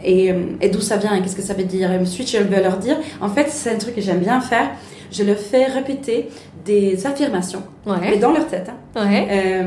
et, 0.05 0.33
et 0.61 0.69
d'où 0.69 0.81
ça 0.81 0.97
vient 0.97 1.15
et 1.15 1.21
qu'est-ce 1.23 1.37
que 1.37 1.43
ça 1.43 1.55
veut 1.55 1.65
dire? 1.65 1.91
Et 1.93 1.99
ensuite, 1.99 2.31
je 2.31 2.39
vais 2.39 2.63
leur 2.63 2.77
dire. 2.79 2.97
En 3.21 3.29
fait, 3.29 3.49
c'est 3.49 3.71
un 3.71 3.79
truc 3.79 3.95
que 3.95 4.01
j'aime 4.01 4.19
bien 4.21 4.41
faire. 4.41 4.71
Je 5.13 5.23
leur 5.23 5.37
fais 5.39 5.67
répéter 5.67 6.29
des 6.65 7.07
affirmations, 7.07 7.63
mais 8.01 8.17
dans 8.17 8.33
leur 8.33 8.47
tête. 8.49 8.71
hein. 8.97 9.07
Ouais. 9.07 9.63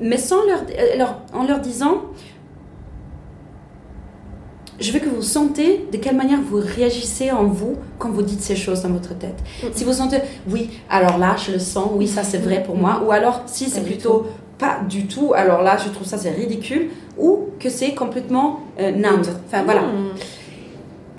Mais 0.00 0.16
sans 0.16 0.44
leur, 0.46 0.62
leur- 0.98 1.20
en 1.32 1.44
leur 1.46 1.60
disant 1.60 2.02
je 4.80 4.92
veux 4.92 4.98
que 4.98 5.08
vous 5.08 5.22
sentez 5.22 5.86
de 5.92 5.96
quelle 5.98 6.16
manière 6.16 6.40
vous 6.40 6.60
réagissez 6.60 7.30
en 7.30 7.44
vous 7.44 7.76
quand 7.98 8.10
vous 8.10 8.22
dites 8.22 8.40
ces 8.40 8.56
choses 8.56 8.82
dans 8.82 8.90
votre 8.90 9.16
tête. 9.16 9.36
Si 9.72 9.84
vous 9.84 9.92
sentez 9.92 10.18
oui, 10.50 10.70
alors 10.88 11.18
là 11.18 11.36
je 11.36 11.52
le 11.52 11.58
sens, 11.58 11.90
oui 11.94 12.08
ça 12.08 12.22
c'est 12.22 12.38
vrai 12.38 12.62
pour 12.62 12.76
moi, 12.76 13.02
ou 13.06 13.12
alors 13.12 13.42
si 13.46 13.68
c'est 13.68 13.82
plutôt 13.82 14.26
pas 14.58 14.80
du 14.88 15.06
tout, 15.06 15.32
alors 15.34 15.62
là 15.62 15.76
je 15.76 15.88
trouve 15.90 16.06
ça 16.06 16.18
c'est 16.18 16.30
ridicule, 16.30 16.88
ou 17.18 17.48
que 17.60 17.70
c'est 17.70 17.94
complètement 17.94 18.60
euh, 18.80 18.90
neutre. 18.92 19.30
Enfin 19.46 19.62
voilà. 19.64 19.82
Mhm. 19.82 20.10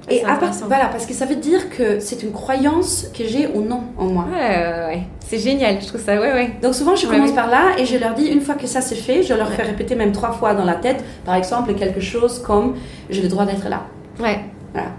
Et 0.09 0.23
à 0.23 0.35
part- 0.35 0.51
voilà, 0.67 0.85
parce 0.87 1.05
que 1.05 1.13
ça 1.13 1.25
veut 1.25 1.35
dire 1.37 1.69
que 1.69 1.99
c'est 1.99 2.21
une 2.21 2.31
croyance 2.31 3.07
que 3.17 3.25
j'ai 3.25 3.47
ou 3.47 3.61
non 3.61 3.81
en 3.97 4.05
moi. 4.05 4.25
Ouais, 4.31 4.37
ouais, 4.39 4.85
ouais. 4.87 5.01
C'est 5.27 5.39
génial, 5.39 5.81
je 5.81 5.87
trouve 5.87 6.01
ça, 6.01 6.13
ouais, 6.19 6.31
ouais. 6.31 6.51
Donc 6.61 6.75
souvent, 6.75 6.95
je 6.95 7.07
commence 7.07 7.31
par 7.31 7.47
là 7.49 7.71
et 7.79 7.85
je 7.85 7.97
leur 7.97 8.13
dis, 8.13 8.27
une 8.27 8.41
fois 8.41 8.53
que 8.55 8.67
ça 8.67 8.81
c'est 8.81 8.95
fait, 8.95 9.23
je 9.23 9.33
leur 9.33 9.49
fais 9.51 9.63
répéter 9.63 9.95
même 9.95 10.11
trois 10.11 10.31
fois 10.31 10.53
dans 10.53 10.65
la 10.65 10.75
tête, 10.75 11.03
par 11.25 11.33
exemple, 11.35 11.73
quelque 11.73 11.99
chose 12.01 12.39
comme 12.45 12.75
j'ai 13.09 13.23
le 13.23 13.27
droit 13.29 13.45
d'être 13.45 13.67
là. 13.67 13.81
Ouais, 14.19 14.41
Voilà. 14.73 14.89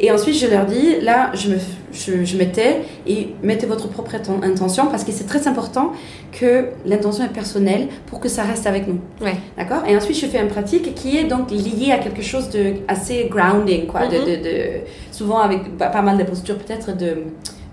Et 0.00 0.10
ensuite, 0.10 0.34
je 0.36 0.46
leur 0.46 0.66
dis, 0.66 1.00
là, 1.02 1.30
je 1.34 1.50
me, 1.50 1.56
je, 1.92 2.24
je 2.24 2.36
me 2.36 2.44
tais 2.50 2.82
et 3.06 3.28
mettez 3.42 3.66
votre 3.66 3.88
propre 3.88 4.12
inten- 4.16 4.42
intention 4.44 4.86
parce 4.86 5.04
que 5.04 5.12
c'est 5.12 5.26
très 5.26 5.46
important 5.46 5.92
que 6.32 6.66
l'intention 6.84 7.24
est 7.24 7.28
personnelle 7.32 7.88
pour 8.06 8.18
que 8.18 8.28
ça 8.28 8.42
reste 8.42 8.66
avec 8.66 8.88
nous. 8.88 8.98
ouais. 9.22 9.36
D'accord? 9.56 9.82
Et 9.86 9.96
ensuite, 9.96 10.18
je 10.18 10.26
fais 10.26 10.40
une 10.40 10.48
pratique 10.48 10.94
qui 10.94 11.16
est 11.16 11.24
donc 11.24 11.50
liée 11.52 11.92
à 11.92 11.98
quelque 11.98 12.22
chose 12.22 12.50
de 12.50 12.74
assez 12.88 13.28
grounding, 13.30 13.86
quoi. 13.86 14.06
de, 14.08 14.16
Mhm. 14.18 14.24
de, 14.24 14.30
de- 14.42 14.80
souvent 15.12 15.38
avec 15.38 15.76
pas, 15.76 15.86
pas 15.88 16.02
mal 16.02 16.18
de 16.18 16.24
postures, 16.24 16.58
peut-être 16.58 16.96
de 16.96 17.18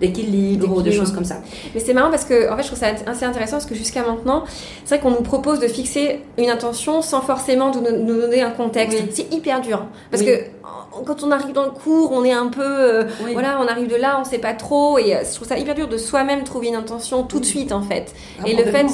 d'équilibre 0.02 0.76
ou 0.76 0.82
de 0.82 0.90
choses 0.90 1.12
comme 1.12 1.24
ça. 1.24 1.36
Mais 1.74 1.80
c'est 1.80 1.94
marrant 1.94 2.10
parce 2.10 2.24
que 2.24 2.52
en 2.52 2.56
fait, 2.56 2.62
je 2.64 2.66
trouve 2.68 2.78
ça 2.78 2.88
assez 3.06 3.24
intéressant 3.24 3.52
parce 3.52 3.66
que 3.66 3.74
jusqu'à 3.74 4.02
maintenant, 4.02 4.44
c'est 4.84 4.96
vrai 4.96 5.02
qu'on 5.02 5.10
nous 5.12 5.22
propose 5.22 5.60
de 5.60 5.68
fixer 5.68 6.20
une 6.36 6.50
intention 6.50 7.00
sans 7.00 7.20
forcément 7.22 7.72
nous, 7.72 7.80
nous 8.04 8.20
donner 8.20 8.42
un 8.42 8.50
contexte. 8.50 8.98
Oui. 9.00 9.10
C'est 9.12 9.32
hyper 9.32 9.60
dur 9.62 9.86
parce 10.10 10.22
Oui. 10.22 10.28
que 10.28 11.04
quand 11.06 11.22
on 11.22 11.30
arrive 11.30 11.52
dans 11.52 11.64
le 11.64 11.70
cours, 11.70 12.12
on 12.12 12.24
est 12.24 12.32
un 12.32 12.48
peu 12.48 12.60
euh, 12.62 13.04
Oui. 13.24 13.32
voilà, 13.32 13.58
on 13.60 13.66
arrive 13.66 13.88
de 13.88 13.96
là, 13.96 14.18
on 14.20 14.24
sait 14.24 14.38
pas 14.38 14.52
trop 14.52 14.98
et 14.98 15.14
euh, 15.16 15.20
je 15.28 15.34
trouve 15.34 15.48
ça 15.48 15.56
hyper 15.56 15.74
dur 15.74 15.88
de 15.88 15.96
soi-même 15.96 16.42
trouver 16.44 16.68
une 16.68 16.74
intention 16.74 17.22
tout 17.22 17.40
de 17.40 17.44
suite 17.46 17.72
en 17.72 17.82
fait. 17.82 18.12
Ah, 18.40 18.48
et 18.48 18.54
le 18.54 18.64
fait 18.64 18.86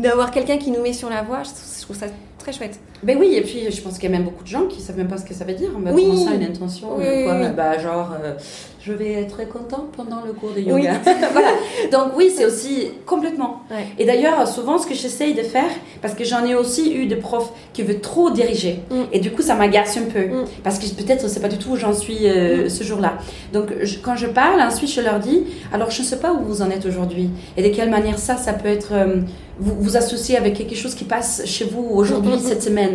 d'avoir 0.00 0.30
quelqu'un 0.32 0.56
qui 0.58 0.70
nous 0.72 0.82
met 0.82 0.92
sur 0.92 1.08
la 1.10 1.22
voie, 1.22 1.42
je 1.44 1.82
trouve 1.84 1.96
ça 1.96 2.06
très 2.38 2.52
chouette. 2.52 2.80
Ben 3.02 3.16
oui, 3.18 3.34
et 3.34 3.40
puis 3.42 3.70
je 3.70 3.80
pense 3.80 3.94
qu'il 3.98 4.10
y 4.10 4.14
a 4.14 4.16
même 4.16 4.24
beaucoup 4.26 4.42
de 4.44 4.48
gens 4.48 4.66
qui 4.66 4.80
savent 4.80 4.96
même 4.98 5.08
pas 5.08 5.16
ce 5.18 5.24
que 5.24 5.32
ça 5.34 5.44
veut 5.44 5.54
dire. 5.54 5.70
Ben, 5.78 5.92
Oui. 5.94 6.04
Comment 6.08 6.24
ça, 6.26 6.34
une 6.34 6.42
intention 6.44 6.88
Oui, 6.98 7.04
euh, 7.06 7.24
quoi, 7.24 7.36
oui. 7.40 7.46
Bah, 7.56 7.78
genre, 7.78 8.10
euh, 8.22 8.34
je 8.82 8.92
vais 8.92 9.12
être 9.12 9.46
content 9.48 9.86
pendant 9.96 10.22
le 10.26 10.32
cours 10.32 10.50
de 10.54 10.60
yoga. 10.60 10.94
voilà. 11.32 11.48
Donc 11.90 12.12
oui, 12.16 12.30
c'est 12.34 12.44
aussi 12.44 12.88
complètement. 13.06 13.62
Ouais. 13.70 13.86
Et 13.98 14.04
d'ailleurs, 14.04 14.46
souvent, 14.46 14.78
ce 14.78 14.86
que 14.86 14.94
j'essaye 14.94 15.32
de 15.34 15.42
faire, 15.42 15.70
parce 16.02 16.14
que 16.14 16.24
j'en 16.24 16.44
ai 16.44 16.54
aussi 16.54 16.92
eu 16.94 17.06
des 17.06 17.16
profs 17.16 17.52
qui 17.72 17.82
veulent 17.82 18.00
trop 18.00 18.30
diriger, 18.30 18.80
Mm. 18.90 18.94
et 19.12 19.20
du 19.20 19.30
coup, 19.30 19.42
ça 19.42 19.54
m'agace 19.54 19.96
un 19.96 20.02
peu, 20.02 20.20
Mm. 20.26 20.44
parce 20.62 20.78
que 20.78 20.86
peut-être 20.94 21.28
c'est 21.28 21.40
pas 21.40 21.48
du 21.48 21.56
tout 21.58 21.70
où 21.70 21.76
j'en 21.76 21.92
suis 21.94 22.26
euh, 22.28 22.68
ce 22.68 22.84
jour-là. 22.84 23.14
Donc, 23.52 23.68
je- 23.82 23.98
quand 23.98 24.16
je 24.16 24.26
parle, 24.26 24.60
ensuite, 24.60 24.90
je 24.90 25.00
leur 25.00 25.18
dis, 25.20 25.44
alors 25.72 25.90
je 25.90 26.02
ne 26.02 26.06
sais 26.06 26.18
pas 26.18 26.32
où 26.32 26.44
vous 26.44 26.60
en 26.62 26.70
êtes 26.70 26.84
aujourd'hui, 26.86 27.30
et 27.56 27.62
de 27.62 27.74
quelle 27.74 27.90
manière 27.90 28.18
ça, 28.18 28.36
ça 28.36 28.52
peut 28.52 28.68
être, 28.68 28.92
euh, 28.92 29.16
vous, 29.62 29.74
vous 29.78 29.96
associer 29.98 30.38
avec 30.38 30.54
quelque 30.54 30.74
chose 30.74 30.94
qui 30.94 31.04
passe 31.04 31.42
chez 31.44 31.64
vous 31.66 31.86
aujourd'hui, 31.92 32.32
Mm, 32.32 32.36
mm, 32.36 32.38
cette 32.40 32.62
semaine. 32.62 32.89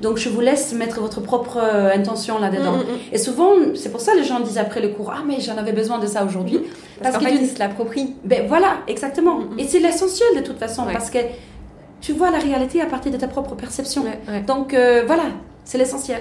Donc, 0.00 0.18
je 0.18 0.28
vous 0.28 0.40
laisse 0.40 0.72
mettre 0.74 1.00
votre 1.00 1.20
propre 1.20 1.58
euh, 1.62 1.90
intention 1.94 2.38
là-dedans. 2.38 2.72
Mm, 2.72 2.80
mm, 2.80 2.92
mm. 2.94 3.12
Et 3.14 3.18
souvent, 3.18 3.50
c'est 3.74 3.90
pour 3.90 4.00
ça 4.00 4.12
que 4.12 4.18
les 4.18 4.24
gens 4.24 4.40
disent 4.40 4.58
après 4.58 4.80
le 4.80 4.88
cours, 4.88 5.12
ah, 5.14 5.22
mais 5.26 5.40
j'en 5.40 5.56
avais 5.56 5.72
besoin 5.72 5.98
de 5.98 6.06
ça 6.06 6.24
aujourd'hui. 6.24 6.58
Parce, 7.02 7.14
Parce 7.14 7.24
qu'en 7.24 7.30
fait, 7.30 7.36
ils 7.42 7.48
se 7.48 7.58
l'approprient. 7.58 8.14
Ben 8.24 8.46
voilà, 8.46 8.78
exactement. 8.88 9.40
Et 9.58 9.64
c'est 9.64 9.78
l'essentiel 9.80 10.28
de 10.36 10.40
toute 10.42 10.58
façon, 10.58 10.84
Ouais. 10.86 10.92
parce 10.92 11.10
que 11.10 11.18
tu 12.00 12.12
vois 12.12 12.30
la 12.30 12.38
réalité 12.38 12.80
à 12.80 12.86
partir 12.86 13.10
de 13.12 13.16
ta 13.16 13.26
propre 13.28 13.54
perception. 13.54 14.02
Ouais, 14.02 14.18
ouais, 14.28 14.42
Donc 14.42 14.74
euh, 14.74 15.02
voilà, 15.06 15.24
c'est 15.64 15.78
l'essentiel. 15.78 16.20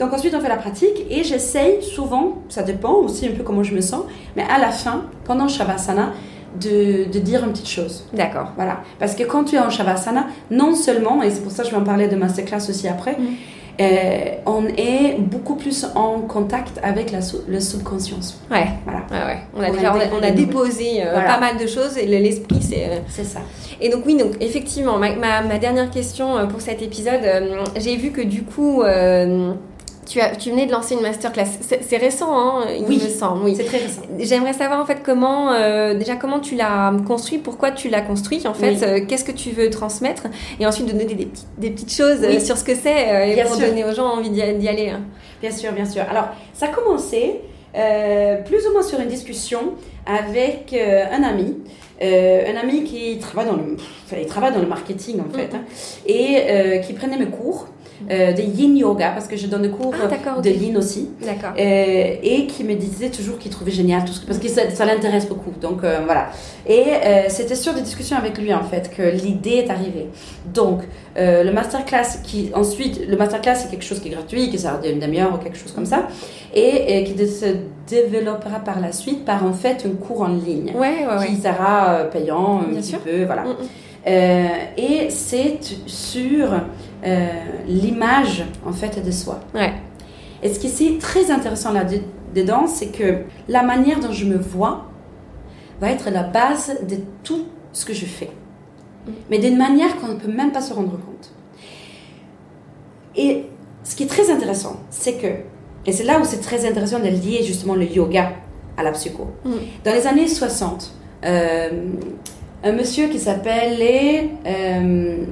Donc 0.00 0.12
ensuite 0.12 0.34
on 0.34 0.40
fait 0.40 0.48
la 0.48 0.56
pratique 0.56 1.06
et 1.10 1.22
j'essaye 1.22 1.82
souvent, 1.82 2.38
ça 2.48 2.62
dépend 2.62 2.94
aussi 2.94 3.28
un 3.28 3.32
peu 3.32 3.42
comment 3.44 3.62
je 3.62 3.74
me 3.74 3.80
sens, 3.80 4.02
mais 4.34 4.44
à 4.50 4.58
la 4.58 4.70
fin, 4.70 5.04
pendant 5.24 5.46
Shavasana, 5.46 6.12
de, 6.60 7.04
de 7.12 7.18
dire 7.18 7.44
une 7.44 7.52
petite 7.52 7.68
chose. 7.68 8.04
D'accord. 8.12 8.52
Voilà. 8.56 8.80
Parce 8.98 9.14
que 9.14 9.22
quand 9.24 9.44
tu 9.44 9.56
es 9.56 9.58
en 9.58 9.70
Shavasana, 9.70 10.26
non 10.50 10.74
seulement, 10.74 11.22
et 11.22 11.30
c'est 11.30 11.42
pour 11.42 11.52
ça 11.52 11.62
que 11.62 11.68
je 11.70 11.74
vais 11.74 11.80
en 11.80 11.84
parler 11.84 12.08
de 12.08 12.16
masterclass 12.16 12.68
aussi 12.68 12.88
après, 12.88 13.12
Mm. 13.18 13.26
euh, 13.80 14.18
on 14.46 14.66
est 14.66 15.16
beaucoup 15.18 15.56
plus 15.56 15.84
en 15.96 16.20
contact 16.20 16.78
avec 16.82 17.10
la 17.10 17.18
le 17.48 17.60
subconscience. 17.60 18.40
Ouais. 18.50 18.66
Voilà. 18.84 19.00
Ouais, 19.10 19.32
ouais. 19.34 19.38
On 19.56 19.60
a, 19.60 19.64
On 19.64 19.72
a 19.72 19.76
déjà, 19.76 19.92
on 19.92 19.96
a, 19.96 20.04
déposé 20.04 20.14
on 20.14 20.22
a 20.22 20.30
des 20.30 20.44
déposé 20.46 21.02
euh, 21.04 21.10
Voilà. 21.12 21.28
pas 21.34 21.40
mal 21.40 21.56
de 21.56 21.66
choses 21.66 21.98
et 21.98 22.06
le- 22.06 22.18
l'esprit, 22.18 22.62
c'est. 22.62 22.84
euh, 22.88 22.98
C'est 23.08 23.24
ça. 23.24 23.40
Et 23.80 23.88
donc 23.88 24.02
oui, 24.06 24.16
donc 24.16 24.36
effectivement, 24.40 24.96
ma, 24.98 25.14
ma, 25.16 25.42
ma 25.42 25.58
dernière 25.58 25.90
question 25.90 26.46
pour 26.48 26.60
cet 26.60 26.80
épisode, 26.82 27.20
j'ai 27.76 27.96
vu 27.96 28.10
que 28.12 28.20
du 28.20 28.44
coup, 28.44 28.82
tu, 30.06 30.20
as, 30.20 30.36
tu 30.36 30.50
venais 30.50 30.66
de 30.66 30.72
lancer 30.72 30.94
une 30.94 31.00
masterclass. 31.02 31.46
C'est 31.80 31.96
récent, 31.96 32.28
hein, 32.30 32.66
il 32.78 32.84
Oui. 32.86 33.00
me 33.02 33.08
semble. 33.08 33.44
Oui. 33.44 33.54
C'est 33.56 33.64
très 33.64 33.78
récent. 33.78 34.02
J'aimerais 34.18 34.52
savoir 34.52 34.80
en 34.80 34.86
fait 34.86 34.98
comment, 35.04 35.52
euh, 35.52 35.94
déjà 35.94 36.16
comment 36.16 36.40
tu 36.40 36.54
l'as 36.54 36.92
construit, 37.06 37.38
pourquoi 37.38 37.70
tu 37.70 37.88
l'as 37.88 38.00
construit 38.02 38.46
en 38.46 38.54
fait, 38.54 38.70
Oui. 38.72 38.78
euh, 38.82 39.00
qu'est-ce 39.06 39.24
que 39.24 39.32
tu 39.32 39.50
veux 39.50 39.70
transmettre, 39.70 40.24
et 40.60 40.66
ensuite 40.66 40.86
de 40.86 40.92
donner 40.92 41.04
des, 41.06 41.14
des 41.14 41.26
petites, 41.26 41.46
des 41.58 41.70
petites 41.70 41.92
choses 41.92 42.22
euh, 42.22 42.28
Oui. 42.30 42.40
sur 42.40 42.56
ce 42.56 42.64
que 42.64 42.74
c'est 42.74 43.30
et 43.30 43.34
Bien 43.34 43.44
pour 43.44 43.56
sûr. 43.56 43.66
donner 43.68 43.84
aux 43.84 43.92
gens 43.94 44.06
envie 44.06 44.30
d'y 44.30 44.42
aller. 44.42 44.90
hein. 44.90 45.00
Bien 45.40 45.50
sûr, 45.50 45.72
bien 45.72 45.84
sûr. 45.86 46.02
Alors, 46.10 46.28
ça 46.52 46.66
a 46.66 46.68
commencé 46.68 47.40
euh, 47.76 48.36
plus 48.42 48.66
ou 48.68 48.72
moins 48.72 48.82
sur 48.82 49.00
une 49.00 49.08
discussion 49.08 49.74
avec 50.06 50.74
un 50.74 51.22
ami. 51.22 51.58
Euh, 52.02 52.42
un 52.52 52.56
ami 52.60 52.82
qui 52.82 53.18
travaille 53.18 53.46
dans 53.46 53.54
le, 53.56 53.76
enfin, 54.04 54.16
il 54.20 54.26
travaille 54.26 54.52
dans 54.52 54.58
le 54.60 54.66
marketing 54.66 55.20
en 55.20 55.32
fait, 55.32 55.46
Mhm. 55.52 55.54
hein, 55.60 55.64
et 56.06 56.36
euh, 56.50 56.78
qui 56.78 56.92
prenait 56.92 57.16
mes 57.16 57.26
cours 57.26 57.68
euh, 58.10 58.32
de 58.32 58.42
yin 58.42 58.76
yoga, 58.76 59.10
parce 59.10 59.26
que 59.28 59.36
je 59.36 59.46
donne 59.46 59.62
des 59.62 59.70
cours 59.70 59.94
Ah, 59.94 60.40
de 60.40 60.50
yin 60.50 60.76
aussi, 60.76 61.08
D'accord. 61.24 61.50
euh, 61.58 62.16
et 62.22 62.46
qui 62.46 62.64
me 62.64 62.74
disait 62.74 63.08
toujours 63.10 63.38
qu'il 63.38 63.50
trouvait 63.50 63.70
génial 63.70 64.04
tout 64.04 64.12
ce 64.12 64.20
que, 64.20 64.26
parce 64.26 64.38
que 64.38 64.48
ça, 64.48 64.68
ça 64.70 64.84
l'intéresse 64.84 65.26
beaucoup. 65.28 65.52
Donc 65.60 65.84
euh, 65.84 66.00
voilà. 66.04 66.28
Et 66.66 66.82
euh, 67.04 67.22
c'était 67.28 67.54
sur 67.54 67.72
des 67.74 67.82
discussions 67.82 68.16
avec 68.16 68.36
lui 68.38 68.52
en 68.52 68.62
fait 68.64 68.90
que 68.94 69.02
l'idée 69.02 69.64
est 69.64 69.70
arrivée. 69.70 70.08
Donc 70.52 70.80
le 71.16 71.50
masterclass 71.52 72.18
qui 72.24 72.50
ensuite 72.54 73.08
le 73.08 73.16
masterclass 73.16 73.54
c'est 73.54 73.70
quelque 73.70 73.84
chose 73.84 74.00
qui 74.00 74.08
est 74.08 74.12
gratuit, 74.12 74.50
qui 74.50 74.58
sert 74.58 74.80
d'une 74.80 74.98
demi-heure 74.98 75.32
ou 75.34 75.38
quelque 75.38 75.56
chose 75.56 75.70
comme 75.72 75.86
ça, 75.86 76.08
et, 76.52 76.98
et 76.98 77.04
qui 77.04 77.16
se 77.26 77.46
développera 77.88 78.58
par 78.58 78.80
la 78.80 78.90
suite 78.92 79.24
par 79.24 79.44
en 79.46 79.52
fait 79.52 79.86
un 79.86 79.94
cours 79.94 80.22
en 80.22 80.28
ligne. 80.28 80.72
Ouais, 80.74 81.06
ouais, 81.06 81.18
ouais. 81.18 81.26
Qui 81.28 81.36
sera 81.36 82.04
payant 82.12 82.62
un 82.62 82.70
Bien 82.72 82.80
petit 82.80 82.88
sûr. 82.90 82.98
peu, 83.00 83.24
voilà. 83.24 83.42
Mm, 83.44 83.48
mm. 83.48 83.54
Euh, 84.06 84.46
et 84.76 85.08
c'est 85.08 85.58
sur 85.86 86.50
euh, 87.04 87.28
l'image 87.66 88.44
en 88.66 88.72
fait 88.72 89.04
de 89.04 89.10
soi. 89.10 89.40
Ouais. 89.54 89.72
Et 90.42 90.52
ce 90.52 90.58
qui 90.58 90.86
est 90.86 91.00
très 91.00 91.30
intéressant 91.30 91.72
là-dedans, 91.72 92.66
c'est 92.66 92.88
que 92.88 93.22
la 93.48 93.62
manière 93.62 94.00
dont 94.00 94.12
je 94.12 94.24
me 94.24 94.36
vois 94.36 94.86
va 95.80 95.90
être 95.90 96.10
la 96.10 96.22
base 96.22 96.76
de 96.88 96.96
tout 97.22 97.46
ce 97.72 97.84
que 97.84 97.94
je 97.94 98.06
fais. 98.06 98.30
Mm. 99.06 99.10
Mais 99.30 99.38
d'une 99.38 99.56
manière 99.56 99.96
qu'on 99.96 100.08
ne 100.08 100.14
peut 100.14 100.30
même 100.30 100.52
pas 100.52 100.60
se 100.60 100.72
rendre 100.72 100.92
compte. 100.92 101.32
Et 103.16 103.46
ce 103.82 103.96
qui 103.96 104.04
est 104.04 104.08
très 104.08 104.30
intéressant, 104.30 104.80
c'est 104.90 105.14
que, 105.14 105.28
et 105.86 105.92
c'est 105.92 106.04
là 106.04 106.18
où 106.20 106.24
c'est 106.24 106.40
très 106.40 106.66
intéressant 106.66 106.98
de 106.98 107.08
lier 107.08 107.42
justement 107.42 107.74
le 107.74 107.84
yoga 107.84 108.32
à 108.76 108.82
la 108.82 108.92
psycho. 108.92 109.28
Mm. 109.44 109.50
Dans 109.84 109.92
les 109.92 110.06
années 110.06 110.28
60, 110.28 110.92
euh, 111.24 111.70
un 112.62 112.72
monsieur 112.72 113.08
qui 113.08 113.18
s'appelait 113.18 114.30
euh, 114.46 115.24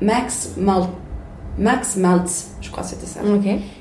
Max, 0.00 0.54
Mal- 0.56 0.88
Max 1.58 1.96
Maltz, 1.96 2.52
je 2.60 2.70
crois 2.70 2.82
que 2.82 2.88
c'était 2.88 3.06
ça. 3.06 3.20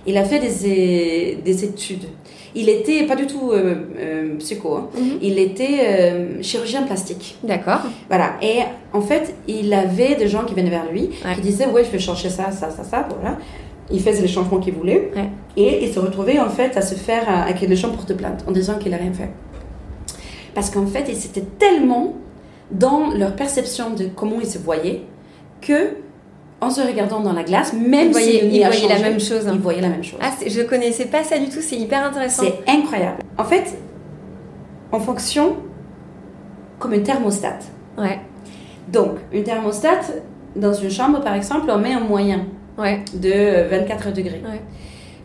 Il 0.05 0.17
a 0.17 0.23
fait 0.25 0.39
des, 0.39 1.39
des 1.43 1.63
études. 1.63 2.05
Il 2.53 2.67
était 2.67 3.03
pas 3.05 3.15
du 3.15 3.27
tout 3.27 3.51
euh, 3.53 3.75
euh, 3.97 4.35
psycho, 4.39 4.75
hein. 4.75 4.89
Mhm. 4.97 5.19
il 5.21 5.39
était 5.39 5.79
euh, 5.87 6.41
chirurgien 6.43 6.83
plastique. 6.83 7.37
D'accord. 7.43 7.79
Voilà. 8.09 8.33
Et 8.41 8.57
en 8.91 8.99
fait, 8.99 9.33
il 9.47 9.73
avait 9.73 10.15
des 10.15 10.27
gens 10.27 10.43
qui 10.43 10.53
venaient 10.53 10.69
vers 10.69 10.91
lui, 10.91 11.11
Ouais. 11.23 11.33
qui 11.35 11.41
disaient 11.41 11.67
Ouais, 11.67 11.85
je 11.85 11.89
vais 11.91 11.99
changer 11.99 12.29
ça, 12.29 12.51
ça, 12.51 12.69
ça, 12.69 12.83
ça. 12.83 13.07
Voilà. 13.09 13.37
Il 13.89 14.01
faisait 14.01 14.21
les 14.21 14.27
changements 14.27 14.59
qu'il 14.59 14.73
voulait. 14.73 15.11
Ouais. 15.15 15.29
Et 15.55 15.85
il 15.85 15.93
se 15.93 15.99
retrouvait 15.99 16.39
en 16.39 16.49
fait 16.49 16.75
à 16.75 16.81
se 16.81 16.95
faire 16.95 17.25
que 17.57 17.65
les 17.65 17.75
gens 17.77 17.89
portent 17.89 18.13
plainte 18.15 18.43
en 18.47 18.51
disant 18.51 18.77
qu'il 18.77 18.91
n'a 18.91 18.97
rien 18.97 19.13
fait. 19.13 19.29
Parce 20.53 20.69
qu'en 20.69 20.85
fait, 20.87 21.05
ils 21.07 21.25
étaient 21.25 21.45
tellement 21.57 22.15
dans 22.69 23.11
leur 23.11 23.33
perception 23.35 23.91
de 23.91 24.07
comment 24.13 24.39
ils 24.41 24.47
se 24.47 24.57
voyaient 24.57 25.01
que, 25.61 25.95
en 26.59 26.69
se 26.69 26.81
regardant 26.81 27.19
dans 27.21 27.33
la 27.33 27.43
glace, 27.43 27.73
même 27.73 28.07
Il 28.07 28.11
voyait, 28.11 28.39
si 28.41 28.47
il 28.57 28.63
a 28.63 28.67
voyait 28.69 28.87
la 28.87 28.99
même 28.99 29.19
chose. 29.19 29.47
hein. 29.47 29.51
ils 29.55 29.59
voyaient 29.59 29.81
la 29.81 29.89
même 29.89 30.03
chose. 30.03 30.19
Ah, 30.21 30.31
je 30.45 30.61
connaissais 30.61 31.05
pas 31.05 31.23
ça 31.23 31.37
du 31.39 31.45
tout, 31.49 31.61
c'est 31.61 31.75
hyper 31.77 32.03
intéressant. 32.05 32.43
C'est 32.43 32.69
incroyable. 32.71 33.19
En 33.37 33.43
fait, 33.43 33.77
on 34.91 34.99
fonctionne 34.99 35.53
comme 36.79 36.93
un 36.93 36.99
thermostat. 36.99 37.59
Ouais, 37.97 38.19
Donc, 38.91 39.17
une 39.31 39.43
thermostat, 39.43 40.01
dans 40.55 40.73
une 40.73 40.89
chambre 40.91 41.21
par 41.21 41.35
exemple, 41.35 41.69
on 41.69 41.77
met 41.77 41.93
un 41.93 41.99
moyen 42.01 42.45
ouais, 42.77 43.03
de 43.13 43.67
24 43.69 44.11
degrés. 44.13 44.41
Ouais. 44.43 44.61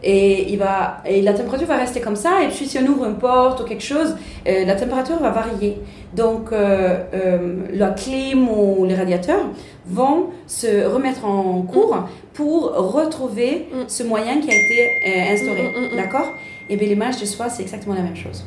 Et, 0.03 0.53
il 0.53 0.59
va, 0.59 0.99
et 1.07 1.23
la 1.23 1.33
température 1.33 1.67
va 1.67 1.77
rester 1.77 2.01
comme 2.01 2.17
ça, 2.17 2.43
et 2.45 2.49
puis 2.49 2.67
si 2.67 2.79
on 2.79 2.87
ouvre 2.87 3.07
une 3.07 3.17
porte 3.17 3.61
ou 3.61 3.65
quelque 3.65 3.83
chose, 3.83 4.15
euh, 4.47 4.65
la 4.65 4.75
température 4.77 5.19
va 5.19 5.31
varier. 5.31 5.79
Donc, 6.15 6.53
euh, 6.53 6.99
euh, 7.15 7.57
la 7.73 7.91
clim 7.91 8.49
ou 8.49 8.85
les 8.85 8.95
radiateurs 8.95 9.47
vont 9.87 10.29
se 10.47 10.87
remettre 10.87 11.25
en 11.25 11.63
cours 11.63 12.09
pour 12.35 12.73
retrouver 12.75 13.69
Mm. 13.73 13.77
ce 13.89 14.03
moyen 14.03 14.41
qui 14.41 14.51
a 14.51 14.55
été 14.55 14.89
euh, 15.07 15.33
instauré. 15.33 15.63
Mm, 15.63 15.67
mm, 15.81 15.85
mm, 15.85 15.93
mm. 15.95 15.97
D'accord? 15.97 16.27
Et 16.69 16.77
bien, 16.77 16.89
l'image 16.89 17.21
de 17.21 17.25
soi, 17.27 17.49
c'est 17.49 17.63
exactement 17.63 17.95
la 17.95 18.03
même 18.03 18.17
chose. 18.17 18.45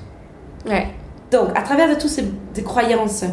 ouais. 0.67 0.87
Donc, 1.31 1.49
à 1.55 1.61
travers 1.61 1.87
de 1.89 1.93
toutes 1.93 2.09
ces 2.09 2.25
des 2.55 2.63
croyances 2.63 3.23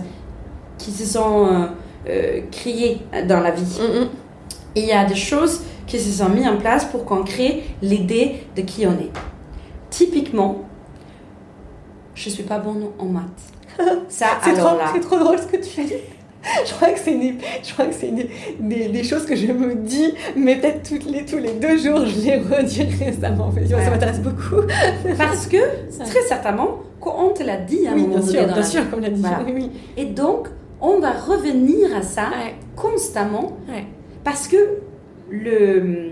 qui 0.79 0.91
se 0.91 1.05
sont 1.07 1.69
euh, 2.09 2.41
créées 2.53 2.99
dans 3.27 3.41
la 3.41 3.51
vie, 3.53 3.81
Il 4.77 4.85
y 4.85 4.93
a 4.93 5.05
des 5.05 5.15
choses 5.17 5.63
qui 5.87 5.99
se 5.99 6.11
sont 6.23 6.29
mises 6.29 6.47
en 6.47 6.57
place 6.59 6.85
pour 6.85 7.05
qu'on 7.05 7.25
crée 7.25 7.65
l'idée 7.83 8.37
de 8.55 8.63
qui 8.63 8.87
on 8.87 8.93
est. 8.93 9.11
typiquement, 9.91 10.57
je 12.15 12.29
suis 12.29 12.43
pas 12.43 12.59
bonne 12.59 12.85
en 12.99 13.05
maths. 13.07 13.25
Ça, 14.09 14.27
C'est 14.43 14.51
alors 14.51 14.69
trop, 14.71 14.79
là. 14.79 14.85
c'est 14.93 15.01
trop 15.01 15.19
drôle 15.19 15.39
ce 15.39 15.47
que 15.47 15.57
tu 15.57 15.85
dis. 15.85 15.93
Je 16.65 16.73
crois 16.75 16.91
que 16.91 16.99
c'est 16.99 17.13
une- 17.13 17.39
je 17.63 17.73
crois 17.73 17.87
que 17.87 17.95
c'est 17.95 18.09
une- 18.09 18.29
des, 18.61 18.89
des 18.89 19.03
choses 19.05 19.27
que 19.27 19.35
je 19.35 19.47
me 19.51 19.75
dis, 19.75 20.13
mais 20.37 20.57
peut-être 20.57 20.89
toutes 20.89 21.05
les, 21.07 21.25
tous 21.25 21.39
les 21.39 21.53
deux 21.55 21.77
jours, 21.77 22.05
je 22.07 22.21
les 22.21 22.37
redis 22.37 22.85
récemment. 23.05 23.51
Ça 23.69 23.91
m'intéresse 23.91 24.21
beaucoup. 24.21 24.63
Parce 25.19 25.47
que, 25.47 25.57
très 26.05 26.23
certainement, 26.29 26.79
qu'on 27.01 27.31
te 27.31 27.43
l'a 27.43 27.57
dit 27.57 27.87
à 27.87 27.93
un 27.93 27.95
Oui, 27.95 28.03
moment 28.03 28.19
bien 28.19 28.21
donné 28.27 28.39
sûr, 28.39 28.47
bien 28.55 28.63
sûr, 28.63 28.83
vie. 28.83 28.89
comme 28.91 29.01
l'a 29.01 29.11
dit. 29.11 29.21
Voilà. 29.21 29.41
Oui, 29.45 29.53
oui. 29.57 29.71
Et 29.97 30.05
donc, 30.05 30.49
on 30.81 31.01
va 31.01 31.11
revenir 31.13 31.97
à 31.97 32.03
ça 32.03 32.29
Ouais, 32.31 32.55
constamment 32.77 33.57
ouais. 33.69 33.85
Parce 34.27 34.49
que 34.49 34.57
le, 35.31 36.11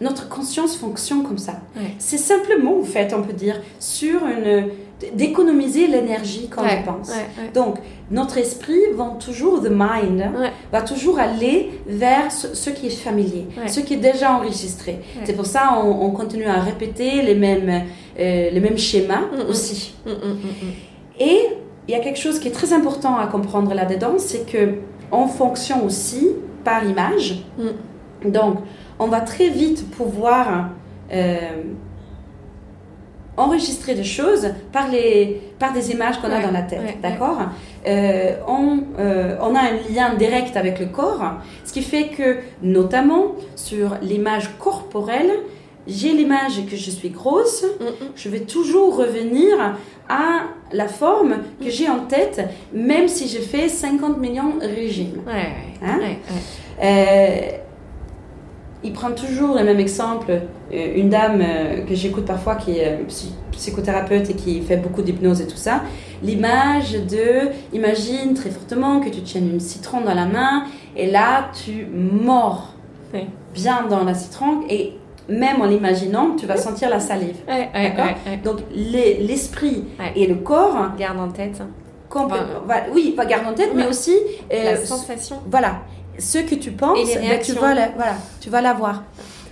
notre 0.00 0.28
conscience 0.28 0.76
fonctionne 0.76 1.22
comme 1.22 1.38
ça. 1.38 1.60
Ouais. 1.76 1.94
C'est 2.00 2.18
simplement, 2.18 2.80
en 2.80 2.82
fait, 2.82 3.14
on 3.16 3.22
peut 3.22 3.32
dire, 3.32 3.60
sur 3.78 4.26
une 4.26 4.66
d'économiser 5.14 5.86
l'énergie 5.86 6.48
qu'on 6.48 6.62
Ouais, 6.62 6.82
ouais, 6.84 7.14
ouais. 7.14 7.50
Donc, 7.54 7.76
notre 8.10 8.36
esprit 8.36 8.80
va 8.96 9.16
toujours, 9.24 9.62
the 9.62 9.70
mind, 9.70 10.24
va 10.72 10.82
toujours 10.82 11.20
aller 11.20 11.70
vers 11.86 12.32
ce, 12.32 12.52
ce 12.52 12.70
qui 12.70 12.88
est 12.88 12.90
familier, 12.90 13.46
ce 13.68 13.78
qui 13.78 13.94
est 13.94 13.98
déjà 13.98 14.32
enregistré. 14.32 14.98
C'est 15.22 15.34
pour 15.36 15.46
ça 15.46 15.78
on, 15.80 16.06
on 16.06 16.10
continue 16.10 16.46
à 16.46 16.60
répéter 16.60 17.22
les 17.22 17.36
mêmes, 17.36 17.84
euh, 18.18 18.50
les 18.50 18.60
mêmes 18.60 18.76
schémas 18.76 19.20
Mm, 19.20 19.44
mm. 19.44 19.48
aussi. 19.48 19.94
Mm. 20.04 20.10
Et 21.20 21.38
il 21.86 21.92
y 21.92 21.94
a 21.94 22.00
quelque 22.00 22.18
chose 22.18 22.40
qui 22.40 22.48
est 22.48 22.52
très 22.52 22.72
important 22.72 23.16
à 23.16 23.28
comprendre 23.28 23.72
là-dedans, 23.74 24.14
c'est 24.18 24.50
que 24.50 24.74
on 25.12 25.26
fonctionne 25.26 25.82
aussi 25.82 26.28
par 26.64 26.84
image. 26.84 27.42
Donc, 28.24 28.58
on 28.98 29.06
va 29.06 29.20
très 29.20 29.48
vite 29.48 29.90
pouvoir 29.90 30.70
euh, 31.12 31.62
enregistrer 33.36 33.94
des 33.94 34.04
choses 34.04 34.50
par, 34.72 34.88
les, 34.90 35.40
par 35.58 35.72
des 35.72 35.92
images 35.92 36.20
qu'on 36.20 36.30
a 36.30 36.40
dans 36.42 36.50
la 36.50 36.62
tête. 36.62 36.80
ouais, 36.80 36.98
D'accord 37.00 37.38
Euh, 37.86 38.34
on, 38.46 38.80
euh, 38.98 39.36
on 39.40 39.54
a 39.54 39.60
un 39.60 39.94
lien 39.94 40.14
direct 40.14 40.56
avec 40.56 40.80
le 40.80 40.86
corps, 40.86 41.22
ce 41.64 41.72
qui 41.72 41.82
fait 41.82 42.08
que, 42.08 42.38
notamment 42.60 43.36
sur 43.54 43.96
l'image 44.02 44.50
corporelle, 44.58 45.30
j'ai 45.88 46.12
l'image 46.12 46.64
que 46.70 46.76
je 46.76 46.90
suis 46.90 47.10
grosse, 47.10 47.64
Mm, 47.80 47.84
mm. 47.84 48.08
je 48.14 48.28
vais 48.28 48.40
toujours 48.40 48.96
revenir 48.96 49.76
à 50.08 50.42
la 50.72 50.86
forme 50.88 51.36
que 51.62 51.70
j'ai 51.70 51.88
en 51.88 52.00
tête, 52.00 52.40
même 52.72 53.08
si 53.08 53.26
j'ai 53.28 53.40
fait 53.40 53.68
50 53.68 54.18
millions 54.18 54.56
de 54.60 54.66
régimes. 54.66 55.22
Ouais, 55.26 55.52
Hein 55.82 55.98
ouais, 55.98 56.18
ouais. 56.30 56.82
Euh, 56.82 57.58
il 58.84 58.92
prend 58.92 59.10
toujours 59.10 59.56
le 59.56 59.64
même 59.64 59.80
exemple. 59.80 60.30
Euh, 60.30 60.92
une 60.96 61.08
dame 61.08 61.40
euh, 61.42 61.80
que 61.84 61.94
j'écoute 61.94 62.24
parfois 62.26 62.54
qui 62.56 62.78
est 62.78 62.98
psy- 63.08 63.32
psychothérapeute 63.52 64.30
et 64.30 64.34
qui 64.34 64.60
fait 64.62 64.76
beaucoup 64.76 65.02
d'hypnose 65.02 65.40
et 65.40 65.46
tout 65.46 65.56
ça. 65.56 65.82
L'image 66.22 66.92
de, 66.92 67.48
imagine 67.72 68.34
très 68.34 68.50
fortement 68.50 69.00
que 69.00 69.08
tu 69.08 69.22
tiennes 69.22 69.50
une 69.50 69.60
citron 69.60 70.00
dans 70.02 70.14
la 70.14 70.26
main 70.26 70.64
et 70.96 71.10
là 71.10 71.50
tu 71.64 71.86
mords 71.86 72.74
bien 73.54 73.86
dans 73.88 74.04
la 74.04 74.14
citron 74.14 74.60
et 74.68 74.92
même 75.28 75.60
en 75.60 75.66
l'imaginant, 75.66 76.34
tu 76.36 76.46
vas 76.46 76.56
sentir 76.56 76.88
la 76.90 77.00
salive. 77.00 77.36
Ouais, 77.46 77.68
D'accord 77.72 78.06
ouais. 78.26 78.36
Donc 78.42 78.58
les- 78.74 79.18
l'esprit 79.18 79.84
et 80.16 80.26
le 80.26 80.36
corps, 80.36 80.90
Garde 80.98 81.18
en 81.20 81.28
tête 81.28 81.60
complètement- 82.08 82.62
va- 82.66 82.84
oui, 82.94 83.14
va 83.16 83.24
garder 83.26 83.46
en 83.48 83.54
tête, 83.54 83.70
mais 83.74 83.86
aussi 83.86 84.14
euh, 84.52 84.64
la 84.64 84.76
sensation. 84.84 85.36
voilà, 85.50 85.80
ce 86.18 86.38
que 86.38 86.54
tu 86.54 86.70
penses, 86.72 86.98
Et 86.98 87.04
les 87.20 87.28
ben, 87.28 87.40
tu 87.40 87.52
vas 87.52 87.74
la, 87.74 87.88
voilà, 87.90 88.14
tu 88.40 88.48
vas 88.50 88.62
l'avoir. 88.62 89.02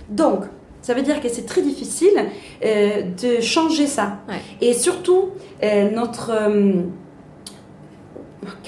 Donc, 0.09 0.41
ça 0.81 0.93
veut 0.93 1.01
dire 1.03 1.21
que 1.21 1.29
c'est 1.29 1.45
très 1.45 1.61
difficile 1.61 2.17
euh, 2.65 3.03
de 3.21 3.41
changer 3.41 3.85
ça. 3.87 4.19
Et 4.61 4.73
surtout, 4.73 5.29
euh, 5.63 5.91
notre 5.91 6.31
euh, 6.31 6.81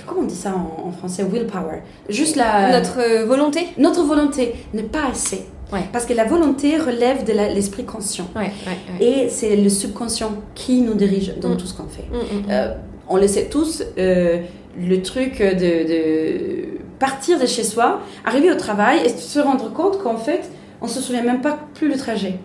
comment 0.05 0.21
on 0.21 0.25
dit 0.25 0.35
ça 0.35 0.53
en, 0.55 0.91
français, 0.91 1.23
willpower, 1.23 1.81
juste 2.09 2.35
la 2.35 2.71
Notre 2.79 2.99
euh, 2.99 3.25
volonté. 3.25 3.67
notre 3.77 4.03
volonté 4.03 4.53
n'est 4.73 4.83
pas 4.83 5.07
assez. 5.11 5.45
Ouais. 5.71 5.83
Parce 5.91 6.05
que 6.05 6.13
la 6.13 6.23
volonté 6.25 6.77
relève 6.77 7.25
de 7.25 7.31
l'esprit 7.33 7.85
conscient. 7.85 8.27
Ouais, 8.35 8.51
ouais, 8.65 8.77
ouais. 8.99 9.05
Et 9.25 9.29
c'est 9.29 9.55
le 9.55 9.69
subconscient 9.69 10.31
qui 10.55 10.81
nous 10.81 10.93
dirige 10.95 11.35
dans 11.39 11.49
Mm. 11.49 11.57
tout 11.57 11.67
ce 11.67 11.73
qu'on 11.75 11.87
fait. 11.87 12.05
Mm, 12.11 12.15
mm. 12.15 12.43
Euh, 12.51 12.73
on 13.07 13.17
le 13.17 13.27
sait 13.27 13.45
tous, 13.49 13.83
euh, 13.97 14.39
le 14.79 15.01
truc 15.01 15.39
de, 15.39 15.87
de 15.87 16.65
partir 16.99 17.39
de 17.39 17.45
chez 17.45 17.63
soi, 17.63 18.01
arriver 18.25 18.51
au 18.51 18.55
travail 18.55 18.99
et 19.05 19.09
se 19.09 19.39
rendre 19.39 19.71
compte 19.71 20.01
qu'en 20.01 20.17
fait, 20.17 20.49
on 20.81 20.87
se 20.87 21.01
souvient 21.01 21.23
même 21.23 21.41
pas 21.41 21.59
plus 21.75 21.87
le 21.87 21.97
trajet. 21.97 22.35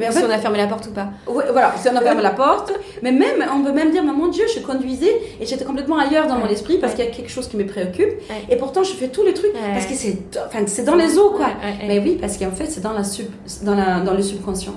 Mais 0.00 0.08
en 0.08 0.12
si 0.12 0.24
on 0.24 0.30
a 0.30 0.38
fermé 0.38 0.56
la 0.56 0.66
porte 0.66 0.86
ou 0.86 0.92
pas. 0.92 1.10
voilà, 1.26 1.74
si 1.76 1.88
on 1.88 1.96
a 1.96 2.00
fermé 2.00 2.22
la 2.22 2.30
porte, 2.30 2.72
mais 3.02 3.12
même, 3.12 3.44
on 3.54 3.62
peut 3.62 3.72
même 3.72 3.90
dire, 3.90 4.02
mais 4.02 4.12
mon 4.12 4.28
Dieu, 4.28 4.46
je 4.52 4.60
conduisais 4.60 5.14
et 5.40 5.46
j'étais 5.46 5.64
complètement 5.64 5.98
ailleurs 5.98 6.26
dans 6.26 6.38
mon 6.38 6.48
esprit 6.48 6.78
parce 6.78 6.94
qu'il 6.94 7.04
y 7.04 7.08
a 7.08 7.10
quelque 7.10 7.30
chose 7.30 7.48
qui 7.48 7.56
me 7.58 7.66
préoccupe. 7.66 8.08
Ouais. 8.08 8.46
Et 8.48 8.56
pourtant, 8.56 8.82
je 8.82 8.92
fais 8.92 9.08
tous 9.08 9.22
les 9.22 9.34
trucs 9.34 9.52
parce 9.52 9.86
que 9.86 9.94
c'est, 9.94 10.16
enfin, 10.46 10.60
c'est 10.66 10.84
dans 10.84 10.96
les 10.96 11.18
os, 11.18 11.36
quoi. 11.36 11.48
Mais 11.86 11.98
oui, 11.98 12.16
parce 12.18 12.38
qu'en 12.38 12.50
fait, 12.50 12.66
c'est 12.66 12.80
dans, 12.80 12.92
la 12.92 13.04
sub, 13.04 13.26
dans, 13.62 13.74
la, 13.74 14.00
dans 14.00 14.14
le 14.14 14.22
subconscient. 14.22 14.72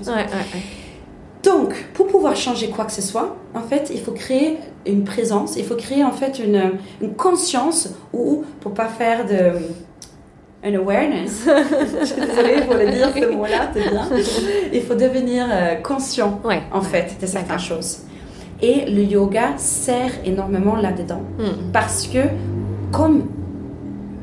Donc, 1.42 1.74
pour 1.92 2.06
pouvoir 2.06 2.36
changer 2.36 2.68
quoi 2.68 2.86
que 2.86 2.92
ce 2.92 3.02
soit, 3.02 3.36
en 3.54 3.60
fait, 3.60 3.90
il 3.92 4.00
faut 4.00 4.12
créer 4.12 4.58
une 4.86 5.04
présence, 5.04 5.56
il 5.56 5.64
faut 5.64 5.76
créer 5.76 6.02
en 6.02 6.12
fait 6.12 6.38
une, 6.38 6.78
une 7.02 7.14
conscience 7.14 7.90
ou, 8.12 8.44
pour 8.60 8.72
pas 8.72 8.88
faire 8.88 9.26
de 9.26 9.52
un 10.64 10.74
awareness, 10.74 11.46
je 12.00 12.04
suis 12.06 12.20
désolée 12.26 12.62
pour 12.66 12.74
le 12.74 12.90
dire 12.90 13.08
ce 13.14 13.26
mot-là, 13.32 13.70
c'est 13.74 13.90
bien, 13.90 14.08
il 14.72 14.82
faut 14.82 14.94
devenir 14.94 15.46
euh, 15.50 15.74
conscient 15.76 16.40
Ouais. 16.44 16.62
en 16.72 16.80
fait 16.80 17.16
de 17.20 17.26
certaines 17.26 17.58
choses. 17.58 17.98
Et 18.62 18.86
le 18.90 19.02
yoga 19.02 19.48
sert 19.58 20.10
énormément 20.24 20.76
là-dedans 20.76 21.20
Mm. 21.38 21.70
parce 21.72 22.06
que 22.06 22.20
comme 22.92 23.26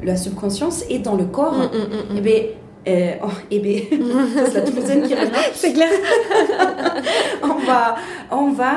la 0.04 0.16
subconscience 0.16 0.84
est 0.90 1.00
dans 1.00 1.16
le 1.16 1.26
corps, 1.26 1.54
Mm, 1.54 1.62
mm, 1.78 1.80
mm, 1.80 2.14
mm. 2.14 2.18
eh 2.18 2.22
bien, 2.22 2.40
euh, 2.88 3.12
oh, 3.24 3.28
eh 3.52 3.60
bien, 3.60 3.82
c'est 4.48 4.54
la 4.56 4.62
Toulousaine 4.62 5.04
qui 5.04 5.14
revient 5.14 5.30
C'est 5.54 5.74
clair. 5.74 5.90
on 7.44 7.66
va, 7.68 7.96
on 8.32 8.52
va 8.52 8.74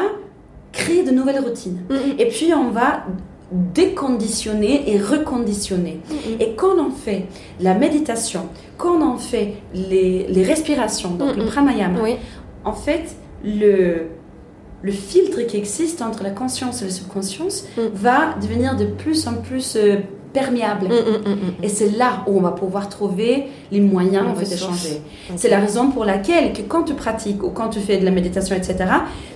créer 0.72 1.02
de 1.02 1.12
nouvelles 1.12 1.38
routines. 1.40 1.78
Et 2.18 2.26
puis 2.28 2.52
on 2.52 2.68
va 2.70 3.04
déconditionner 3.74 4.90
et 4.92 4.98
reconditionner. 4.98 6.00
Mm, 6.10 6.14
Et 6.42 6.54
quand 6.56 6.76
on 6.78 6.90
fait 6.90 7.26
la 7.60 7.74
méditation, 7.74 8.48
quand 8.76 9.00
on 9.00 9.16
fait 9.18 9.54
les, 9.74 10.26
les 10.28 10.42
respirations, 10.42 11.10
donc 11.10 11.36
Mm, 11.36 11.40
le 11.40 11.46
pranayama, 11.46 12.00
Oui. 12.02 12.16
en 12.64 12.72
fait, 12.72 13.16
le, 13.44 14.06
le 14.82 14.92
filtre 14.92 15.42
qui 15.42 15.56
existe 15.56 16.02
entre 16.02 16.22
la 16.22 16.30
conscience 16.30 16.82
et 16.82 16.86
la 16.86 16.90
subconscience 16.90 17.64
Mm. 17.76 17.80
va 17.94 18.34
devenir 18.42 18.76
de 18.76 18.84
plus 18.86 19.26
en 19.28 19.34
plus 19.34 19.76
euh, 19.76 19.96
perméable. 20.34 20.88
Mm, 20.88 21.28
mm, 21.30 21.32
mm. 21.32 21.64
Et 21.64 21.68
c'est 21.70 21.90
là 21.96 22.10
où 22.26 22.36
on 22.36 22.42
va 22.42 22.50
pouvoir 22.50 22.88
trouver 22.90 23.44
les 23.72 23.80
moyens 23.80 24.26
en 24.30 24.34
fait, 24.34 24.50
de 24.50 24.56
changer. 24.56 25.00
C'est 25.36 25.48
la 25.48 25.60
raison 25.60 25.90
pour 25.90 26.04
laquelle 26.04 26.52
que 26.52 26.60
quand 26.62 26.82
tu 26.82 26.92
pratiques 26.92 27.42
ou 27.42 27.50
quand 27.50 27.68
tu 27.68 27.80
fais 27.80 27.96
de 27.96 28.04
la 28.04 28.10
méditation, 28.10 28.54
etc., 28.54 28.76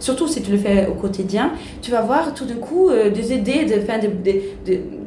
surtout 0.00 0.26
si 0.28 0.42
tu 0.42 0.50
le 0.50 0.58
fais 0.58 0.86
au 0.86 0.94
quotidien, 0.94 1.52
tu 1.80 1.90
vas 1.90 2.02
voir 2.02 2.34
tout 2.34 2.44
d'un 2.44 2.56
coup 2.56 2.90
euh, 2.90 3.10
des 3.10 3.32
idées, 3.32 3.64
des, 3.64 3.80
enfin, 3.82 3.98
des, 3.98 4.10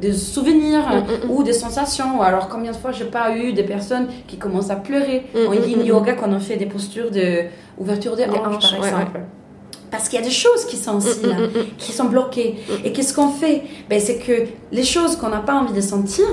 des- 0.00 0.12
souvenirs 0.12 1.04
ou 1.28 1.42
des 1.44 1.52
sensations. 1.52 2.20
Alors 2.22 2.48
combien 2.48 2.72
de 2.72 2.76
fois 2.76 2.90
j'ai 2.90 3.04
pas 3.04 3.36
eu 3.36 3.52
des 3.52 3.62
personnes 3.62 4.08
qui 4.26 4.36
commencent 4.36 4.70
à 4.70 4.76
pleurer 4.76 5.26
en 5.48 5.52
yin 5.52 5.84
yoga 5.84 6.14
quand 6.14 6.30
on 6.32 6.40
fait 6.40 6.56
des 6.56 6.66
postures 6.66 7.10
de 7.10 7.44
ouverture 7.78 8.16
des 8.16 8.24
hanches, 8.24 8.70
par 8.70 8.80
ouais, 8.80 8.88
exemple. 8.88 9.20
Parce 9.92 10.08
qu'il 10.08 10.18
y 10.18 10.22
a 10.22 10.24
des 10.24 10.32
choses 10.32 10.64
qui 10.64 10.76
sont 10.78 10.96
aussi 10.96 11.20
Mm, 11.22 11.28
là, 11.28 11.34
mm, 11.36 11.42
mm, 11.44 11.64
qui 11.78 11.92
sont 11.92 12.06
bloquées. 12.06 12.56
Et 12.84 12.92
qu'est-ce 12.92 13.12
qu'on 13.14 13.28
fait? 13.28 13.62
Ben, 13.88 14.00
C'est 14.00 14.16
que 14.16 14.32
les 14.72 14.84
choses 14.84 15.14
qu'on 15.16 15.28
n'a 15.28 15.40
pas 15.40 15.54
envie 15.54 15.74
de 15.74 15.80
sentir, 15.82 16.24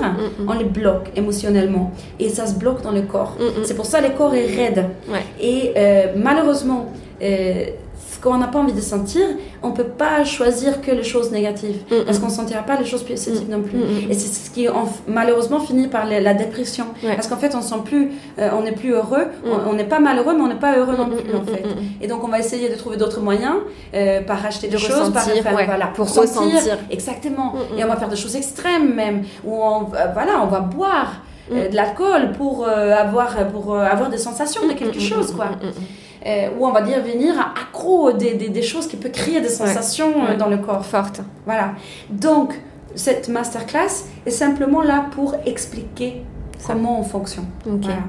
on 0.48 0.52
les 0.54 0.64
bloque 0.64 1.10
émotionnellement. 1.14 1.92
Et 2.18 2.30
ça 2.30 2.46
se 2.46 2.54
bloque 2.54 2.82
dans 2.82 2.90
le 2.92 3.02
corps. 3.02 3.36
C'est 3.64 3.74
pour 3.74 3.86
ça 3.86 4.00
que 4.00 4.08
le 4.08 4.16
corps 4.16 4.34
est 4.34 4.46
raide. 4.46 4.86
Ouais. 5.08 5.24
Et 5.40 5.72
euh, 5.76 6.06
malheureusement, 6.16 6.90
euh, 7.22 7.66
qu'on 8.20 8.36
n'a 8.38 8.46
pas 8.48 8.58
envie 8.58 8.72
de 8.72 8.80
sentir, 8.80 9.22
on 9.62 9.68
ne 9.70 9.74
peut 9.74 9.84
pas 9.84 10.24
choisir 10.24 10.80
que 10.80 10.90
les 10.90 11.02
choses 11.02 11.30
négatives. 11.30 11.78
Mm, 11.90 11.94
mm. 11.94 12.04
Parce 12.04 12.18
qu'on 12.18 12.26
ne 12.26 12.32
sentira 12.32 12.62
pas 12.62 12.76
les 12.76 12.84
choses 12.84 13.02
positives 13.02 13.48
non 13.50 13.62
plus. 13.62 13.78
Mm, 13.78 14.06
mm. 14.06 14.10
Et 14.10 14.14
c'est 14.14 14.32
ce 14.44 14.50
qui 14.50 14.68
en- 14.68 14.88
malheureusement 15.08 15.60
finit 15.60 15.88
par 15.88 16.06
la, 16.06 16.20
la 16.20 16.34
dépression. 16.34 16.84
Ouais. 17.02 17.14
Parce 17.14 17.28
qu'en 17.28 17.36
fait, 17.36 17.54
on 17.54 17.62
sent 17.62 17.76
plus, 17.84 18.12
euh, 18.38 18.50
on 18.58 18.62
n'est 18.62 18.72
plus 18.72 18.92
heureux, 18.92 19.26
Mm. 19.44 19.48
on- 19.50 19.70
on 19.70 19.72
n'est 19.74 19.84
pas 19.84 20.00
malheureux, 20.00 20.34
mais 20.36 20.42
on 20.42 20.48
n'est 20.48 20.54
pas 20.54 20.76
heureux 20.78 20.96
non 20.96 21.06
Mm, 21.06 21.16
plus 21.16 21.32
mm, 21.32 21.36
en 21.36 21.44
fait. 21.44 21.62
mm, 21.64 21.68
mm. 21.70 22.02
Et 22.02 22.06
donc 22.06 22.22
on 22.24 22.28
va 22.28 22.38
essayer 22.38 22.68
de 22.68 22.74
trouver 22.76 22.96
d'autres 22.96 23.20
moyens, 23.20 23.56
euh, 23.94 24.20
par 24.22 24.44
acheter 24.44 24.66
De 24.68 24.72
des 24.72 24.78
choses, 24.78 25.10
par 25.12 25.22
enfin, 25.26 25.54
ouais, 25.54 25.66
voilà, 25.66 25.86
pour 25.88 26.08
sentir. 26.08 26.42
ressentir. 26.44 26.78
Exactement. 26.90 27.54
Mm, 27.54 27.74
mm. 27.74 27.78
Et 27.78 27.84
on 27.84 27.88
va 27.88 27.96
faire 27.96 28.08
des 28.08 28.16
choses 28.16 28.36
extrêmes 28.36 28.94
même, 28.94 29.22
où 29.44 29.54
on, 29.54 29.82
euh, 29.94 30.06
voilà, 30.12 30.40
on 30.42 30.46
va 30.46 30.60
boire 30.60 31.22
euh, 31.52 31.66
Mm. 31.66 31.70
de 31.70 31.76
l'alcool 31.76 32.32
pour 32.38 32.64
euh, 32.66 32.92
avoir 32.94 33.36
pour 33.48 33.74
euh, 33.74 33.84
avoir 33.84 34.08
des 34.10 34.18
sensations 34.18 34.66
de 34.68 34.72
quelque 34.74 34.96
Mm, 34.98 35.02
mm, 35.02 35.12
chose 35.12 35.32
mm, 35.32 35.36
quoi. 35.36 35.46
mm, 35.46 35.66
mm, 35.66 35.68
mm. 35.68 36.58
Ou 36.60 36.66
on 36.66 36.72
va 36.72 36.82
dire 36.82 37.00
venir 37.02 37.32
accro 37.40 38.12
des, 38.12 38.34
des, 38.34 38.48
des 38.50 38.62
choses 38.62 38.86
qui 38.86 38.96
peuvent 38.96 39.10
créer 39.10 39.40
des 39.40 39.48
sensations 39.48 40.12
Ouais. 40.24 40.36
dans 40.36 40.48
le 40.48 40.58
corps. 40.58 40.84
Forte. 40.84 41.20
Voilà. 41.46 41.72
Donc 42.10 42.60
cette 42.94 43.28
masterclass 43.28 44.04
est 44.26 44.30
simplement 44.30 44.82
là 44.82 45.06
pour 45.12 45.34
expliquer 45.46 46.22
comment 46.66 47.00
on 47.00 47.02
fonctionne. 47.04 47.46
Ok. 47.66 47.84
Voilà. 47.84 48.00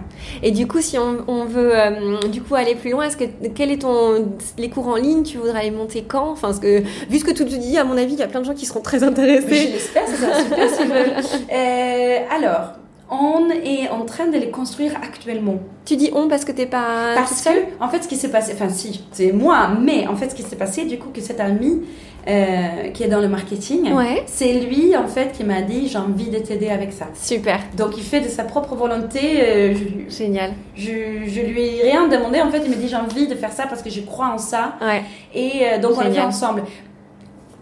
Et 0.43 0.51
du 0.51 0.67
coup, 0.67 0.81
si 0.81 0.97
on, 0.99 1.19
on 1.29 1.45
veut 1.45 1.71
euh, 1.73 2.17
du 2.29 2.41
coup 2.41 2.55
aller 2.55 2.75
plus 2.75 2.89
loin, 2.91 3.05
est-ce 3.05 3.15
que 3.15 3.23
quel 3.55 3.71
est 3.71 3.77
ton 3.83 4.25
les 4.57 4.69
cours 4.69 4.87
en 4.89 4.95
ligne 4.97 5.23
Tu 5.23 5.37
voudrais 5.37 5.63
les 5.63 5.71
monter 5.71 6.03
quand? 6.05 6.31
Enfin, 6.31 6.49
parce 6.49 6.59
que 6.59 6.81
vu 7.09 7.19
ce 7.19 7.23
que 7.23 7.31
tu 7.31 7.45
te 7.45 7.55
dis, 7.55 7.77
à 7.77 7.85
mon 7.85 7.95
avis, 7.97 8.11
il 8.13 8.19
y 8.19 8.23
a 8.23 8.27
plein 8.27 8.41
de 8.41 8.45
gens 8.45 8.53
qui 8.53 8.65
seront 8.65 8.81
très 8.81 9.03
intéressés. 9.03 9.67
Je 9.67 9.71
l'espère, 9.71 10.05
ça 10.05 10.17
sera 10.17 10.67
super 10.67 10.87
veulent. 10.87 11.23
Euh, 11.53 12.17
alors, 12.35 12.73
on 13.11 13.49
est 13.49 13.89
en 13.89 14.05
train 14.05 14.27
de 14.27 14.37
les 14.37 14.49
construire 14.49 14.93
actuellement. 14.95 15.59
Tu 15.85 15.95
dis 15.97 16.09
on 16.15 16.27
parce 16.29 16.45
que 16.45 16.51
t'es 16.51 16.65
pas 16.65 17.07
toute 17.09 17.15
Parce 17.15 17.41
seule? 17.43 17.65
que, 17.77 17.83
en 17.83 17.89
fait, 17.89 18.03
ce 18.03 18.07
qui 18.07 18.15
s'est 18.15 18.29
passé, 18.31 18.53
enfin 18.55 18.69
si, 18.69 19.03
c'est 19.11 19.31
moi, 19.33 19.69
mais 19.79 20.07
en 20.07 20.15
fait, 20.15 20.29
ce 20.29 20.35
qui 20.35 20.43
s'est 20.43 20.55
passé, 20.55 20.85
du 20.85 20.97
coup, 20.97 21.09
que 21.13 21.21
cet 21.21 21.39
ami 21.39 21.81
euh, 22.27 22.89
qui 22.93 23.03
est 23.03 23.07
dans 23.07 23.19
le 23.19 23.27
marketing, 23.27 23.91
Ouais. 23.93 24.23
c'est 24.27 24.53
lui, 24.53 24.95
en 24.95 25.07
fait, 25.07 25.31
qui 25.33 25.43
m'a 25.43 25.61
dit, 25.61 25.87
j'ai 25.87 25.97
envie 25.97 26.29
de 26.29 26.37
t'aider 26.37 26.69
avec 26.69 26.93
ça. 26.93 27.07
Super, 27.15 27.59
Donc, 27.75 27.97
il 27.97 28.03
fait 28.03 28.19
de 28.21 28.29
sa 28.29 28.43
propre 28.43 28.75
volonté. 28.75 29.41
euh, 29.41 29.73
je, 30.07 30.15
génial. 30.15 30.51
je, 30.75 30.91
je 31.27 31.41
lui 31.41 31.77
ai 31.79 31.81
rien 31.91 32.07
demandé, 32.07 32.39
en 32.41 32.51
fait, 32.51 32.61
il 32.63 32.69
me 32.69 32.75
dit, 32.75 32.87
j'ai 32.87 32.95
envie 32.95 33.27
de 33.27 33.33
faire 33.35 33.51
ça 33.51 33.63
parce 33.67 33.81
que 33.81 33.89
je 33.89 34.01
crois 34.01 34.27
en 34.27 34.37
ça. 34.37 34.75
Ouais, 34.81 35.01
Et 35.33 35.63
euh, 35.63 35.79
donc, 35.79 35.93
on 35.97 36.03
le 36.03 36.11
fait 36.11 36.21
ensemble. 36.21 36.63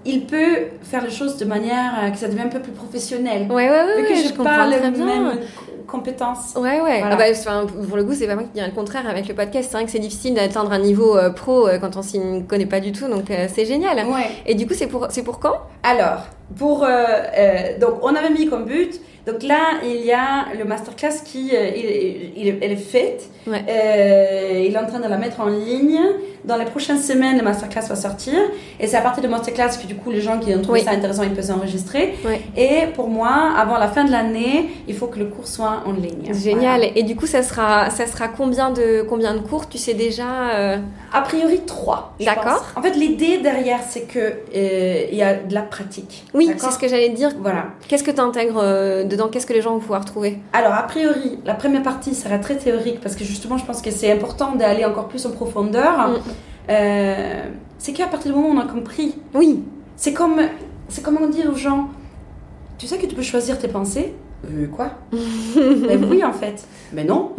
Il 0.06 0.26
peut 0.26 0.68
faire 0.82 1.04
les 1.04 1.12
choses 1.12 1.38
de 1.38 1.46
manière 1.46 1.92
euh, 2.02 2.10
que 2.10 2.18
ça 2.18 2.28
devient 2.28 2.42
un 2.42 2.48
peu 2.48 2.60
plus 2.60 2.72
professionnel. 2.72 3.52
ouais, 3.52 3.68
Vu 3.68 4.04
ouais, 4.04 4.08
que 4.10 4.16
je 4.16 4.34
parle 4.34 4.72
très 4.72 4.92
bien. 4.92 5.06
mêmes 5.06 5.40
compétences. 5.88 6.54
Ouais, 6.56 6.80
ouais. 6.82 7.00
Voilà. 7.00 7.10
Ah 7.12 7.16
bah, 7.18 7.24
enfin, 7.32 7.66
pour 7.88 7.98
le 7.98 8.04
coup, 8.04 8.14
c'est 8.14 8.28
pas 8.28 8.36
moi 8.36 8.44
qui 8.44 8.52
dirais 8.52 8.68
le 8.68 8.74
contraire 8.76 9.10
avec 9.10 9.28
le 9.28 9.34
podcast. 9.34 9.70
C'est 9.70 9.76
vrai 9.78 9.86
que 9.86 9.92
c'est 9.92 10.00
difficile 10.00 10.36
d'atteindre 10.36 10.72
un 10.72 10.80
niveau 10.80 11.18
euh, 11.18 11.32
pro 11.32 11.68
euh, 11.68 11.80
quand 11.80 11.98
on 11.98 12.02
s'y 12.02 12.20
connaît 12.48 12.66
pas 12.66 12.80
du 12.80 12.92
tout, 12.92 13.08
donc 13.08 13.30
euh, 13.32 13.48
c'est 13.54 13.66
génial. 13.66 13.98
Ouais. 14.08 14.30
Et 14.46 14.56
du 14.56 14.68
coup, 14.68 14.74
c'est 14.74 14.88
pour, 14.88 15.08
c'est 15.10 15.24
pour 15.24 15.40
quand? 15.40 15.58
Alors, 15.84 16.28
pour, 16.56 16.80
donc 17.80 18.04
on 18.04 18.16
avait 18.16 18.30
mis 18.30 18.48
comme 18.48 18.66
but, 18.66 19.00
donc 19.32 19.44
là 19.44 19.80
il 19.84 20.06
y 20.06 20.12
a 20.12 20.48
le 20.58 20.66
masterclass 20.66 21.22
qui, 21.24 21.52
euh, 21.54 21.70
il, 21.76 22.48
il- 22.48 22.58
elle 22.62 22.72
est 22.72 22.76
faite, 22.76 23.30
Ouais. 23.48 23.64
Euh, 23.68 24.64
il 24.68 24.74
est 24.74 24.78
en 24.78 24.86
train 24.86 25.00
de 25.00 25.08
la 25.08 25.18
mettre 25.18 25.40
en 25.40 25.48
ligne. 25.48 26.00
Dans 26.46 26.56
les 26.58 26.66
prochaines 26.66 27.00
semaines, 27.00 27.38
le 27.38 27.44
masterclass 27.44 27.88
va 27.90 27.96
sortir. 27.96 28.36
Et 28.80 28.86
c'est 28.88 28.96
à 28.98 29.02
partir 29.02 29.24
de 29.24 29.28
masterclass 29.28 29.72
que 29.82 29.88
du 29.88 29.96
coup 29.96 30.12
les 30.12 30.22
gens 30.22 30.40
qui 30.40 30.54
ont 30.54 30.62
trouvé 30.62 30.80
Oui. 30.80 30.86
ça 30.86 30.92
intéressant, 30.92 31.24
ils 31.24 31.34
peuvent 31.34 31.44
s'enregistrer. 31.46 32.14
Et 32.56 32.88
pour 32.94 33.08
moi, 33.08 33.54
avant 33.58 33.78
la 33.78 33.88
fin 33.88 34.04
de 34.04 34.12
l'année, 34.12 34.70
il 34.88 34.96
faut 34.96 35.08
que 35.08 35.20
le 35.20 35.26
cours 35.26 35.48
soit 35.48 35.84
en 35.86 35.94
ligne. 35.94 36.32
Génial. 36.34 36.80
Voilà. 36.82 36.94
Et 36.96 37.04
du 37.04 37.16
coup, 37.16 37.26
ça 37.26 37.42
sera, 37.44 37.90
ça 37.90 38.06
sera 38.06 38.28
combien 38.28 38.70
de, 38.72 39.04
combien 39.10 39.34
de 39.34 39.40
cours? 39.40 39.68
Tu 39.68 39.78
sais 39.78 39.94
déjà 39.96 40.52
euh, 40.56 40.78
A 41.12 41.22
priori, 41.22 41.62
trois. 41.66 42.14
D'accord. 42.20 42.66
En 42.76 42.82
fait, 42.82 42.96
l'idée 42.96 43.40
derrière, 43.40 43.80
c'est 43.88 44.02
que 44.04 44.20
euh, 44.20 45.06
il 45.12 45.18
y 45.18 45.24
a 45.24 45.34
de 45.36 45.54
la 45.54 45.62
pratique. 45.64 46.26
Oui, 46.34 46.52
c'est 46.58 46.72
ce 46.72 46.78
que 46.80 46.88
j'allais 46.88 47.10
dire. 47.10 47.32
Voilà. 47.40 47.66
Qu'est-ce 47.88 48.04
que 48.04 48.12
tu 48.12 48.22
intègres 48.22 48.60
euh, 48.62 49.04
dedans 49.20 49.30
Qu'est-ce 49.30 49.46
que 49.46 49.54
les 49.54 49.62
gens 49.62 49.72
vont 49.74 49.80
pouvoir 49.80 50.06
trouver 50.06 50.40
Alors, 50.54 50.74
a 50.74 50.84
priori, 50.84 51.40
la 51.46 51.54
première 51.54 51.84
partie 51.84 52.16
sera 52.16 52.38
très 52.40 52.56
théorique 52.58 53.02
parce 53.02 53.16
que 53.16 53.24
justement, 53.24 53.58
je 53.58 53.66
pense 53.66 53.82
que 53.82 53.92
c'est 53.92 54.12
important 54.12 54.56
d'aller 54.56 54.86
encore 54.86 55.08
plus 55.08 55.26
en 55.26 55.32
profondeur. 55.32 56.10
Mm. 56.10 56.14
Euh, 56.70 57.44
c'est 57.78 57.94
qu'à 57.94 58.08
partir 58.08 58.32
du 58.32 58.38
moment 58.38 58.54
où 58.54 58.58
on 58.58 58.62
a 58.62 58.72
compris, 58.72 59.16
Oui. 59.34 59.64
c'est 59.96 60.14
comme, 60.14 60.40
c'est 60.88 61.04
comme 61.04 61.18
on 61.22 61.28
dit 61.28 61.48
aux 61.48 61.56
gens 61.56 61.90
Tu 62.78 62.88
sais 62.88 62.98
que 62.98 63.06
tu 63.06 63.16
peux 63.16 63.22
choisir 63.24 63.58
tes 63.60 63.68
pensées 63.68 64.14
Euh, 64.46 64.68
quoi 64.68 64.92
Ben 65.12 66.06
oui, 66.10 66.24
en 66.24 66.34
fait. 66.34 66.64
Mais 66.94 67.04
non. 67.04 67.32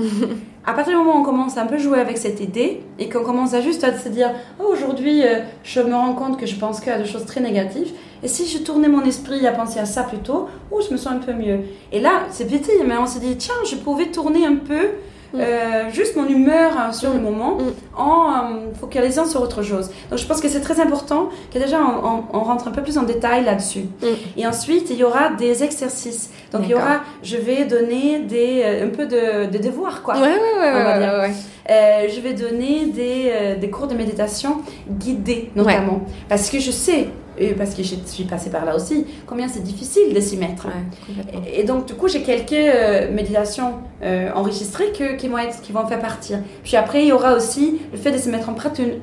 À 0.66 0.74
partir 0.74 0.92
du 0.92 0.98
moment 0.98 1.16
où 1.16 1.20
on 1.20 1.24
commence 1.24 1.56
à 1.56 1.62
un 1.62 1.66
peu 1.66 1.78
jouer 1.78 2.00
avec 2.00 2.18
cette 2.18 2.40
idée 2.40 2.82
et 2.98 3.08
qu'on 3.08 3.22
commence 3.22 3.54
à 3.54 3.60
juste 3.60 3.82
à 3.84 3.96
se 3.96 4.08
dire 4.08 4.30
Oh, 4.58 4.64
aujourd'hui, 4.72 5.22
euh, 5.22 5.40
je 5.64 5.80
me 5.80 5.94
rends 5.94 6.14
compte 6.14 6.38
que 6.38 6.46
je 6.46 6.56
pense 6.56 6.80
qu'à 6.80 6.98
des 6.98 7.06
choses 7.06 7.24
très 7.24 7.40
négatives. 7.40 7.92
Et 8.22 8.28
si 8.28 8.46
je 8.46 8.58
tournais 8.58 8.88
mon 8.88 9.02
esprit 9.04 9.46
à 9.46 9.52
penser 9.52 9.78
à 9.80 9.86
ça 9.86 10.02
plutôt, 10.02 10.48
oh, 10.70 10.80
je 10.86 10.92
me 10.92 10.98
sens 10.98 11.12
un 11.12 11.18
peu 11.18 11.32
mieux. 11.32 11.60
Et 11.92 12.00
là, 12.00 12.24
c'est 12.30 12.46
petit, 12.46 12.72
mais 12.86 12.96
on 12.98 13.06
s'est 13.06 13.20
dit 13.20 13.36
Tiens, 13.36 13.54
je 13.68 13.76
pouvais 13.76 14.06
tourner 14.06 14.46
un 14.46 14.56
peu. 14.56 14.88
euh, 15.32 15.88
juste 15.92 16.16
mon 16.16 16.26
humeur 16.26 16.72
euh, 16.72 16.92
sur 16.92 17.14
le 17.14 17.20
moment 17.20 17.56
Mm. 17.56 17.70
en 17.96 18.30
euh, 18.32 18.34
focalisant 18.80 19.24
sur 19.26 19.40
autre 19.40 19.62
chose. 19.62 19.88
Donc 20.10 20.18
je 20.18 20.26
pense 20.26 20.40
que 20.40 20.48
c'est 20.48 20.60
très 20.60 20.80
important 20.80 21.28
que 21.54 21.58
déjà 21.60 21.78
on, 21.80 22.04
on- 22.08 22.24
on 22.36 22.40
rentre 22.42 22.66
un 22.66 22.72
peu 22.72 22.82
plus 22.82 22.98
en 22.98 23.04
détail 23.04 23.44
là-dessus. 23.44 23.84
Mm. 24.02 24.06
Et 24.38 24.44
ensuite 24.48 24.90
il 24.90 24.96
y 24.96 25.04
aura 25.04 25.30
des 25.30 25.62
exercices. 25.62 26.30
Donc 26.52 26.62
il 26.64 26.70
y 26.70 26.74
aura, 26.74 27.02
je 27.22 27.36
vais 27.36 27.64
donner 27.64 28.18
des, 28.18 28.62
euh, 28.64 28.86
un 28.86 28.88
peu 28.88 29.06
de, 29.06 29.46
de 29.48 29.58
devoirs 29.58 30.02
quoi. 30.02 30.14
Ouais, 30.14 30.22
ouais, 30.22 31.18
ouais. 31.20 31.30
Euh, 31.70 32.08
je 32.12 32.20
vais 32.20 32.32
donner 32.32 32.86
des, 32.86 33.30
euh, 33.30 33.56
des 33.56 33.70
cours 33.70 33.86
de 33.86 33.94
méditation 33.94 34.62
guidés 34.90 35.50
notamment. 35.54 36.00
Parce 36.28 36.50
que 36.50 36.58
je 36.58 36.72
sais, 36.72 37.06
et 37.40 37.54
parce 37.54 37.74
que 37.74 37.82
je 37.82 37.94
suis 38.06 38.24
passée 38.24 38.50
par 38.50 38.64
là 38.64 38.76
aussi, 38.76 39.06
combien 39.26 39.48
c'est 39.48 39.62
difficile 39.62 40.12
de 40.14 40.20
s'y 40.20 40.36
mettre. 40.36 40.66
Ouais. 40.66 41.40
Et 41.56 41.60
et 41.60 41.64
donc, 41.64 41.86
du 41.86 41.94
coup, 41.94 42.06
j'ai 42.08 42.22
quelques 42.22 42.52
euh, 42.52 43.10
méditations 43.12 43.74
euh, 44.02 44.30
enregistrées 44.34 44.92
que, 44.92 45.16
qui, 45.16 45.28
vont 45.28 45.38
être, 45.38 45.60
qui 45.62 45.72
vont 45.72 45.86
faire 45.86 46.00
partir. 46.00 46.38
Puis 46.62 46.76
après, 46.76 47.02
il 47.02 47.08
y 47.08 47.12
aura 47.12 47.34
aussi 47.34 47.80
le 47.92 47.98
fait 47.98 48.12
de 48.12 48.18
se 48.18 48.28
mettre 48.30 48.48
en, 48.48 48.54
une- 48.78 48.98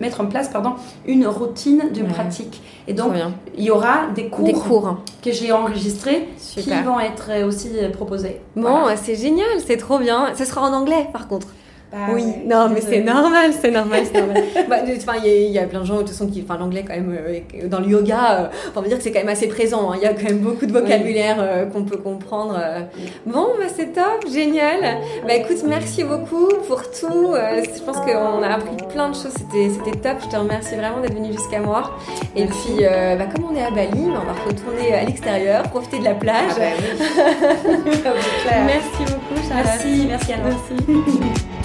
mettre 0.00 0.20
place 0.28 0.48
pardon, 0.48 0.74
une 1.06 1.26
routine 1.26 1.82
de 1.92 2.02
Ouais. 2.02 2.08
pratique. 2.08 2.62
Et 2.88 2.92
donc, 2.94 3.12
il 3.56 3.64
y 3.64 3.70
aura 3.70 4.08
des 4.14 4.28
cours, 4.28 4.44
Des 4.44 4.52
cours. 4.52 4.98
que 5.22 5.32
j'ai 5.32 5.50
enregistrés 5.52 6.28
qui 6.54 6.70
vont 6.84 7.00
être 7.00 7.30
euh, 7.30 7.46
aussi 7.48 7.70
euh, 7.76 7.90
proposés. 7.90 8.40
Bon, 8.54 8.62
Voilà. 8.80 8.96
c'est 8.96 9.16
génial, 9.16 9.46
c'est 9.66 9.76
trop 9.76 9.98
bien. 9.98 10.32
Ça 10.34 10.44
sera 10.44 10.62
en 10.62 10.72
anglais, 10.72 11.08
par 11.12 11.26
contre. 11.28 11.48
Bah 11.92 11.98
oui, 12.12 12.24
ouais, 12.24 12.42
non, 12.46 12.68
mais 12.68 12.80
c'est 12.80 13.00
normal, 13.00 13.52
c'est 13.58 13.70
normal, 13.70 14.00
c'est 14.12 14.18
normal. 14.18 14.42
Bah, 14.68 14.78
il 14.84 14.90
y, 14.90 15.30
a- 15.30 15.34
il 15.46 15.52
y 15.52 15.58
a 15.58 15.66
plein 15.66 15.80
de 15.80 15.84
gens, 15.86 15.94
de 15.94 16.00
toute 16.00 16.08
façon, 16.10 16.26
qui, 16.26 16.42
enfin, 16.42 16.58
l'anglais 16.58 16.84
quand 16.86 16.94
même, 16.94 17.16
euh, 17.16 17.68
dans 17.68 17.78
le 17.78 17.86
yoga, 17.86 18.40
euh, 18.40 18.46
on 18.74 18.80
va 18.80 18.88
dire 18.88 18.96
que 18.98 19.04
c'est 19.04 19.12
quand 19.12 19.20
même 19.20 19.28
assez 19.28 19.46
présent. 19.46 19.92
hein. 19.92 19.94
Il 19.96 20.02
y 20.02 20.06
a 20.06 20.12
quand 20.12 20.24
même 20.24 20.38
beaucoup 20.40 20.66
de 20.66 20.72
vocabulaire 20.72 21.36
euh, 21.38 21.64
qu'on 21.66 21.84
peut 21.84 21.96
comprendre. 21.96 22.58
euh. 22.60 22.80
Bon, 23.24 23.46
bah, 23.56 23.66
c'est 23.74 23.92
top, 23.92 24.26
génial. 24.32 24.80
Bah, 25.26 25.34
écoute, 25.34 25.58
merci 25.64 26.02
beaucoup 26.02 26.48
pour 26.66 26.82
tout. 26.90 27.34
Euh, 27.34 27.62
je 27.62 27.80
pense 27.82 27.98
qu'on 27.98 28.42
a 28.42 28.48
appris 28.48 28.76
plein 28.92 29.10
de 29.10 29.14
choses. 29.14 29.32
C'était, 29.38 29.70
c'était 29.70 29.96
top. 29.98 30.16
Je 30.24 30.28
te 30.28 30.36
remercie 30.36 30.74
vraiment 30.74 31.00
d'être 31.00 31.14
venu 31.14 31.32
jusqu'à 31.32 31.60
moi. 31.60 31.92
Et 32.34 32.44
Merci. 32.46 32.58
puis, 32.74 32.84
euh, 32.84 33.14
bah, 33.16 33.26
comme 33.32 33.44
on 33.52 33.54
est 33.56 33.62
à 33.64 33.70
Bali, 33.70 34.02
on 34.08 34.12
va 34.12 34.34
retourner 34.44 34.92
à 34.92 35.04
l'extérieur, 35.04 35.62
profiter 35.70 36.00
de 36.00 36.04
la 36.04 36.14
plage. 36.14 36.50
Ah 36.58 36.58
bah 36.58 38.10
oui. 38.16 38.20
Merci 38.66 39.12
beaucoup, 39.12 39.48
Charlotte. 39.48 39.66
Merci, 39.84 40.06
merci 40.08 40.32
à 40.32 40.36
Merci. 40.38 41.42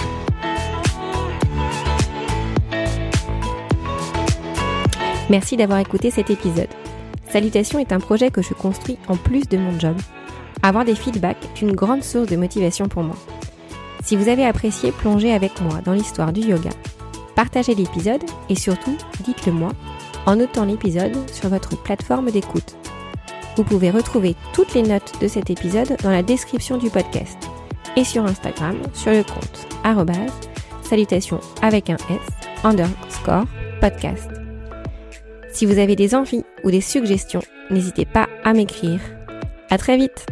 Merci 5.32 5.56
d'avoir 5.56 5.80
écouté 5.80 6.12
cet 6.12 6.30
épisode. 6.30 6.68
Salutation 7.30 7.80
est 7.80 7.94
un 7.94 8.02
projet 8.02 8.32
que 8.32 8.42
je 8.42 8.54
construis 8.54 8.98
en 9.08 9.16
plus 9.16 9.48
de 9.48 9.58
mon 9.58 9.80
job. 9.80 9.96
Avoir 10.62 10.84
des 10.84 10.94
feedbacks 10.94 11.46
est 11.46 11.62
une 11.62 11.72
grande 11.72 12.04
source 12.04 12.28
de 12.28 12.36
motivation 12.36 12.90
pour 12.90 13.02
moi. 13.02 13.16
Si 14.04 14.18
vous 14.18 14.28
avez 14.28 14.44
apprécié 14.44 14.92
plonger 14.92 15.32
avec 15.32 15.62
moi 15.62 15.80
dans 15.86 15.94
l'histoire 15.94 16.34
du 16.34 16.42
yoga, 16.42 16.72
partagez 17.34 17.76
l'épisode 17.76 18.22
et 18.50 18.56
surtout 18.56 18.98
dites-le 19.24 19.54
moi 19.54 19.72
en 20.26 20.36
notant 20.36 20.66
l'épisode 20.66 21.16
sur 21.32 21.48
votre 21.48 21.82
plateforme 21.82 22.30
d'écoute. 22.30 22.76
Vous 23.56 23.64
pouvez 23.64 23.90
retrouver 23.90 24.36
toutes 24.52 24.74
les 24.74 24.84
notes 24.84 25.14
de 25.22 25.30
cet 25.30 25.50
épisode 25.50 25.96
dans 26.04 26.12
la 26.12 26.24
description 26.24 26.78
du 26.78 26.90
podcast 26.90 27.38
et 27.96 28.04
sur 28.04 28.26
Instagram 28.26 28.76
sur 28.94 29.14
le 29.14 29.24
compte 29.24 29.66
salutations 30.84 31.40
avec 31.62 31.90
un 31.90 31.96
S 31.96 32.50
underscore 32.66 33.46
podcast. 33.80 34.41
Si 35.52 35.66
vous 35.66 35.80
avez 35.80 35.95
des 35.95 36.16
envies 36.16 36.43
ou 36.64 36.72
des 36.72 36.82
suggestions, 36.82 37.41
n'hésitez 37.70 38.06
pas 38.06 38.28
à 38.43 38.54
m'écrire. 38.54 39.02
À 39.70 39.78
très 39.78 39.97
vite! 39.97 40.26